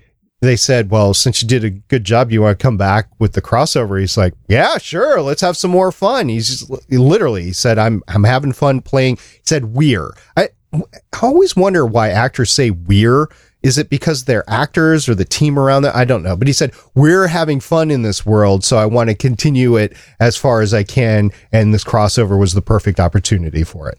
they 0.43 0.57
said, 0.57 0.91
well, 0.91 1.15
since 1.15 1.41
you 1.41 1.47
did 1.47 1.63
a 1.63 1.71
good 1.71 2.03
job, 2.03 2.33
you 2.33 2.43
want 2.43 2.59
to 2.59 2.63
come 2.63 2.77
back 2.77 3.09
with 3.21 3.33
the 3.33 3.41
crossover? 3.41 4.01
He's 4.01 4.17
like, 4.17 4.35
yeah, 4.49 4.77
sure. 4.79 5.21
Let's 5.21 5.41
have 5.41 5.57
some 5.57 5.71
more 5.71 5.93
fun. 5.93 6.29
He's 6.29 6.49
just, 6.49 6.85
he 6.91 6.99
literally 6.99 7.45
he 7.45 7.53
said, 7.53 7.79
I'm, 7.79 8.03
I'm 8.09 8.25
having 8.25 8.53
fun 8.53 8.81
playing. 8.81 9.19
He 9.19 9.43
said, 9.45 9.67
we're. 9.67 10.11
I, 10.37 10.49
I 10.75 10.83
always 11.23 11.55
wonder 11.55 11.87
why 11.87 12.09
actors 12.09 12.51
say 12.51 12.71
we're. 12.71 13.29
Is 13.63 13.79
it 13.79 13.89
because 13.89 14.25
they're 14.25 14.49
actors 14.51 15.09
or 15.09 15.15
the 15.15 15.25
team 15.25 15.57
around 15.57 15.83
them? 15.83 15.93
I 15.95 16.05
don't 16.05 16.25
know. 16.25 16.35
But 16.35 16.49
he 16.49 16.53
said, 16.53 16.73
we're 16.97 17.29
having 17.29 17.61
fun 17.61 17.93
in 17.93 18.03
this 18.03 18.27
world. 18.27 18.65
So 18.65 18.79
I 18.79 18.87
want 18.87 19.11
to 19.11 19.15
continue 19.15 19.77
it 19.77 19.97
as 20.19 20.37
far 20.37 20.61
as 20.61 20.75
I 20.75 20.83
can. 20.83 21.31
And 21.53 21.73
this 21.73 21.85
crossover 21.85 22.37
was 22.37 22.55
the 22.55 22.63
perfect 22.63 22.99
opportunity 22.99 23.63
for 23.63 23.89
it. 23.89 23.99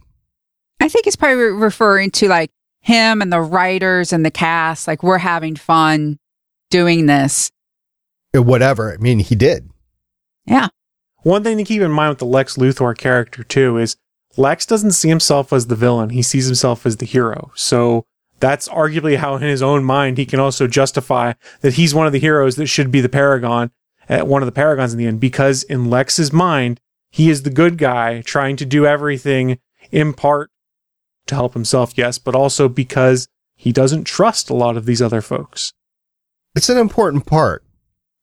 I 0.82 0.89
think 0.89 1.06
he's 1.06 1.16
probably 1.16 1.38
referring 1.38 2.12
to 2.12 2.28
like 2.28 2.52
him 2.82 3.22
and 3.22 3.32
the 3.32 3.39
writers 3.39 4.12
and 4.12 4.26
the 4.26 4.32
cast. 4.32 4.89
Like 4.89 5.02
we're 5.04 5.20
having 5.20 5.56
fun 5.56 6.20
doing 6.74 7.05
this. 7.05 7.51
Uh, 8.36 8.41
whatever. 8.41 8.91
I 8.91 8.97
mean, 8.97 9.19
he 9.19 9.36
did. 9.36 9.69
Yeah. 10.45 10.69
One 11.21 11.43
thing 11.43 11.57
to 11.57 11.63
keep 11.63 11.84
in 11.84 11.91
mind 11.91 12.09
with 12.09 12.17
the 12.17 12.26
Lex 12.26 12.57
Luthor 12.57 12.97
character, 12.97 13.43
too, 13.43 13.78
is 13.78 13.95
Lex 14.38 14.65
doesn't 14.65 14.93
see 14.93 15.07
himself 15.07 15.53
as 15.53 15.67
the 15.67 15.76
villain. 15.76 16.09
He 16.09 16.24
sees 16.24 16.47
himself 16.47 16.88
as 16.88 16.97
the 16.97 17.05
hero. 17.05 17.51
So 17.53 18.05
that's 18.39 18.67
arguably 18.67 19.17
how, 19.17 19.36
in 19.36 19.43
his 19.43 19.61
own 19.61 19.84
mind, 19.84 20.17
he 20.17 20.26
can 20.26 20.39
also 20.39 20.65
justify 20.65 21.34
that 21.61 21.76
he's 21.76 21.93
one 21.93 22.07
of 22.07 22.11
the 22.11 22.19
heroes 22.19 22.55
that 22.55 22.65
should 22.65 22.91
be 22.91 23.01
the 23.01 23.07
Paragon, 23.07 23.69
at 24.09 24.21
uh, 24.21 24.26
one 24.26 24.41
of 24.41 24.47
the 24.47 24.51
Paragons 24.51 24.93
in 24.93 24.97
the 24.97 25.05
end, 25.05 25.19
because 25.19 25.61
in 25.61 25.91
Lex's 25.91 26.34
mind, 26.34 26.82
he 27.11 27.30
is 27.30 27.43
the 27.43 27.51
good 27.51 27.78
guy 27.78 28.21
trying 28.21 28.55
to 28.57 28.65
do 28.65 28.88
everything 28.88 29.59
in 29.91 30.11
part 30.11 30.49
to 31.28 31.36
help 31.36 31.53
himself, 31.53 31.93
yes, 31.95 32.17
but 32.17 32.36
also 32.36 32.67
because 32.67 33.28
he 33.55 33.71
doesn't 33.71 34.05
trust 34.05 34.49
a 34.49 34.55
lot 34.55 34.76
of 34.76 34.88
these 34.88 35.03
other 35.03 35.21
folks. 35.21 35.71
It's 36.56 36.70
an 36.70 36.78
important 36.78 37.26
part. 37.26 37.64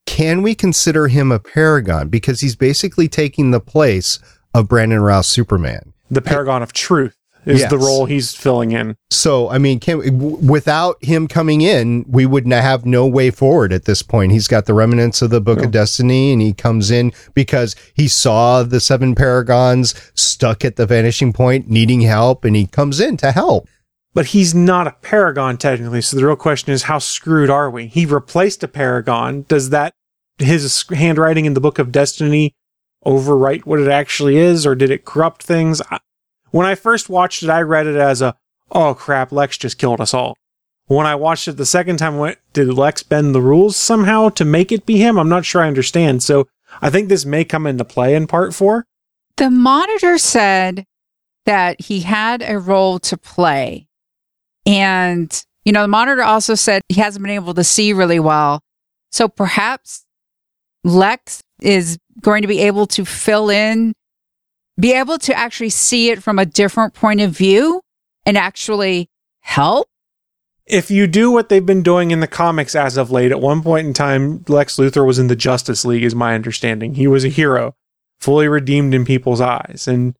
Can 0.07 0.43
we 0.43 0.55
consider 0.55 1.09
him 1.09 1.33
a 1.33 1.39
paragon? 1.41 2.09
Because 2.09 2.41
he's 2.41 2.55
basically 2.57 3.09
taking 3.09 3.51
the 3.51 3.61
place 3.61 4.19
of 4.55 4.69
Brandon 4.69 5.01
Routh 5.01 5.27
Superman. 5.27 5.93
The 6.11 6.23
paragon 6.23 6.63
of 6.63 6.73
truth. 6.73 7.17
is 7.47 7.61
Yes. 7.61 7.71
the 7.71 7.79
role 7.79 8.05
he's 8.05 8.35
filling 8.35 8.73
in. 8.73 8.95
So, 9.11 9.49
I 9.49 9.57
mean, 9.57 9.81
can, 9.81 9.97
w- 10.01 10.37
without 10.47 11.03
him 11.03 11.27
coming 11.27 11.63
in, 11.63 12.05
we 12.07 12.27
would 12.27 12.45
n- 12.45 12.51
have 12.63 12.85
no 12.85 13.07
way 13.07 13.31
forward 13.31 13.73
at 13.73 13.87
this 13.87 14.03
point. 14.03 14.31
He's 14.33 14.47
got 14.47 14.67
the 14.67 14.75
remnants 14.75 15.23
of 15.23 15.31
the 15.31 15.41
Book 15.41 15.63
of 15.63 15.71
Destiny, 15.71 16.35
and 16.35 16.43
he 16.43 16.53
comes 16.53 16.91
in 16.91 17.13
because 17.33 17.75
he 17.95 18.09
saw 18.09 18.63
the 18.63 18.79
seven 18.79 19.15
paragons 19.15 19.95
stuck 20.15 20.67
at 20.67 20.77
the 20.77 20.85
vanishing 20.85 21.33
point, 21.33 21.67
needing 21.71 22.03
help, 22.03 22.45
and 22.45 22.55
he 22.55 22.67
comes 22.67 23.01
in 23.01 23.17
to 23.17 23.33
help. 23.33 23.67
But 24.13 24.27
he's 24.27 24.55
not 24.55 24.89
a 24.89 24.97
paragon 25.03 25.57
technically. 25.57 26.03
So 26.03 26.17
the 26.17 26.27
real 26.27 26.37
question 26.37 26.73
is, 26.73 26.85
how 26.85 26.99
screwed 26.99 27.51
are 27.51 27.71
we? 27.71 27.87
He 27.87 28.07
replaced 28.07 28.63
a 28.65 28.69
paragon. 28.69 29.43
Does 29.49 29.71
that 29.71 29.95
his 30.39 30.85
handwriting 30.89 31.45
in 31.45 31.55
the 31.55 31.61
Book 31.61 31.79
of 31.79 31.93
Destiny 31.93 32.55
overwrite 33.07 33.67
what 33.67 33.79
it 33.79 33.89
actually 33.89 34.37
is, 34.37 34.67
or 34.67 34.75
did 34.75 34.91
it 34.91 35.05
corrupt 35.05 35.43
things? 35.43 35.81
When 36.51 36.67
I 36.67 36.75
first 36.75 37.09
watched 37.09 37.43
it, 37.43 37.51
I 37.51 37.63
read 37.63 37.87
it 37.87 37.97
as 37.97 38.21
a, 38.21 38.37
oh 38.73 38.95
crap, 38.95 39.33
Lex 39.33 39.57
just 39.57 39.79
killed 39.79 40.01
us 40.01 40.13
all. 40.13 40.37
When 40.87 41.07
I 41.07 41.15
watched 41.15 41.47
it 41.47 41.57
the 41.57 41.65
second 41.65 41.99
time, 41.99 42.19
went, 42.19 42.39
did 42.53 42.75
Lex 42.75 43.05
bend 43.05 43.33
the 43.33 43.41
rules 43.41 43.77
somehow 43.77 44.29
to 44.31 44.45
make 44.45 44.73
it 44.73 44.87
be 44.87 44.99
him? 44.99 45.19
I'm 45.19 45.29
not 45.29 45.45
sure 45.45 45.63
I 45.63 45.69
understand. 45.69 46.25
So 46.25 46.49
I 46.83 46.91
think 46.91 47.09
this 47.09 47.25
may 47.25 47.45
come 47.45 47.67
into 47.67 47.85
play 47.85 48.17
in 48.17 48.27
part 48.27 48.55
four. 48.55 48.87
The 49.37 49.51
monitor 49.51 50.19
said 50.19 50.85
that 51.47 51.83
he 51.83 52.01
had 52.01 52.43
a 52.43 52.59
role 52.59 52.99
to 52.99 53.17
play. 53.17 53.87
And, 54.71 55.45
you 55.65 55.73
know, 55.73 55.83
the 55.83 55.89
monitor 55.89 56.23
also 56.23 56.55
said 56.55 56.83
he 56.89 57.01
hasn't 57.01 57.23
been 57.25 57.35
able 57.35 57.55
to 57.55 57.65
see 57.65 57.93
really 57.93 58.21
well. 58.21 58.61
So 59.11 59.27
perhaps 59.29 60.05
Lex 60.85 61.43
is 61.61 61.99
going 62.21 62.43
to 62.43 62.49
be 62.49 62.61
able 62.61 62.87
to 62.87 63.05
fill 63.05 63.51
in, 63.51 63.95
be 64.79 64.93
able 64.93 65.19
to 65.19 65.35
actually 65.35 65.71
see 65.71 66.11
it 66.11 66.23
from 66.23 66.39
a 66.39 66.47
different 66.47 66.95
point 66.95 67.21
of 67.21 67.33
view 67.33 67.81
and 68.25 68.39
actually 68.39 69.09
help. 69.41 69.89
if 70.71 70.91
you 70.91 71.07
do 71.07 71.31
what 71.31 71.49
they've 71.49 71.67
been 71.67 71.83
doing 71.83 72.13
in 72.13 72.21
the 72.21 72.27
comics 72.27 72.75
as 72.75 72.97
of 72.97 73.11
late, 73.11 73.33
at 73.33 73.41
one 73.41 73.63
point 73.63 73.87
in 73.87 73.93
time, 73.93 74.45
Lex 74.49 74.77
Luthor 74.77 75.05
was 75.05 75.19
in 75.19 75.27
the 75.27 75.37
Justice 75.37 75.85
League, 75.85 76.05
is 76.05 76.15
my 76.15 76.35
understanding. 76.35 76.95
He 76.95 77.07
was 77.07 77.25
a 77.25 77.29
hero, 77.29 77.75
fully 78.21 78.49
redeemed 78.49 78.95
in 78.95 79.05
people's 79.05 79.41
eyes. 79.41 79.87
And 79.89 80.15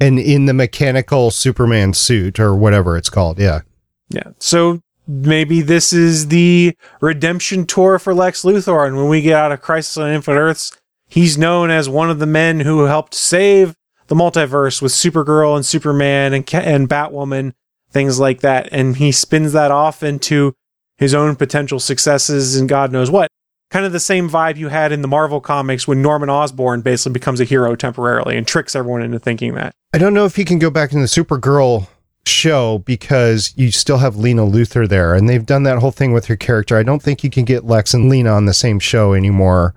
And 0.00 0.18
in 0.18 0.46
the 0.46 0.54
mechanical 0.54 1.30
Superman 1.30 1.92
suit 1.94 2.38
or 2.38 2.54
whatever 2.54 2.96
it's 2.96 3.10
called. 3.10 3.38
Yeah. 3.38 3.62
Yeah, 4.10 4.30
so 4.38 4.80
maybe 5.08 5.62
this 5.62 5.92
is 5.92 6.28
the 6.28 6.76
redemption 7.00 7.66
tour 7.66 7.98
for 7.98 8.14
Lex 8.14 8.42
Luthor. 8.42 8.86
And 8.86 8.96
when 8.96 9.08
we 9.08 9.22
get 9.22 9.34
out 9.34 9.52
of 9.52 9.62
Crisis 9.62 9.96
on 9.96 10.10
Infinite 10.10 10.38
Earths, 10.38 10.76
he's 11.08 11.38
known 11.38 11.70
as 11.70 11.88
one 11.88 12.10
of 12.10 12.18
the 12.18 12.26
men 12.26 12.60
who 12.60 12.84
helped 12.84 13.14
save 13.14 13.74
the 14.06 14.14
multiverse 14.14 14.80
with 14.80 14.92
Supergirl 14.92 15.56
and 15.56 15.64
Superman 15.64 16.32
and, 16.34 16.54
and 16.54 16.88
Batwoman, 16.88 17.52
things 17.90 18.20
like 18.20 18.40
that. 18.40 18.68
And 18.70 18.96
he 18.96 19.12
spins 19.12 19.52
that 19.52 19.70
off 19.70 20.02
into 20.02 20.54
his 20.98 21.14
own 21.14 21.36
potential 21.36 21.80
successes 21.80 22.56
and 22.56 22.68
God 22.68 22.92
knows 22.92 23.10
what. 23.10 23.28
Kind 23.70 23.84
of 23.84 23.92
the 23.92 24.00
same 24.00 24.30
vibe 24.30 24.56
you 24.56 24.68
had 24.68 24.92
in 24.92 25.02
the 25.02 25.08
Marvel 25.08 25.42
comics 25.42 25.86
when 25.86 26.00
Norman 26.00 26.30
Osborn 26.30 26.80
basically 26.80 27.12
becomes 27.12 27.38
a 27.38 27.44
hero 27.44 27.76
temporarily 27.76 28.36
and 28.36 28.46
tricks 28.46 28.74
everyone 28.74 29.02
into 29.02 29.18
thinking 29.18 29.54
that. 29.54 29.72
I 29.92 29.98
don't 29.98 30.14
know 30.14 30.24
if 30.24 30.36
he 30.36 30.44
can 30.44 30.58
go 30.58 30.70
back 30.70 30.92
in 30.92 31.00
the 31.00 31.06
Supergirl 31.06 31.86
show 32.28 32.78
because 32.78 33.52
you 33.56 33.70
still 33.72 33.98
have 33.98 34.16
Lena 34.16 34.42
Luthor 34.42 34.88
there, 34.88 35.14
and 35.14 35.28
they've 35.28 35.46
done 35.46 35.64
that 35.64 35.78
whole 35.78 35.90
thing 35.90 36.12
with 36.12 36.26
her 36.26 36.36
character. 36.36 36.76
I 36.76 36.82
don't 36.82 37.02
think 37.02 37.24
you 37.24 37.30
can 37.30 37.44
get 37.44 37.64
Lex 37.64 37.94
and 37.94 38.08
Lena 38.08 38.30
on 38.30 38.46
the 38.46 38.54
same 38.54 38.78
show 38.78 39.14
anymore. 39.14 39.74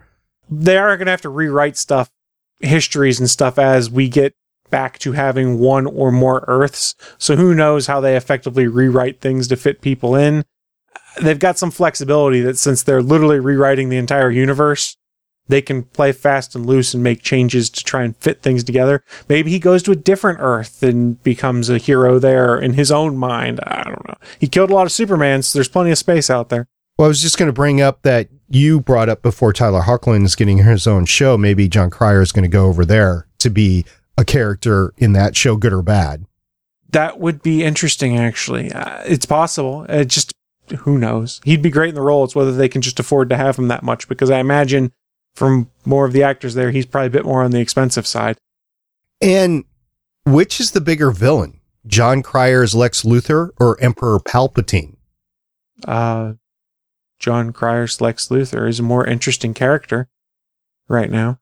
they 0.50 0.78
are 0.78 0.98
going 0.98 1.06
to 1.06 1.12
have 1.12 1.22
to 1.22 1.30
rewrite 1.30 1.78
stuff, 1.78 2.10
histories 2.60 3.20
and 3.20 3.30
stuff 3.30 3.58
as 3.58 3.90
we 3.90 4.10
get 4.10 4.36
back 4.70 5.00
to 5.00 5.12
having 5.14 5.60
one 5.60 5.86
or 5.86 6.12
more 6.12 6.46
Earths. 6.48 6.96
So 7.18 7.36
who 7.36 7.54
knows 7.54 7.88
how 7.88 8.02
they 8.02 8.16
effectively 8.16 8.68
rewrite 8.68 9.22
things 9.22 9.48
to 9.50 9.56
fit 9.56 9.82
people 9.82 10.16
in. 10.16 10.46
They've 11.22 11.40
got 11.40 11.58
some 11.58 11.72
flexibility 11.72 12.42
that 12.42 12.58
since 12.58 12.84
they're 12.84 13.02
literally 13.02 13.40
rewriting 13.40 13.90
the 13.90 13.98
entire 13.98 14.32
universe, 14.32 14.96
they 15.48 15.62
can 15.62 15.84
play 15.84 16.12
fast 16.12 16.56
and 16.56 16.66
loose 16.66 16.94
and 16.94 17.04
make 17.04 17.22
changes 17.22 17.70
to 17.70 17.84
try 17.84 18.04
and 18.04 18.16
fit 18.18 18.42
things 18.42 18.64
together. 18.64 19.04
Maybe 19.28 19.52
he 19.52 19.60
goes 19.60 19.84
to 19.84 19.92
a 19.92 19.96
different 19.96 20.40
Earth 20.42 20.82
and 20.82 21.22
becomes 21.24 21.70
a 21.70 21.78
hero 21.78 22.20
there 22.20 22.58
in 22.58 22.74
his 22.74 22.92
own 22.92 23.18
mind. 23.18 23.60
I 23.66 23.84
don't 23.84 24.08
know. 24.08 24.18
He 24.40 24.48
killed 24.48 24.70
a 24.70 24.74
lot 24.74 24.86
of 24.86 24.92
Supermans, 24.92 25.46
so 25.46 25.58
there's 25.58 25.68
plenty 25.68 25.92
of 25.92 25.98
space 25.98 26.30
out 26.30 26.50
there. 26.50 26.68
Well, 26.98 27.06
I 27.06 27.10
was 27.10 27.22
just 27.22 27.38
going 27.38 27.48
to 27.48 27.54
bring 27.54 27.82
up 27.82 28.04
that 28.04 28.30
you 28.48 28.80
brought 28.80 29.10
up 29.10 29.22
before 29.22 29.54
Tyler 29.54 29.82
Hoechlin 29.82 30.24
is 30.24 30.36
getting 30.36 30.60
his 30.60 30.86
own 30.86 31.06
show. 31.06 31.38
Maybe 31.38 31.68
Jon 31.68 31.90
Cryer 31.90 32.22
is 32.22 32.32
going 32.32 32.44
to 32.44 32.50
go 32.50 32.68
over 32.68 32.86
there 32.86 33.28
to 33.40 33.50
be 33.50 33.86
a 34.18 34.26
character 34.26 34.94
in 34.98 35.14
that 35.14 35.36
show, 35.36 35.56
good 35.56 35.74
or 35.74 35.82
bad. 35.82 36.26
That 36.90 37.20
would 37.20 37.42
be 37.42 37.64
interesting, 37.64 38.18
actually. 38.18 38.72
Uh, 38.72 39.02
it's 39.06 39.26
possible. 39.26 39.86
It 39.90 40.10
just, 40.10 40.34
who 40.80 40.98
knows? 40.98 41.42
He'd 41.44 41.62
be 41.62 41.70
great 41.70 41.90
in 41.90 41.96
the 41.96 42.02
role. 42.02 42.24
It's 42.24 42.36
whether 42.36 42.52
they 42.52 42.70
can 42.70 42.82
just 42.82 43.00
afford 43.00 43.30
to 43.30 43.38
have 43.38 43.58
him 43.58 43.70
that 43.70 43.84
much, 43.84 44.08
because 44.08 44.30
I 44.30 44.40
imagine 44.40 44.92
from 45.36 45.70
more 45.86 46.06
of 46.06 46.14
the 46.14 46.24
actors 46.24 46.54
there, 46.54 46.72
he's 46.72 46.86
probably 46.86 47.08
a 47.08 47.12
bit 47.12 47.26
more 47.26 47.44
on 47.44 47.52
the 47.52 47.60
expensive 47.60 48.08
side. 48.08 48.38
And 49.22 49.66
which 50.26 50.60
is 50.60 50.72
the 50.72 50.82
bigger 50.82 51.12
villain, 51.12 51.60
Jon 51.86 52.22
Cryer's 52.22 52.76
Lex 52.76 53.04
Luthor 53.04 53.50
or 53.60 53.80
Emperor 53.82 54.20
Palpatine? 54.20 54.96
Uh, 55.86 56.34
Jon 57.20 57.54
Cryer's 57.54 58.02
Lex 58.02 58.28
Luthor 58.28 58.68
is 58.68 58.80
a 58.80 58.84
more 58.84 59.06
interesting 59.06 59.54
character 59.54 60.10
right 60.88 61.10
now. 61.10 61.40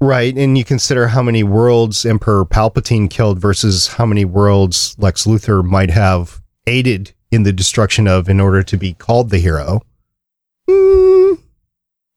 Right. 0.00 0.36
And 0.36 0.58
you 0.58 0.64
consider 0.64 1.08
how 1.08 1.22
many 1.22 1.42
worlds 1.42 2.04
Emperor 2.04 2.44
Palpatine 2.44 3.10
killed 3.10 3.38
versus 3.38 3.86
how 3.86 4.04
many 4.04 4.26
worlds 4.26 4.94
Lex 4.98 5.26
Luthor 5.26 5.64
might 5.64 5.90
have 5.90 6.42
aided 6.66 7.12
in 7.30 7.44
the 7.44 7.52
destruction 7.52 8.06
of 8.06 8.28
in 8.28 8.38
order 8.38 8.62
to 8.62 8.76
be 8.76 8.92
called 8.92 9.30
the 9.30 9.38
hero. 9.38 9.80
Hmm. 10.68 11.34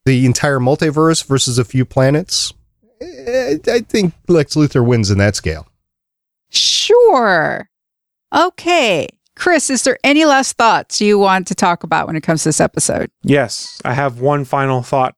The 0.10 0.26
entire 0.26 0.57
multiverse 0.60 1.24
versus 1.24 1.60
a 1.60 1.64
few 1.64 1.86
planets. 1.86 2.51
I 2.99 3.86
think 3.88 4.14
Lex 4.28 4.55
Luthor 4.55 4.86
wins 4.86 5.12
in 5.12 5.20
that 5.20 5.36
scale. 5.36 5.68
Sure. 6.49 7.70
Okay. 8.34 9.07
Chris, 9.36 9.70
is 9.70 9.84
there 9.84 9.99
any 10.03 10.26
last 10.26 10.57
thoughts 10.57 10.99
you 10.99 11.20
want 11.20 11.47
to 11.47 11.55
talk 11.55 11.84
about 11.84 12.07
when 12.07 12.16
it 12.16 12.24
comes 12.24 12.43
to 12.43 12.49
this 12.49 12.60
episode? 12.60 13.12
Yes, 13.22 13.80
I 13.86 13.93
have 13.93 14.20
one 14.20 14.45
final 14.45 14.82
thought. 14.82 15.16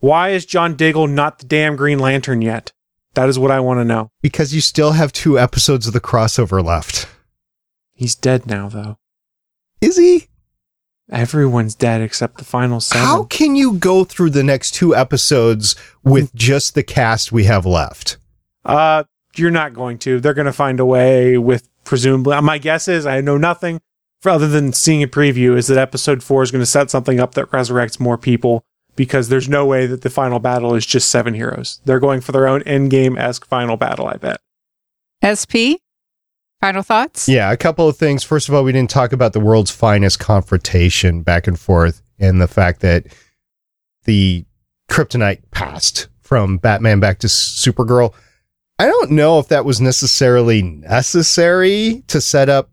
Why 0.00 0.30
is 0.30 0.44
John 0.44 0.74
Diggle 0.74 1.06
not 1.06 1.38
the 1.38 1.46
damn 1.46 1.76
Green 1.76 2.00
Lantern 2.00 2.42
yet? 2.42 2.72
That 3.14 3.28
is 3.28 3.38
what 3.38 3.52
I 3.52 3.60
want 3.60 3.78
to 3.78 3.84
know. 3.84 4.10
Because 4.20 4.52
you 4.52 4.60
still 4.60 4.92
have 4.92 5.12
two 5.12 5.38
episodes 5.38 5.86
of 5.86 5.92
the 5.92 6.00
crossover 6.00 6.62
left. 6.62 7.06
He's 7.94 8.16
dead 8.16 8.46
now, 8.46 8.68
though. 8.68 8.98
Is 9.80 9.96
he? 9.96 10.26
Everyone's 11.10 11.74
dead 11.74 12.00
except 12.00 12.38
the 12.38 12.44
final 12.44 12.80
seven. 12.80 13.06
How 13.06 13.24
can 13.24 13.56
you 13.56 13.74
go 13.74 14.04
through 14.04 14.30
the 14.30 14.42
next 14.42 14.72
two 14.72 14.94
episodes 14.94 15.76
with 16.02 16.34
just 16.34 16.74
the 16.74 16.82
cast 16.82 17.32
we 17.32 17.44
have 17.44 17.66
left? 17.66 18.16
Uh, 18.64 19.04
you're 19.36 19.50
not 19.50 19.74
going 19.74 19.98
to. 19.98 20.20
They're 20.20 20.34
going 20.34 20.46
to 20.46 20.52
find 20.52 20.80
a 20.80 20.86
way 20.86 21.36
with 21.38 21.68
presumably. 21.84 22.40
My 22.40 22.58
guess 22.58 22.88
is 22.88 23.06
I 23.06 23.20
know 23.20 23.36
nothing 23.36 23.80
for 24.20 24.30
other 24.30 24.48
than 24.48 24.72
seeing 24.72 25.02
a 25.02 25.08
preview 25.08 25.56
is 25.56 25.66
that 25.66 25.78
episode 25.78 26.22
four 26.22 26.42
is 26.42 26.50
going 26.50 26.62
to 26.62 26.66
set 26.66 26.90
something 26.90 27.18
up 27.18 27.34
that 27.34 27.50
resurrects 27.50 27.98
more 27.98 28.16
people 28.16 28.64
because 28.94 29.28
there's 29.28 29.48
no 29.48 29.66
way 29.66 29.86
that 29.86 30.02
the 30.02 30.10
final 30.10 30.38
battle 30.38 30.74
is 30.74 30.86
just 30.86 31.10
seven 31.10 31.34
heroes. 31.34 31.80
They're 31.84 32.00
going 32.00 32.20
for 32.20 32.32
their 32.32 32.46
own 32.46 32.60
endgame 32.62 33.18
esque 33.18 33.46
final 33.46 33.76
battle. 33.76 34.06
I 34.06 34.16
bet. 34.16 34.40
SP? 35.24 35.81
Final 36.62 36.84
thoughts? 36.84 37.28
Yeah, 37.28 37.50
a 37.50 37.56
couple 37.56 37.88
of 37.88 37.96
things. 37.96 38.22
First 38.22 38.48
of 38.48 38.54
all, 38.54 38.62
we 38.62 38.70
didn't 38.70 38.88
talk 38.88 39.12
about 39.12 39.32
the 39.32 39.40
world's 39.40 39.72
finest 39.72 40.20
confrontation 40.20 41.22
back 41.22 41.48
and 41.48 41.58
forth 41.58 42.02
and 42.20 42.40
the 42.40 42.46
fact 42.46 42.82
that 42.82 43.06
the 44.04 44.44
kryptonite 44.88 45.42
passed 45.50 46.06
from 46.20 46.58
Batman 46.58 47.00
back 47.00 47.18
to 47.18 47.26
Supergirl. 47.26 48.14
I 48.78 48.86
don't 48.86 49.10
know 49.10 49.40
if 49.40 49.48
that 49.48 49.64
was 49.64 49.80
necessarily 49.80 50.62
necessary 50.62 52.04
to 52.06 52.20
set 52.20 52.48
up 52.48 52.70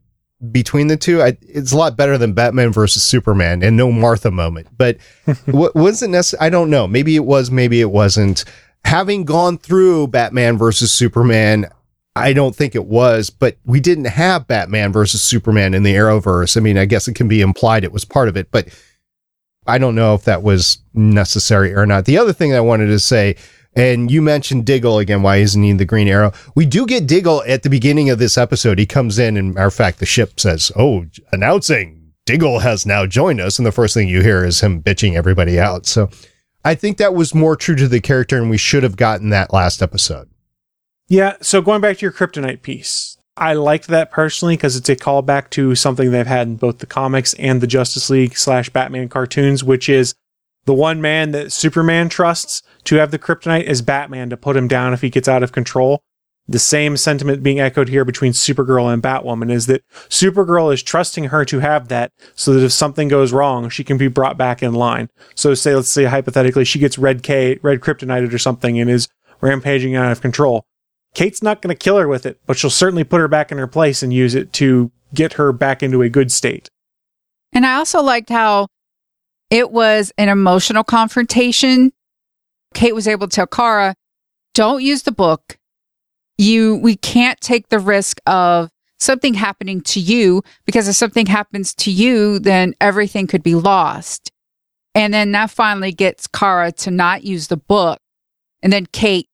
between 0.51 0.85
the 0.85 0.95
two. 0.95 1.23
I, 1.23 1.35
it's 1.41 1.71
a 1.71 1.77
lot 1.77 1.97
better 1.97 2.19
than 2.19 2.33
Batman 2.33 2.71
versus 2.71 3.01
Superman 3.01 3.63
and 3.63 3.75
no 3.75 3.91
Martha 3.91 4.29
moment. 4.29 4.67
But 4.77 4.99
what 5.45 5.75
wasn't 5.75 6.11
necessary? 6.11 6.45
I 6.45 6.51
don't 6.51 6.69
know. 6.69 6.87
Maybe 6.87 7.15
it 7.15 7.25
was, 7.25 7.49
maybe 7.49 7.81
it 7.81 7.89
wasn't. 7.89 8.45
Having 8.85 9.25
gone 9.25 9.57
through 9.57 10.09
Batman 10.09 10.59
versus 10.59 10.93
Superman, 10.93 11.65
I 12.20 12.34
don't 12.34 12.55
think 12.55 12.76
it 12.76 12.86
was, 12.86 13.30
but 13.30 13.57
we 13.65 13.80
didn't 13.80 14.05
have 14.05 14.47
Batman 14.47 14.91
versus 14.91 15.22
Superman 15.22 15.74
in 15.74 15.84
the 15.84 15.95
Arrowverse. 15.95 16.57
I 16.57 16.59
mean, 16.59 16.78
I 16.78 16.86
guess 16.86 17.07
it 17.07 17.15
can 17.15 17.28
be 17.28 17.41
implied 17.41 17.84
it 17.84 17.91
was 17.91 18.05
part 18.05 18.28
of 18.28 18.38
it, 18.38 18.51
but 18.51 18.67
I 19.67 19.78
don't 19.78 19.95
know 19.95 20.15
if 20.15 20.24
that 20.24 20.43
was 20.43 20.80
necessary 20.93 21.74
or 21.74 21.86
not. 21.86 22.05
The 22.05 22.17
other 22.17 22.34
thing 22.34 22.53
I 22.53 22.59
wanted 22.59 22.88
to 22.88 22.99
say, 22.99 23.36
and 23.76 24.09
you 24.09 24.22
mentioned 24.22 24.65
Diggle 24.65 24.97
again. 24.97 25.22
Why 25.22 25.38
isn't 25.38 25.61
he 25.61 25.70
in 25.70 25.78
the 25.78 25.86
Green 25.86 26.07
Arrow? 26.07 26.34
We 26.55 26.65
do 26.65 26.86
get 26.86 27.07
Diggle 27.07 27.43
at 27.47 27.63
the 27.63 27.70
beginning 27.70 28.09
of 28.09 28.17
this 28.17 28.38
episode. 28.38 28.80
He 28.80 28.86
comes 28.86 29.20
in, 29.20 29.38
and 29.38 29.53
matter 29.53 29.67
of 29.67 29.74
fact, 29.74 29.99
the 29.99 30.05
ship 30.05 30.39
says, 30.39 30.72
"Oh, 30.76 31.05
announcing 31.32 32.13
Diggle 32.26 32.59
has 32.59 32.86
now 32.86 33.05
joined 33.05 33.39
us," 33.39 33.59
and 33.59 33.65
the 33.65 33.72
first 33.72 33.93
thing 33.93 34.07
you 34.07 34.22
hear 34.22 34.43
is 34.43 34.61
him 34.61 34.82
bitching 34.82 35.15
everybody 35.15 35.59
out. 35.59 35.86
So, 35.86 36.09
I 36.65 36.76
think 36.76 36.97
that 36.97 37.13
was 37.13 37.36
more 37.36 37.55
true 37.55 37.76
to 37.76 37.88
the 37.88 38.01
character, 38.01 38.38
and 38.38 38.49
we 38.49 38.57
should 38.57 38.84
have 38.84 38.97
gotten 38.97 39.30
that 39.30 39.53
last 39.53 39.82
episode. 39.82 40.30
Yeah. 41.10 41.38
So 41.41 41.62
going 41.62 41.82
back 41.82 41.97
to 41.97 42.05
your 42.05 42.14
kryptonite 42.14 42.62
piece, 42.62 43.18
I 43.36 43.53
liked 43.53 43.88
that 43.88 44.12
personally 44.12 44.55
because 44.55 44.76
it's 44.76 44.89
a 44.89 44.95
callback 44.95 45.49
to 45.51 45.74
something 45.74 46.12
they've 46.12 46.28
had 46.28 46.47
in 46.47 46.55
both 46.55 46.78
the 46.78 46.86
comics 46.86 47.34
and 47.36 47.62
the 47.62 47.68
Justice 47.68 48.10
League 48.10 48.38
slash 48.38 48.70
Batman 48.70 49.10
cartoons, 49.10 49.64
which 49.64 49.89
is 49.89 50.14
the 50.66 50.74
one 50.74 51.01
man 51.01 51.32
that 51.32 51.51
Superman 51.51 52.10
trusts 52.10 52.62
to 52.84 52.97
have 52.97 53.10
the 53.10 53.18
kryptonite 53.18 53.64
is 53.64 53.82
Batman 53.82 54.30
to 54.30 54.38
put 54.38 54.55
him 54.55 54.68
down 54.68 54.93
if 54.93 55.01
he 55.01 55.10
gets 55.10 55.28
out 55.28 55.41
of 55.41 55.51
control. 55.51 56.03
The 56.47 56.60
same 56.60 56.97
sentiment 56.97 57.43
being 57.43 57.60
echoed 57.60 57.89
here 57.89 58.03
between 58.05 58.34
Supergirl 58.34 58.91
and 58.91 59.01
Batwoman 59.01 59.51
is 59.51 59.68
that 59.68 59.84
Supergirl 60.10 60.74
is 60.74 60.84
trusting 60.84 61.26
her 61.26 61.45
to 61.45 61.60
have 61.60 61.88
that 61.88 62.12
so 62.36 62.53
that 62.53 62.66
if 62.66 62.72
something 62.72 63.07
goes 63.07 63.32
wrong, 63.32 63.70
she 63.70 63.84
can 63.84 63.97
be 63.97 64.07
brought 64.07 64.38
back 64.38 64.62
in 64.62 64.74
line. 64.74 65.10
So 65.36 65.53
say, 65.53 65.76
let's 65.76 65.89
say 65.89 66.05
hypothetically, 66.05 66.66
she 66.66 66.80
gets 66.80 66.97
red 66.97 67.24
K, 67.24 67.60
red 67.62 67.82
kryptonited 67.82 68.34
or 68.34 68.39
something 68.39 68.80
and 68.80 68.89
is 68.89 69.07
rampaging 69.41 69.95
out 69.95 70.12
of 70.12 70.22
control. 70.22 70.66
Kate's 71.14 71.41
not 71.41 71.62
going 71.62 71.76
to 71.76 71.80
kill 71.80 71.97
her 71.97 72.07
with 72.07 72.26
it, 72.26 72.39
but 72.45 72.57
she'll 72.57 72.70
certainly 72.70 73.03
put 73.03 73.20
her 73.20 73.28
back 73.28 73.51
in 73.51 73.57
her 73.57 73.68
place 73.68 74.03
and 74.03 74.14
use 74.14 74.36
it 74.36 74.53
to 74.53 74.91
get 75.14 75.34
her 75.34 75.51
back 75.51 75.82
into 75.82 76.01
a 76.01 76.10
good 76.10 76.32
state. 76.32 76.70
And 77.51 77.66
I 77.66 77.76
also 77.76 78.01
liked 78.01 78.30
how 78.30 78.68
it 79.49 79.72
was 79.72 80.12
an 80.18 80.30
emotional 80.30 80.84
confrontation. 80.84 81.91
Kate 82.74 82.93
was 82.93 83.07
able 83.07 83.28
to 83.28 83.36
tell 83.36 83.47
Kara, 83.47 83.95
don't 84.53 84.84
use 84.84 85.03
the 85.03 85.12
book. 85.12 85.57
You, 86.38 86.76
we 86.76 86.95
can't 86.95 87.41
take 87.41 87.70
the 87.70 87.80
risk 87.80 88.20
of 88.28 88.70
something 88.99 89.34
happening 89.34 89.82
to 89.82 89.99
you 89.99 90.43
because 90.66 90.88
if 90.88 90.95
something 90.95 91.26
happens 91.26 91.74
to 91.74 91.91
you, 91.91 92.39
then 92.39 92.76
everything 92.80 93.28
could 93.28 93.43
be 93.43 93.55
lost. 93.55 94.32
And 94.93 95.14
then 95.14 95.32
that 95.32 95.51
finally 95.51 95.91
gets 95.91 96.28
Kara 96.28 96.72
to 96.74 96.91
not 96.91 97.24
use 97.24 97.47
the 97.47 97.57
book. 97.57 97.99
And 98.62 98.74
then 98.74 98.86
Kate, 98.88 99.28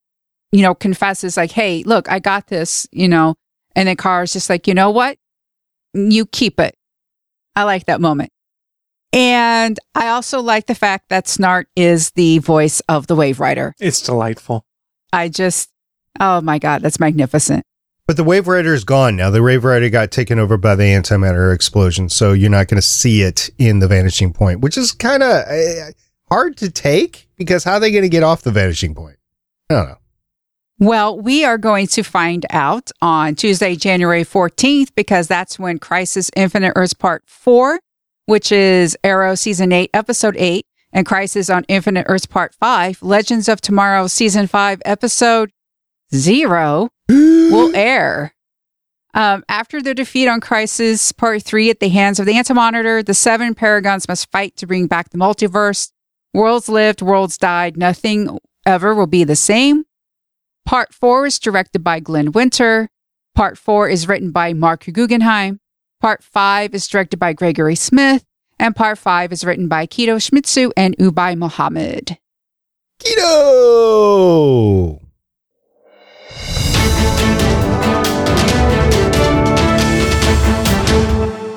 you 0.51 0.61
know, 0.61 0.75
confesses 0.75 1.37
like, 1.37 1.51
Hey, 1.51 1.83
look, 1.83 2.09
I 2.11 2.19
got 2.19 2.47
this, 2.47 2.87
you 2.91 3.07
know, 3.07 3.35
and 3.75 3.87
the 3.89 3.95
car 3.95 4.23
is 4.23 4.33
just 4.33 4.49
like, 4.49 4.67
you 4.67 4.73
know 4.73 4.91
what? 4.91 5.17
You 5.93 6.25
keep 6.25 6.59
it. 6.59 6.75
I 7.55 7.63
like 7.63 7.85
that 7.85 8.01
moment. 8.01 8.31
And 9.13 9.79
I 9.93 10.09
also 10.09 10.41
like 10.41 10.65
the 10.65 10.75
fact 10.75 11.07
that 11.09 11.25
Snart 11.25 11.65
is 11.75 12.11
the 12.11 12.39
voice 12.39 12.81
of 12.89 13.07
the 13.07 13.15
Wave 13.15 13.39
Rider. 13.39 13.73
It's 13.79 14.01
delightful. 14.01 14.65
I 15.13 15.29
just, 15.29 15.69
oh 16.19 16.41
my 16.41 16.59
God, 16.59 16.81
that's 16.81 16.99
magnificent. 16.99 17.65
But 18.07 18.17
the 18.17 18.23
Wave 18.23 18.47
Rider 18.47 18.73
is 18.73 18.83
gone 18.83 19.15
now. 19.15 19.29
The 19.29 19.41
Wave 19.41 19.63
Rider 19.63 19.89
got 19.89 20.11
taken 20.11 20.37
over 20.37 20.57
by 20.57 20.75
the 20.75 20.83
antimatter 20.83 21.55
explosion, 21.55 22.09
so 22.09 22.33
you're 22.33 22.51
not 22.51 22.67
going 22.67 22.77
to 22.77 22.85
see 22.85 23.21
it 23.21 23.49
in 23.57 23.79
the 23.79 23.87
vanishing 23.87 24.31
point, 24.31 24.59
which 24.59 24.77
is 24.77 24.91
kind 24.91 25.23
of 25.23 25.45
uh, 25.47 25.91
hard 26.29 26.57
to 26.57 26.69
take 26.69 27.27
because 27.35 27.63
how 27.63 27.73
are 27.73 27.79
they 27.79 27.91
going 27.91 28.03
to 28.03 28.09
get 28.09 28.21
off 28.21 28.43
the 28.43 28.51
vanishing 28.51 28.93
point? 28.93 29.17
I 29.69 29.73
don't 29.73 29.87
know. 29.87 29.97
Well, 30.77 31.17
we 31.17 31.45
are 31.45 31.57
going 31.57 31.87
to 31.87 32.03
find 32.03 32.45
out 32.49 32.91
on 33.01 33.35
Tuesday, 33.35 33.77
January 33.77 34.23
14th, 34.25 34.89
because 34.93 35.25
that's 35.25 35.57
when 35.57 35.79
Crisis 35.79 36.29
Infinite 36.35 36.73
Earths 36.75 36.93
Part 36.93 37.23
4, 37.27 37.79
which 38.25 38.51
is 38.51 38.97
Arrow 39.01 39.35
Season 39.35 39.71
8, 39.71 39.89
Episode 39.93 40.35
8, 40.37 40.65
and 40.91 41.05
Crisis 41.05 41.49
on 41.49 41.63
Infinite 41.69 42.05
Earths 42.09 42.25
Part 42.25 42.53
5, 42.55 43.01
Legends 43.01 43.47
of 43.47 43.61
Tomorrow 43.61 44.07
Season 44.07 44.47
5, 44.47 44.81
Episode 44.83 45.51
0 46.13 46.89
will 47.07 47.73
air. 47.75 48.33
Um, 49.13 49.45
after 49.47 49.81
their 49.81 49.93
defeat 49.93 50.27
on 50.27 50.41
Crisis 50.41 51.13
Part 51.13 51.41
3 51.41 51.69
at 51.69 51.79
the 51.79 51.87
hands 51.87 52.19
of 52.19 52.25
the 52.25 52.35
Anti-Monitor, 52.35 53.01
the 53.01 53.13
seven 53.13 53.55
Paragons 53.55 54.09
must 54.09 54.29
fight 54.29 54.57
to 54.57 54.67
bring 54.67 54.87
back 54.87 55.11
the 55.11 55.17
multiverse. 55.17 55.93
Worlds 56.33 56.67
lived, 56.67 57.01
worlds 57.01 57.37
died. 57.37 57.77
Nothing 57.77 58.39
ever 58.65 58.93
will 58.93 59.07
be 59.07 59.23
the 59.23 59.37
same. 59.37 59.85
Part 60.65 60.95
4 60.95 61.27
is 61.27 61.37
directed 61.37 61.83
by 61.83 61.99
Glenn 61.99 62.31
Winter. 62.31 62.89
Part 63.35 63.55
4 63.55 63.87
is 63.87 64.07
written 64.07 64.31
by 64.31 64.53
Marc 64.53 64.85
Guggenheim. 64.91 65.59
Part 66.01 66.23
5 66.23 66.73
is 66.73 66.87
directed 66.87 67.17
by 67.17 67.33
Gregory 67.33 67.75
Smith. 67.75 68.25
And 68.57 68.75
Part 68.75 68.97
5 68.97 69.31
is 69.31 69.45
written 69.45 69.67
by 69.67 69.85
Keto 69.85 70.17
Shimizu 70.17 70.71
and 70.75 70.97
Ubah 70.97 71.37
Mohamed. 71.37 72.17
Keto! 72.99 75.01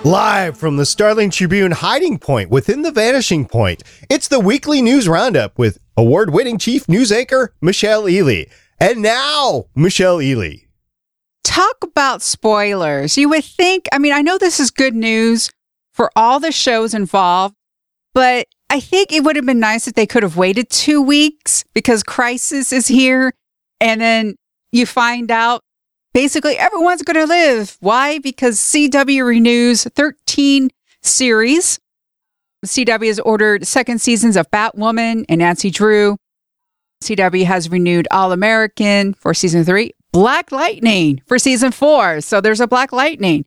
Live 0.04 0.58
from 0.58 0.76
the 0.76 0.84
Starling 0.84 1.30
Tribune 1.30 1.72
hiding 1.72 2.18
point 2.18 2.50
within 2.50 2.82
the 2.82 2.92
vanishing 2.92 3.46
point, 3.46 3.82
it's 4.10 4.28
the 4.28 4.40
weekly 4.40 4.82
news 4.82 5.08
roundup 5.08 5.58
with 5.58 5.78
award 5.96 6.30
winning 6.30 6.58
chief 6.58 6.86
news 6.90 7.10
anchor 7.10 7.54
Michelle 7.62 8.06
Ely. 8.06 8.44
And 8.80 9.02
now, 9.02 9.66
Michelle 9.74 10.22
Ely. 10.22 10.56
Talk 11.42 11.78
about 11.82 12.22
spoilers. 12.22 13.16
You 13.18 13.28
would 13.30 13.44
think, 13.44 13.88
I 13.92 13.98
mean, 13.98 14.12
I 14.12 14.22
know 14.22 14.38
this 14.38 14.60
is 14.60 14.70
good 14.70 14.94
news 14.94 15.50
for 15.92 16.10
all 16.14 16.38
the 16.38 16.52
shows 16.52 16.94
involved, 16.94 17.56
but 18.14 18.46
I 18.70 18.80
think 18.80 19.12
it 19.12 19.24
would 19.24 19.36
have 19.36 19.46
been 19.46 19.58
nice 19.58 19.88
if 19.88 19.94
they 19.94 20.06
could 20.06 20.22
have 20.22 20.36
waited 20.36 20.70
two 20.70 21.02
weeks 21.02 21.64
because 21.74 22.02
Crisis 22.02 22.72
is 22.72 22.86
here. 22.86 23.32
And 23.80 24.00
then 24.00 24.36
you 24.70 24.86
find 24.86 25.30
out 25.30 25.62
basically 26.12 26.56
everyone's 26.56 27.02
going 27.02 27.16
to 27.16 27.26
live. 27.26 27.76
Why? 27.80 28.18
Because 28.18 28.58
CW 28.60 29.26
renews 29.26 29.84
13 29.84 30.70
series. 31.02 31.80
CW 32.64 33.06
has 33.06 33.20
ordered 33.20 33.66
second 33.66 34.00
seasons 34.00 34.36
of 34.36 34.50
Batwoman 34.50 35.24
and 35.28 35.38
Nancy 35.38 35.70
Drew. 35.70 36.16
CW 37.02 37.44
has 37.44 37.70
renewed 37.70 38.08
All 38.10 38.32
American 38.32 39.14
for 39.14 39.34
season 39.34 39.64
three, 39.64 39.92
Black 40.12 40.50
Lightning 40.52 41.22
for 41.26 41.38
season 41.38 41.72
four. 41.72 42.20
So 42.20 42.40
there's 42.40 42.60
a 42.60 42.66
Black 42.66 42.92
Lightning. 42.92 43.44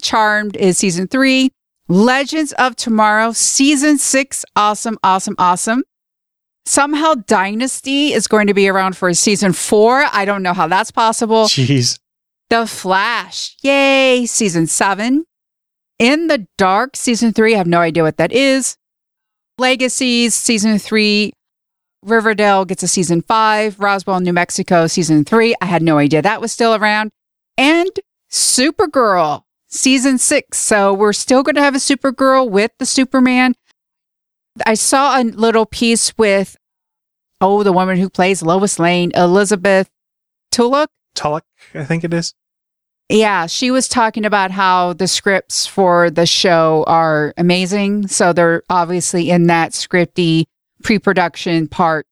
Charmed 0.00 0.56
is 0.56 0.78
season 0.78 1.08
three. 1.08 1.50
Legends 1.88 2.52
of 2.52 2.76
Tomorrow, 2.76 3.32
season 3.32 3.98
six. 3.98 4.44
Awesome, 4.54 4.98
awesome, 5.02 5.34
awesome. 5.38 5.82
Somehow 6.64 7.14
Dynasty 7.26 8.12
is 8.12 8.28
going 8.28 8.46
to 8.46 8.54
be 8.54 8.68
around 8.68 8.96
for 8.96 9.12
season 9.14 9.52
four. 9.52 10.04
I 10.12 10.24
don't 10.24 10.42
know 10.42 10.52
how 10.52 10.68
that's 10.68 10.92
possible. 10.92 11.46
Jeez. 11.46 11.98
The 12.48 12.66
Flash, 12.66 13.56
yay, 13.62 14.26
season 14.26 14.66
seven. 14.66 15.24
In 15.98 16.28
the 16.28 16.46
Dark, 16.56 16.96
season 16.96 17.32
three. 17.32 17.54
I 17.54 17.58
have 17.58 17.66
no 17.66 17.80
idea 17.80 18.02
what 18.02 18.18
that 18.18 18.32
is. 18.32 18.76
Legacies, 19.58 20.34
season 20.34 20.78
three. 20.78 21.32
Riverdale 22.02 22.64
gets 22.64 22.82
a 22.82 22.88
season 22.88 23.22
five. 23.22 23.78
Roswell, 23.78 24.20
New 24.20 24.32
Mexico, 24.32 24.86
season 24.86 25.24
three. 25.24 25.54
I 25.60 25.66
had 25.66 25.82
no 25.82 25.98
idea 25.98 26.22
that 26.22 26.40
was 26.40 26.52
still 26.52 26.74
around. 26.74 27.10
And 27.58 27.90
Supergirl, 28.30 29.42
season 29.68 30.18
six. 30.18 30.58
So 30.58 30.94
we're 30.94 31.12
still 31.12 31.42
going 31.42 31.56
to 31.56 31.62
have 31.62 31.74
a 31.74 31.78
Supergirl 31.78 32.48
with 32.48 32.70
the 32.78 32.86
Superman. 32.86 33.54
I 34.66 34.74
saw 34.74 35.20
a 35.20 35.24
little 35.24 35.66
piece 35.66 36.16
with, 36.16 36.56
oh, 37.40 37.62
the 37.62 37.72
woman 37.72 37.98
who 37.98 38.08
plays 38.08 38.42
Lois 38.42 38.78
Lane, 38.78 39.12
Elizabeth 39.14 39.90
Tulloch. 40.50 40.90
Tulloch, 41.14 41.44
I 41.74 41.84
think 41.84 42.04
it 42.04 42.14
is. 42.14 42.34
Yeah, 43.08 43.46
she 43.46 43.72
was 43.72 43.88
talking 43.88 44.24
about 44.24 44.52
how 44.52 44.92
the 44.92 45.08
scripts 45.08 45.66
for 45.66 46.10
the 46.10 46.26
show 46.26 46.84
are 46.86 47.34
amazing. 47.36 48.06
So 48.06 48.32
they're 48.32 48.62
obviously 48.70 49.30
in 49.30 49.48
that 49.48 49.72
scripty 49.72 50.44
pre 50.82 50.98
production 50.98 51.68
part. 51.68 52.06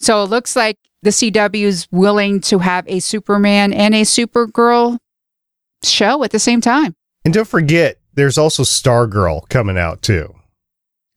So 0.00 0.22
it 0.24 0.28
looks 0.30 0.56
like 0.56 0.78
the 1.02 1.10
CW 1.10 1.62
is 1.64 1.86
willing 1.90 2.40
to 2.42 2.58
have 2.58 2.86
a 2.88 3.00
Superman 3.00 3.72
and 3.72 3.94
a 3.94 4.02
Supergirl 4.02 4.98
show 5.82 6.24
at 6.24 6.30
the 6.30 6.38
same 6.38 6.60
time. 6.60 6.94
And 7.24 7.34
don't 7.34 7.48
forget, 7.48 7.98
there's 8.14 8.38
also 8.38 8.62
Stargirl 8.62 9.48
coming 9.48 9.78
out 9.78 10.02
too. 10.02 10.34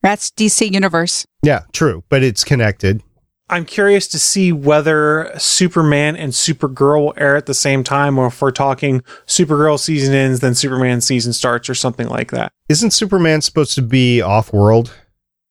That's 0.02 0.30
DC 0.30 0.70
Universe. 0.72 1.26
Yeah, 1.42 1.62
true, 1.72 2.04
but 2.10 2.22
it's 2.22 2.44
connected. 2.44 3.02
I'm 3.48 3.66
curious 3.66 4.08
to 4.08 4.18
see 4.18 4.52
whether 4.52 5.32
Superman 5.38 6.16
and 6.16 6.32
Supergirl 6.32 7.04
will 7.04 7.14
air 7.16 7.36
at 7.36 7.46
the 7.46 7.54
same 7.54 7.84
time, 7.84 8.18
or 8.18 8.28
if 8.28 8.40
we're 8.40 8.50
talking 8.50 9.02
Supergirl 9.26 9.78
season 9.78 10.14
ends, 10.14 10.40
then 10.40 10.54
Superman 10.54 11.02
season 11.02 11.34
starts, 11.34 11.68
or 11.68 11.74
something 11.74 12.08
like 12.08 12.30
that. 12.30 12.52
Isn't 12.70 12.92
Superman 12.92 13.42
supposed 13.42 13.74
to 13.74 13.82
be 13.82 14.22
off 14.22 14.52
world? 14.52 14.94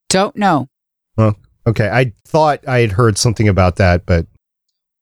Don't 0.08 0.36
know. 0.36 0.68
Oh, 1.16 1.34
okay. 1.66 1.88
I 1.88 2.12
thought 2.24 2.66
I 2.66 2.80
had 2.80 2.92
heard 2.92 3.18
something 3.18 3.48
about 3.48 3.76
that, 3.76 4.06
but 4.06 4.26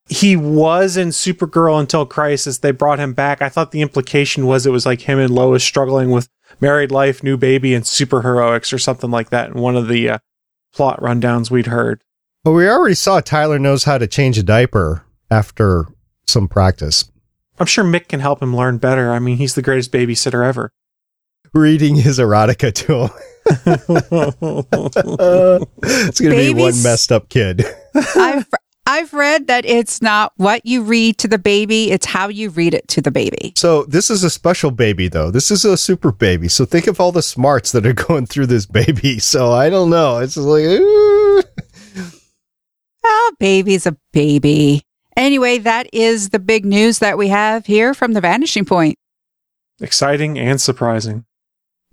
He 0.08 0.36
was 0.36 0.96
in 0.96 1.08
Supergirl 1.08 1.80
until 1.80 2.04
Crisis. 2.06 2.58
They 2.58 2.72
brought 2.72 2.98
him 2.98 3.12
back. 3.14 3.40
I 3.40 3.48
thought 3.48 3.70
the 3.72 3.82
implication 3.82 4.46
was 4.46 4.66
it 4.66 4.70
was 4.70 4.84
like 4.84 5.02
him 5.02 5.18
and 5.18 5.34
Lois 5.34 5.64
struggling 5.64 6.10
with 6.10 6.28
married 6.60 6.90
life, 6.90 7.22
new 7.22 7.36
baby, 7.36 7.72
and 7.74 7.84
superheroics, 7.84 8.72
or 8.72 8.78
something 8.78 9.10
like 9.10 9.30
that 9.30 9.50
in 9.50 9.54
one 9.54 9.76
of 9.76 9.88
the 9.88 10.10
uh, 10.10 10.18
plot 10.74 11.00
rundowns 11.00 11.50
we'd 11.50 11.66
heard. 11.66 12.02
But 12.44 12.52
we 12.52 12.68
already 12.68 12.94
saw 12.96 13.20
Tyler 13.20 13.58
knows 13.58 13.84
how 13.84 13.98
to 13.98 14.06
change 14.06 14.36
a 14.36 14.42
diaper 14.42 15.04
after 15.30 15.86
some 16.26 16.48
practice. 16.48 17.10
I'm 17.58 17.66
sure 17.66 17.84
Mick 17.84 18.08
can 18.08 18.20
help 18.20 18.42
him 18.42 18.56
learn 18.56 18.78
better. 18.78 19.12
I 19.12 19.18
mean, 19.20 19.36
he's 19.36 19.54
the 19.54 19.62
greatest 19.62 19.92
babysitter 19.92 20.44
ever. 20.44 20.72
Reading 21.54 21.96
his 21.96 22.18
erotica 22.18 22.72
to 22.74 23.04
him. 23.04 23.10
It's 25.84 26.20
gonna 26.20 26.36
be 26.36 26.54
one 26.54 26.82
messed 26.82 27.12
up 27.12 27.28
kid. 27.28 27.64
I, 27.94 28.42
fr- 28.42 28.56
I've 28.86 29.12
read 29.12 29.46
that 29.46 29.64
it's 29.64 30.02
not 30.02 30.32
what 30.36 30.64
you 30.66 30.82
read 30.82 31.18
to 31.18 31.28
the 31.28 31.38
baby, 31.38 31.90
it's 31.90 32.06
how 32.06 32.28
you 32.28 32.50
read 32.50 32.74
it 32.74 32.88
to 32.88 33.02
the 33.02 33.10
baby. 33.10 33.52
So 33.56 33.84
this 33.84 34.10
is 34.10 34.24
a 34.24 34.30
special 34.30 34.70
baby, 34.70 35.08
though. 35.08 35.30
This 35.30 35.50
is 35.50 35.64
a 35.64 35.76
super 35.76 36.12
baby. 36.12 36.48
So 36.48 36.64
think 36.64 36.86
of 36.86 37.00
all 37.00 37.12
the 37.12 37.22
smarts 37.22 37.72
that 37.72 37.86
are 37.86 37.92
going 38.08 38.26
through 38.26 38.46
this 38.46 38.66
baby. 38.66 39.18
So 39.18 39.52
I 39.52 39.70
don't 39.70 39.90
know. 39.90 40.18
It's 40.18 40.34
just 40.34 40.46
like, 40.46 40.64
ooh. 40.64 41.42
Oh, 43.04 43.32
baby's 43.38 43.86
a 43.86 43.96
baby. 44.12 44.82
Anyway, 45.16 45.58
that 45.58 45.88
is 45.92 46.30
the 46.30 46.38
big 46.38 46.64
news 46.64 47.00
that 47.00 47.18
we 47.18 47.28
have 47.28 47.66
here 47.66 47.94
from 47.94 48.12
the 48.12 48.20
Vanishing 48.20 48.64
Point. 48.64 48.96
Exciting 49.80 50.38
and 50.38 50.60
surprising. 50.60 51.24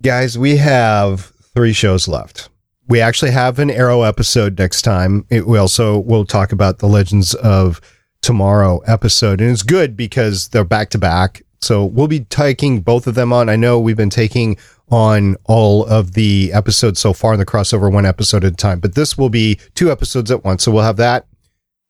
guys, 0.02 0.38
we 0.38 0.56
have 0.56 1.32
three 1.54 1.72
shows 1.72 2.08
left. 2.08 2.48
We 2.88 3.00
actually 3.00 3.30
have 3.30 3.58
an 3.58 3.70
Arrow 3.70 4.02
episode 4.02 4.58
next 4.58 4.82
time. 4.82 5.24
It, 5.30 5.46
we 5.46 5.58
also 5.58 5.98
will 5.98 6.24
talk 6.24 6.52
about 6.52 6.78
the 6.78 6.88
Legends 6.88 7.34
of 7.34 7.80
Tomorrow 8.22 8.78
episode, 8.80 9.40
and 9.40 9.50
it's 9.50 9.62
good 9.62 9.96
because 9.96 10.48
they're 10.48 10.64
back 10.64 10.90
to 10.90 10.98
back. 10.98 11.42
So 11.62 11.84
we'll 11.84 12.08
be 12.08 12.20
taking 12.20 12.80
both 12.80 13.06
of 13.06 13.14
them 13.14 13.32
on. 13.32 13.48
I 13.48 13.56
know 13.56 13.78
we've 13.78 13.96
been 13.96 14.10
taking 14.10 14.56
on 14.90 15.36
all 15.44 15.86
of 15.86 16.12
the 16.14 16.50
episodes 16.52 16.98
so 16.98 17.12
far 17.12 17.32
in 17.32 17.38
the 17.38 17.46
crossover, 17.46 17.92
one 17.92 18.06
episode 18.06 18.44
at 18.44 18.52
a 18.52 18.56
time, 18.56 18.80
but 18.80 18.94
this 18.94 19.16
will 19.16 19.28
be 19.28 19.58
two 19.74 19.90
episodes 19.90 20.30
at 20.30 20.44
once. 20.44 20.64
So 20.64 20.72
we'll 20.72 20.82
have 20.82 20.96
that. 20.96 21.26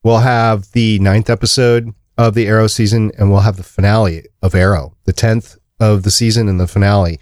We'll 0.04 0.18
have 0.18 0.70
the 0.72 0.98
ninth 0.98 1.30
episode 1.30 1.92
of 2.18 2.34
the 2.34 2.46
Arrow 2.46 2.66
season, 2.66 3.10
and 3.18 3.30
we'll 3.30 3.40
have 3.40 3.56
the 3.56 3.62
finale 3.62 4.26
of 4.42 4.54
Arrow, 4.54 4.96
the 5.04 5.12
tenth 5.12 5.56
of 5.78 6.02
the 6.02 6.10
season 6.10 6.48
and 6.48 6.60
the 6.60 6.66
finale 6.66 7.18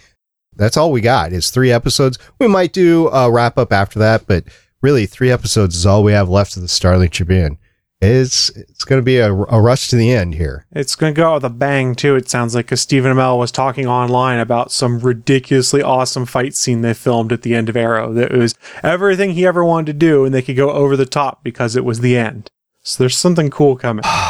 that's 0.59 0.77
all 0.77 0.93
we 0.93 1.01
got 1.01 1.33
is 1.33 1.51
three 1.51 1.73
episodes. 1.73 2.19
We 2.39 2.49
might 2.49 2.73
do 2.73 3.09
a 3.09 3.31
wrap 3.31 3.57
up 3.57 3.73
after 3.73 3.99
that, 4.01 4.27
but 4.27 4.45
really 4.83 5.07
three 5.07 5.31
episodes 5.31 5.77
is 5.77 5.87
all 5.87 6.03
we 6.03 6.13
have 6.13 6.29
left 6.29 6.57
of 6.57 6.63
the 6.63 6.69
Starling 6.69 7.11
Tribune. 7.11 7.59
It's 8.01 8.51
it's 8.51 8.85
going 8.85 9.01
to 9.01 9.05
be 9.05 9.19
a, 9.19 9.33
a 9.33 9.61
rush 9.61 9.89
to 9.89 9.97
the 9.97 10.13
end 10.13 10.35
here. 10.35 10.67
It's 10.71 10.95
going 10.95 11.13
to 11.13 11.21
go 11.21 11.31
out 11.31 11.35
with 11.43 11.45
a 11.45 11.51
bang, 11.51 11.97
too, 11.97 12.15
it 12.15 12.29
sounds 12.29 12.55
like, 12.55 12.67
because 12.67 12.81
Stephen 12.81 13.13
Amell 13.13 13.39
was 13.39 13.51
talking 13.51 13.89
online 13.89 14.39
about 14.39 14.71
some 14.71 15.01
ridiculously 15.01 15.83
awesome 15.83 16.25
fight 16.25 16.55
scene 16.55 16.83
they 16.83 16.95
filmed 16.95 17.33
at 17.33 17.43
the 17.43 17.57
end 17.57 17.69
of 17.69 17.77
Arrow. 17.77 18.13
That 18.13 18.33
was 18.33 18.55
everything 18.85 19.33
he 19.33 19.47
ever 19.47 19.65
wanted 19.65 19.93
to 19.93 19.99
do, 19.99 20.25
and 20.25 20.33
they 20.33 20.43
could 20.43 20.57
go 20.57 20.71
over 20.71 20.97
the 20.97 21.07
top 21.07 21.43
because 21.43 21.75
it 21.75 21.85
was 21.85 22.01
the 22.01 22.17
end. 22.17 22.51
So 22.83 23.03
there's 23.03 23.19
something 23.19 23.51
cool 23.51 23.77
coming. 23.77 24.05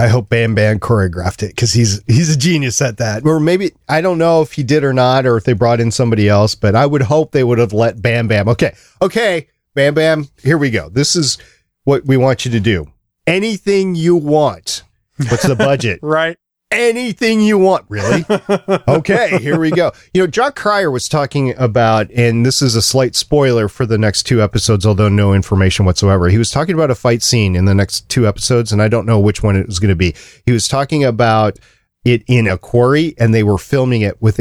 I 0.00 0.08
hope 0.08 0.30
Bam 0.30 0.54
Bam 0.54 0.80
choreographed 0.80 1.42
it 1.42 1.48
because 1.48 1.74
he's 1.74 2.02
he's 2.06 2.34
a 2.34 2.38
genius 2.38 2.80
at 2.80 2.96
that. 2.96 3.26
Or 3.26 3.38
maybe 3.38 3.72
I 3.86 4.00
don't 4.00 4.16
know 4.16 4.40
if 4.40 4.52
he 4.52 4.62
did 4.62 4.82
or 4.82 4.94
not, 4.94 5.26
or 5.26 5.36
if 5.36 5.44
they 5.44 5.52
brought 5.52 5.78
in 5.78 5.90
somebody 5.90 6.26
else. 6.26 6.54
But 6.54 6.74
I 6.74 6.86
would 6.86 7.02
hope 7.02 7.32
they 7.32 7.44
would 7.44 7.58
have 7.58 7.74
let 7.74 8.00
Bam 8.00 8.26
Bam. 8.26 8.48
Okay, 8.48 8.74
okay, 9.02 9.48
Bam 9.74 9.92
Bam. 9.92 10.28
Here 10.42 10.56
we 10.56 10.70
go. 10.70 10.88
This 10.88 11.16
is 11.16 11.36
what 11.84 12.06
we 12.06 12.16
want 12.16 12.46
you 12.46 12.50
to 12.52 12.60
do. 12.60 12.90
Anything 13.26 13.94
you 13.94 14.16
want. 14.16 14.84
What's 15.28 15.46
the 15.46 15.54
budget? 15.54 15.98
right? 16.02 16.38
Anything 16.72 17.40
you 17.40 17.58
want, 17.58 17.84
really. 17.88 18.24
okay, 18.88 19.38
here 19.38 19.58
we 19.58 19.72
go. 19.72 19.90
You 20.14 20.22
know, 20.22 20.26
Jon 20.28 20.52
Cryer 20.52 20.90
was 20.90 21.08
talking 21.08 21.52
about, 21.58 22.08
and 22.12 22.46
this 22.46 22.62
is 22.62 22.76
a 22.76 22.82
slight 22.82 23.16
spoiler 23.16 23.68
for 23.68 23.86
the 23.86 23.98
next 23.98 24.22
two 24.22 24.40
episodes, 24.40 24.86
although 24.86 25.08
no 25.08 25.34
information 25.34 25.84
whatsoever. 25.84 26.28
He 26.28 26.38
was 26.38 26.50
talking 26.50 26.76
about 26.76 26.90
a 26.90 26.94
fight 26.94 27.22
scene 27.22 27.56
in 27.56 27.64
the 27.64 27.74
next 27.74 28.08
two 28.08 28.26
episodes, 28.26 28.70
and 28.70 28.80
I 28.80 28.86
don't 28.86 29.04
know 29.04 29.18
which 29.18 29.42
one 29.42 29.56
it 29.56 29.66
was 29.66 29.80
going 29.80 29.88
to 29.88 29.96
be. 29.96 30.14
He 30.46 30.52
was 30.52 30.68
talking 30.68 31.02
about 31.02 31.58
it 32.04 32.22
in 32.26 32.46
a 32.46 32.56
quarry 32.56 33.14
and 33.18 33.34
they 33.34 33.42
were 33.42 33.58
filming 33.58 34.00
it 34.02 34.20
with 34.22 34.40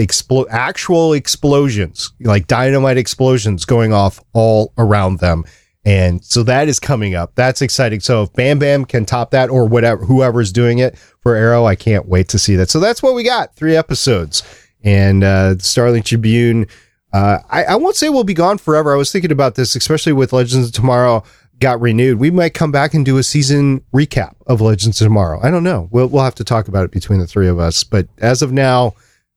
actual 0.50 1.14
explosions, 1.14 2.14
like 2.22 2.48
dynamite 2.48 2.98
explosions 2.98 3.66
going 3.66 3.92
off 3.92 4.24
all 4.34 4.74
around 4.78 5.20
them. 5.20 5.44
And 5.90 6.24
so 6.24 6.44
that 6.44 6.68
is 6.68 6.80
coming 6.80 7.16
up. 7.16 7.34
That's 7.34 7.64
exciting. 7.64 8.00
So 8.02 8.22
if 8.22 8.34
Bam 8.34 8.60
Bam 8.60 8.86
can 8.86 9.06
top 9.06 9.32
that 9.32 9.50
or 9.50 9.68
whatever, 9.68 10.06
whoever's 10.06 10.52
doing 10.52 10.78
it 10.78 10.96
for 11.22 11.34
Arrow, 11.34 11.66
I 11.66 11.74
can't 11.74 12.08
wait 12.08 12.28
to 12.28 12.38
see 12.38 12.56
that. 12.58 12.70
So 12.70 12.80
that's 12.80 13.02
what 13.02 13.16
we 13.16 13.24
got. 13.24 13.56
Three 13.56 13.76
episodes 13.76 14.44
and, 14.84 15.24
uh, 15.24 15.58
Starling 15.58 16.04
Tribune. 16.04 16.68
Uh, 17.12 17.40
I, 17.50 17.64
I 17.64 17.76
won't 17.76 17.96
say 17.96 18.10
we'll 18.10 18.24
be 18.24 18.36
gone 18.36 18.60
forever. 18.60 18.94
I 18.94 18.98
was 18.98 19.12
thinking 19.12 19.32
about 19.32 19.56
this, 19.56 19.76
especially 19.76 20.14
with 20.14 20.32
Legends 20.32 20.68
of 20.68 20.74
Tomorrow 20.74 21.24
got 21.58 21.82
renewed. 21.82 22.20
We 22.20 22.30
might 22.30 22.54
come 22.54 22.72
back 22.72 22.94
and 22.94 23.04
do 23.04 23.18
a 23.18 23.24
season 23.24 23.84
recap 23.92 24.36
of 24.46 24.62
Legends 24.62 25.02
of 25.02 25.08
Tomorrow. 25.08 25.40
I 25.42 25.50
don't 25.50 25.64
know. 25.64 25.90
We'll, 25.90 26.06
we'll 26.06 26.24
have 26.24 26.36
to 26.36 26.44
talk 26.44 26.68
about 26.68 26.86
it 26.86 26.92
between 26.92 27.18
the 27.18 27.26
three 27.26 27.48
of 27.48 27.58
us. 27.58 27.84
But 27.84 28.08
as 28.20 28.44
of 28.44 28.52
now, 28.52 28.94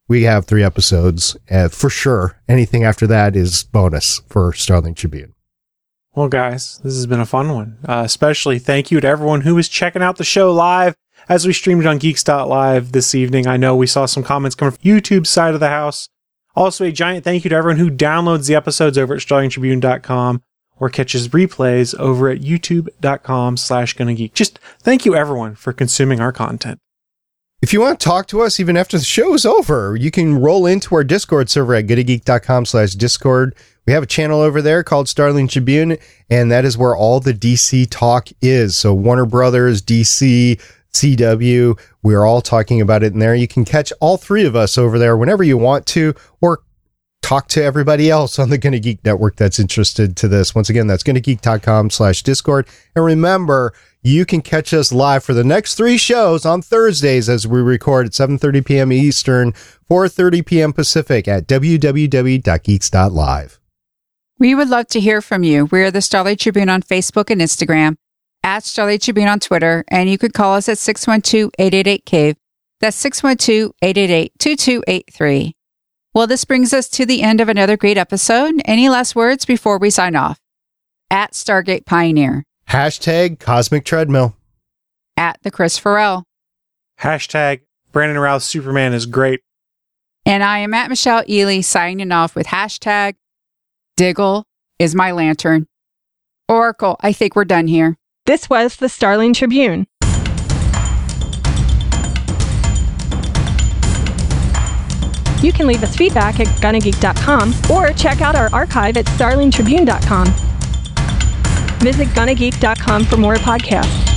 we 0.07 0.25
have 0.25 0.45
three 0.45 0.63
episodes 0.63 1.35
uh, 1.51 1.69
for 1.69 1.89
sure. 1.89 2.39
Anything 2.47 2.85
after 2.85 3.07
that 3.07 3.37
is 3.37 3.65
bonus 3.65 4.21
for 4.29 4.53
Starling 4.53 4.95
Tribune. 4.95 5.33
Well, 6.15 6.29
guys, 6.29 6.79
this 6.85 6.95
has 6.95 7.07
been 7.07 7.21
a 7.21 7.27
fun 7.27 7.53
one. 7.53 7.79
Uh, 7.89 8.03
especially 8.05 8.59
thank 8.59 8.91
you 8.91 9.01
to 9.01 9.09
everyone 9.09 9.43
who 9.43 9.55
was 9.55 9.69
checking 9.69 10.03
out 10.03 10.17
the 10.17 10.25
show 10.25 10.53
live 10.53 10.95
as 11.29 11.47
we 11.47 11.55
streamed 11.55 11.87
on 11.87 11.99
Geeks.live 11.99 12.93
this 12.93 13.15
evening. 13.15 13.47
I 13.47 13.57
know 13.57 13.75
we 13.75 13.87
saw 13.87 14.05
some 14.05 14.23
comments 14.23 14.55
coming 14.55 14.73
from 14.73 14.83
YouTube's 14.83 15.31
side 15.31 15.55
of 15.55 15.61
the 15.61 15.69
house. 15.69 16.11
Also, 16.55 16.85
a 16.85 16.93
giant 16.93 17.25
thank 17.25 17.45
you 17.45 17.51
to 17.51 17.57
everyone 17.57 17.79
who 17.79 17.91
downloads 17.91 18.47
the 18.47 18.55
episodes 18.55 18.99
over 18.99 19.15
at 19.15 19.21
StarlingTribune.com 19.21 20.43
or 20.77 20.91
catches 20.91 21.29
replays 21.29 21.99
over 21.99 22.29
at 22.29 22.41
youtube.com 22.41 23.57
slash 23.57 23.95
gonna. 23.95 24.15
Just 24.29 24.59
thank 24.81 25.07
you 25.07 25.15
everyone 25.15 25.55
for 25.55 25.73
consuming 25.73 26.21
our 26.21 26.33
content. 26.33 26.79
If 27.63 27.73
you 27.73 27.81
want 27.81 28.01
to 28.01 28.05
talk 28.05 28.27
to 28.27 28.43
us 28.43 28.59
even 28.59 28.77
after 28.77 28.99
the 28.99 29.05
show 29.05 29.33
is 29.35 29.47
over, 29.47 29.95
you 29.95 30.11
can 30.11 30.41
roll 30.41 30.67
into 30.67 30.97
our 30.97 31.05
Discord 31.05 31.49
server 31.49 31.77
at 31.77 31.87
gonnageek.com 31.87 32.67
slash 32.67 32.93
Discord. 32.95 33.55
We 33.87 33.93
have 33.93 34.03
a 34.05 34.07
channel 34.07 34.41
over 34.41 34.63
there 34.63 34.85
called 34.85 35.09
Starling 35.09 35.49
Tribune, 35.49 35.97
and 36.31 36.53
that 36.53 36.65
is 36.65 36.79
where 36.79 36.95
all 36.95 37.19
the 37.19 37.35
DC 37.35 37.89
talk 37.91 38.29
is. 38.41 38.77
So 38.77 38.95
Warner 38.95 39.27
Brothers, 39.27 39.83
DC, 39.83 40.61
CW, 40.93 41.79
we're 42.03 42.25
all 42.25 42.41
talking 42.41 42.81
about 42.81 43.03
it 43.03 43.13
in 43.13 43.19
there. 43.19 43.35
You 43.35 43.49
can 43.49 43.65
catch 43.65 43.93
all 44.01 44.17
three 44.17 44.45
of 44.45 44.55
us 44.55 44.79
over 44.79 44.99
there 44.99 45.17
whenever 45.17 45.43
you 45.43 45.57
want 45.57 45.87
to, 45.87 46.15
or 46.41 46.61
talk 47.23 47.49
to 47.49 47.63
everybody 47.63 48.11
else 48.11 48.39
on 48.39 48.51
the 48.51 48.59
Gonna 48.59 48.79
Geek 48.79 49.05
network 49.05 49.35
that's 49.37 49.59
interested 49.59 50.17
to 50.19 50.29
this. 50.29 50.55
Once 50.55 50.69
again, 50.69 50.87
that's 50.87 51.03
gonnageek.com 51.03 51.91
slash 51.91 52.23
Discord. 52.23 52.69
And 52.95 53.05
remember, 53.05 53.73
you 54.03 54.25
can 54.27 54.43
catch 54.43 54.75
us 54.75 54.93
live 54.93 55.25
for 55.25 55.35
the 55.35 55.45
next 55.45 55.75
three 55.77 55.97
shows 55.97 56.45
on 56.45 56.63
Thursdays 56.63 57.29
as 57.29 57.47
we 57.47 57.61
record 57.61 58.07
at 58.07 58.13
7.30 58.13 58.65
p.m. 58.65 58.93
Eastern, 58.93 59.53
4.30 59.91 60.45
p.m. 60.45 60.73
Pacific 60.73 61.27
at 61.27 61.47
www.geeks.live. 61.47 62.43
We 64.43 64.55
would 64.57 64.69
love 64.69 64.89
to 64.89 64.99
hear 64.99 65.23
from 65.23 65.45
you. 65.45 65.67
We're 65.67 65.93
the 65.93 66.03
Starling 66.03 66.37
Tribune 66.37 66.69
on 66.69 66.83
Facebook 66.83 67.31
and 67.31 67.41
Instagram, 67.41 67.95
at 68.43 68.65
Starling 68.65 68.99
Tribune 68.99 69.29
on 69.29 69.39
Twitter, 69.39 69.85
and 69.87 70.11
you 70.11 70.19
could 70.19 70.35
call 70.35 70.57
us 70.57 70.69
at 70.69 70.79
612-888-CAVE. 70.79 72.35
That's 72.81 73.05
612-888-2283. 73.05 75.53
Well, 76.13 76.27
this 76.27 76.45
brings 76.45 76.73
us 76.73 76.89
to 76.89 77.07
the 77.07 77.23
end 77.23 77.41
of 77.41 77.49
another 77.49 77.77
great 77.77 77.97
episode. 77.97 78.61
Any 78.65 78.89
last 78.89 79.15
words 79.15 79.45
before 79.45 79.79
we 79.79 79.91
sign 79.91 80.17
off? 80.17 80.41
At 81.09 81.35
Stargate 81.35 81.87
Pioneer. 81.87 82.43
Hashtag 82.69 83.39
Cosmic 83.39 83.85
Treadmill. 83.85 84.35
At 85.17 85.39
the 85.43 85.53
Chris 85.53 85.79
Farrell. 85.79 86.25
Hashtag 86.99 87.61
Brandon 87.93 88.19
Routh 88.19 88.43
Superman 88.43 88.93
is 88.93 89.07
great. 89.07 89.39
And 90.27 90.43
I 90.43 90.59
am 90.59 90.75
at 90.75 90.91
Michelle 90.91 91.23
Ely 91.29 91.61
signing 91.61 92.11
off 92.11 92.35
with 92.35 92.49
hashtag 92.49 93.15
Diggle 93.97 94.45
is 94.79 94.95
my 94.95 95.13
lantern. 95.13 95.67
Oracle, 96.49 96.97
I 97.01 97.13
think 97.13 97.37
we're 97.37 97.45
done 97.45 97.67
here. 97.67 97.97
This 98.27 98.49
was 98.49 98.77
the 98.77 98.89
Starling 98.89 99.35
Tribune. 99.35 99.87
You 105.43 105.53
can 105.53 105.67
leave 105.67 105.83
us 105.83 105.97
feedback 105.97 106.39
at 106.39 106.47
gonnageek.com 106.47 107.53
or 107.71 107.93
check 107.95 108.21
out 108.21 108.37
our 108.37 108.49
archive 108.53 108.97
at 108.97 109.07
starlingtribune.com. 109.07 110.27
Visit 111.81 112.09
gonnageek.com 112.09 113.05
for 113.07 113.17
more 113.17 113.35
podcasts. 113.35 114.09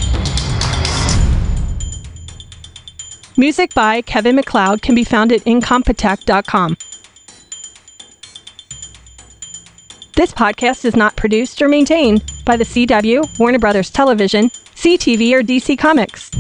Music 3.38 3.74
by 3.74 4.02
Kevin 4.02 4.36
MacLeod 4.36 4.82
can 4.82 4.96
be 4.96 5.04
found 5.04 5.32
at 5.32 5.42
incompetech.com. 5.42 6.78
This 10.16 10.32
podcast 10.32 10.86
is 10.86 10.95
not 10.95 11.18
produced 11.18 11.61
or 11.61 11.68
maintained 11.68 12.24
by 12.45 12.55
the 12.55 12.63
CW, 12.63 13.38
Warner 13.38 13.59
Brothers 13.59 13.89
Television, 13.89 14.49
CTV, 14.49 15.34
or 15.34 15.43
DC 15.43 15.78
Comics. 15.78 16.32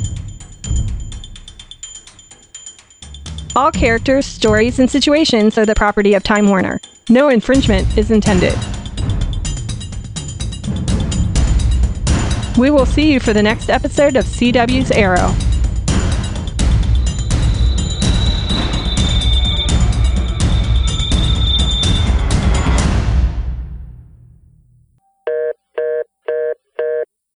All 3.53 3.71
characters, 3.71 4.25
stories, 4.25 4.79
and 4.79 4.89
situations 4.89 5.57
are 5.57 5.65
the 5.65 5.75
property 5.75 6.13
of 6.13 6.23
Time 6.23 6.47
Warner. 6.47 6.79
No 7.09 7.27
infringement 7.27 7.97
is 7.97 8.11
intended. 8.11 8.57
We 12.57 12.71
will 12.71 12.85
see 12.85 13.11
you 13.11 13.19
for 13.19 13.33
the 13.33 13.43
next 13.43 13.69
episode 13.69 14.15
of 14.15 14.23
CW's 14.23 14.91
Arrow. 14.91 15.35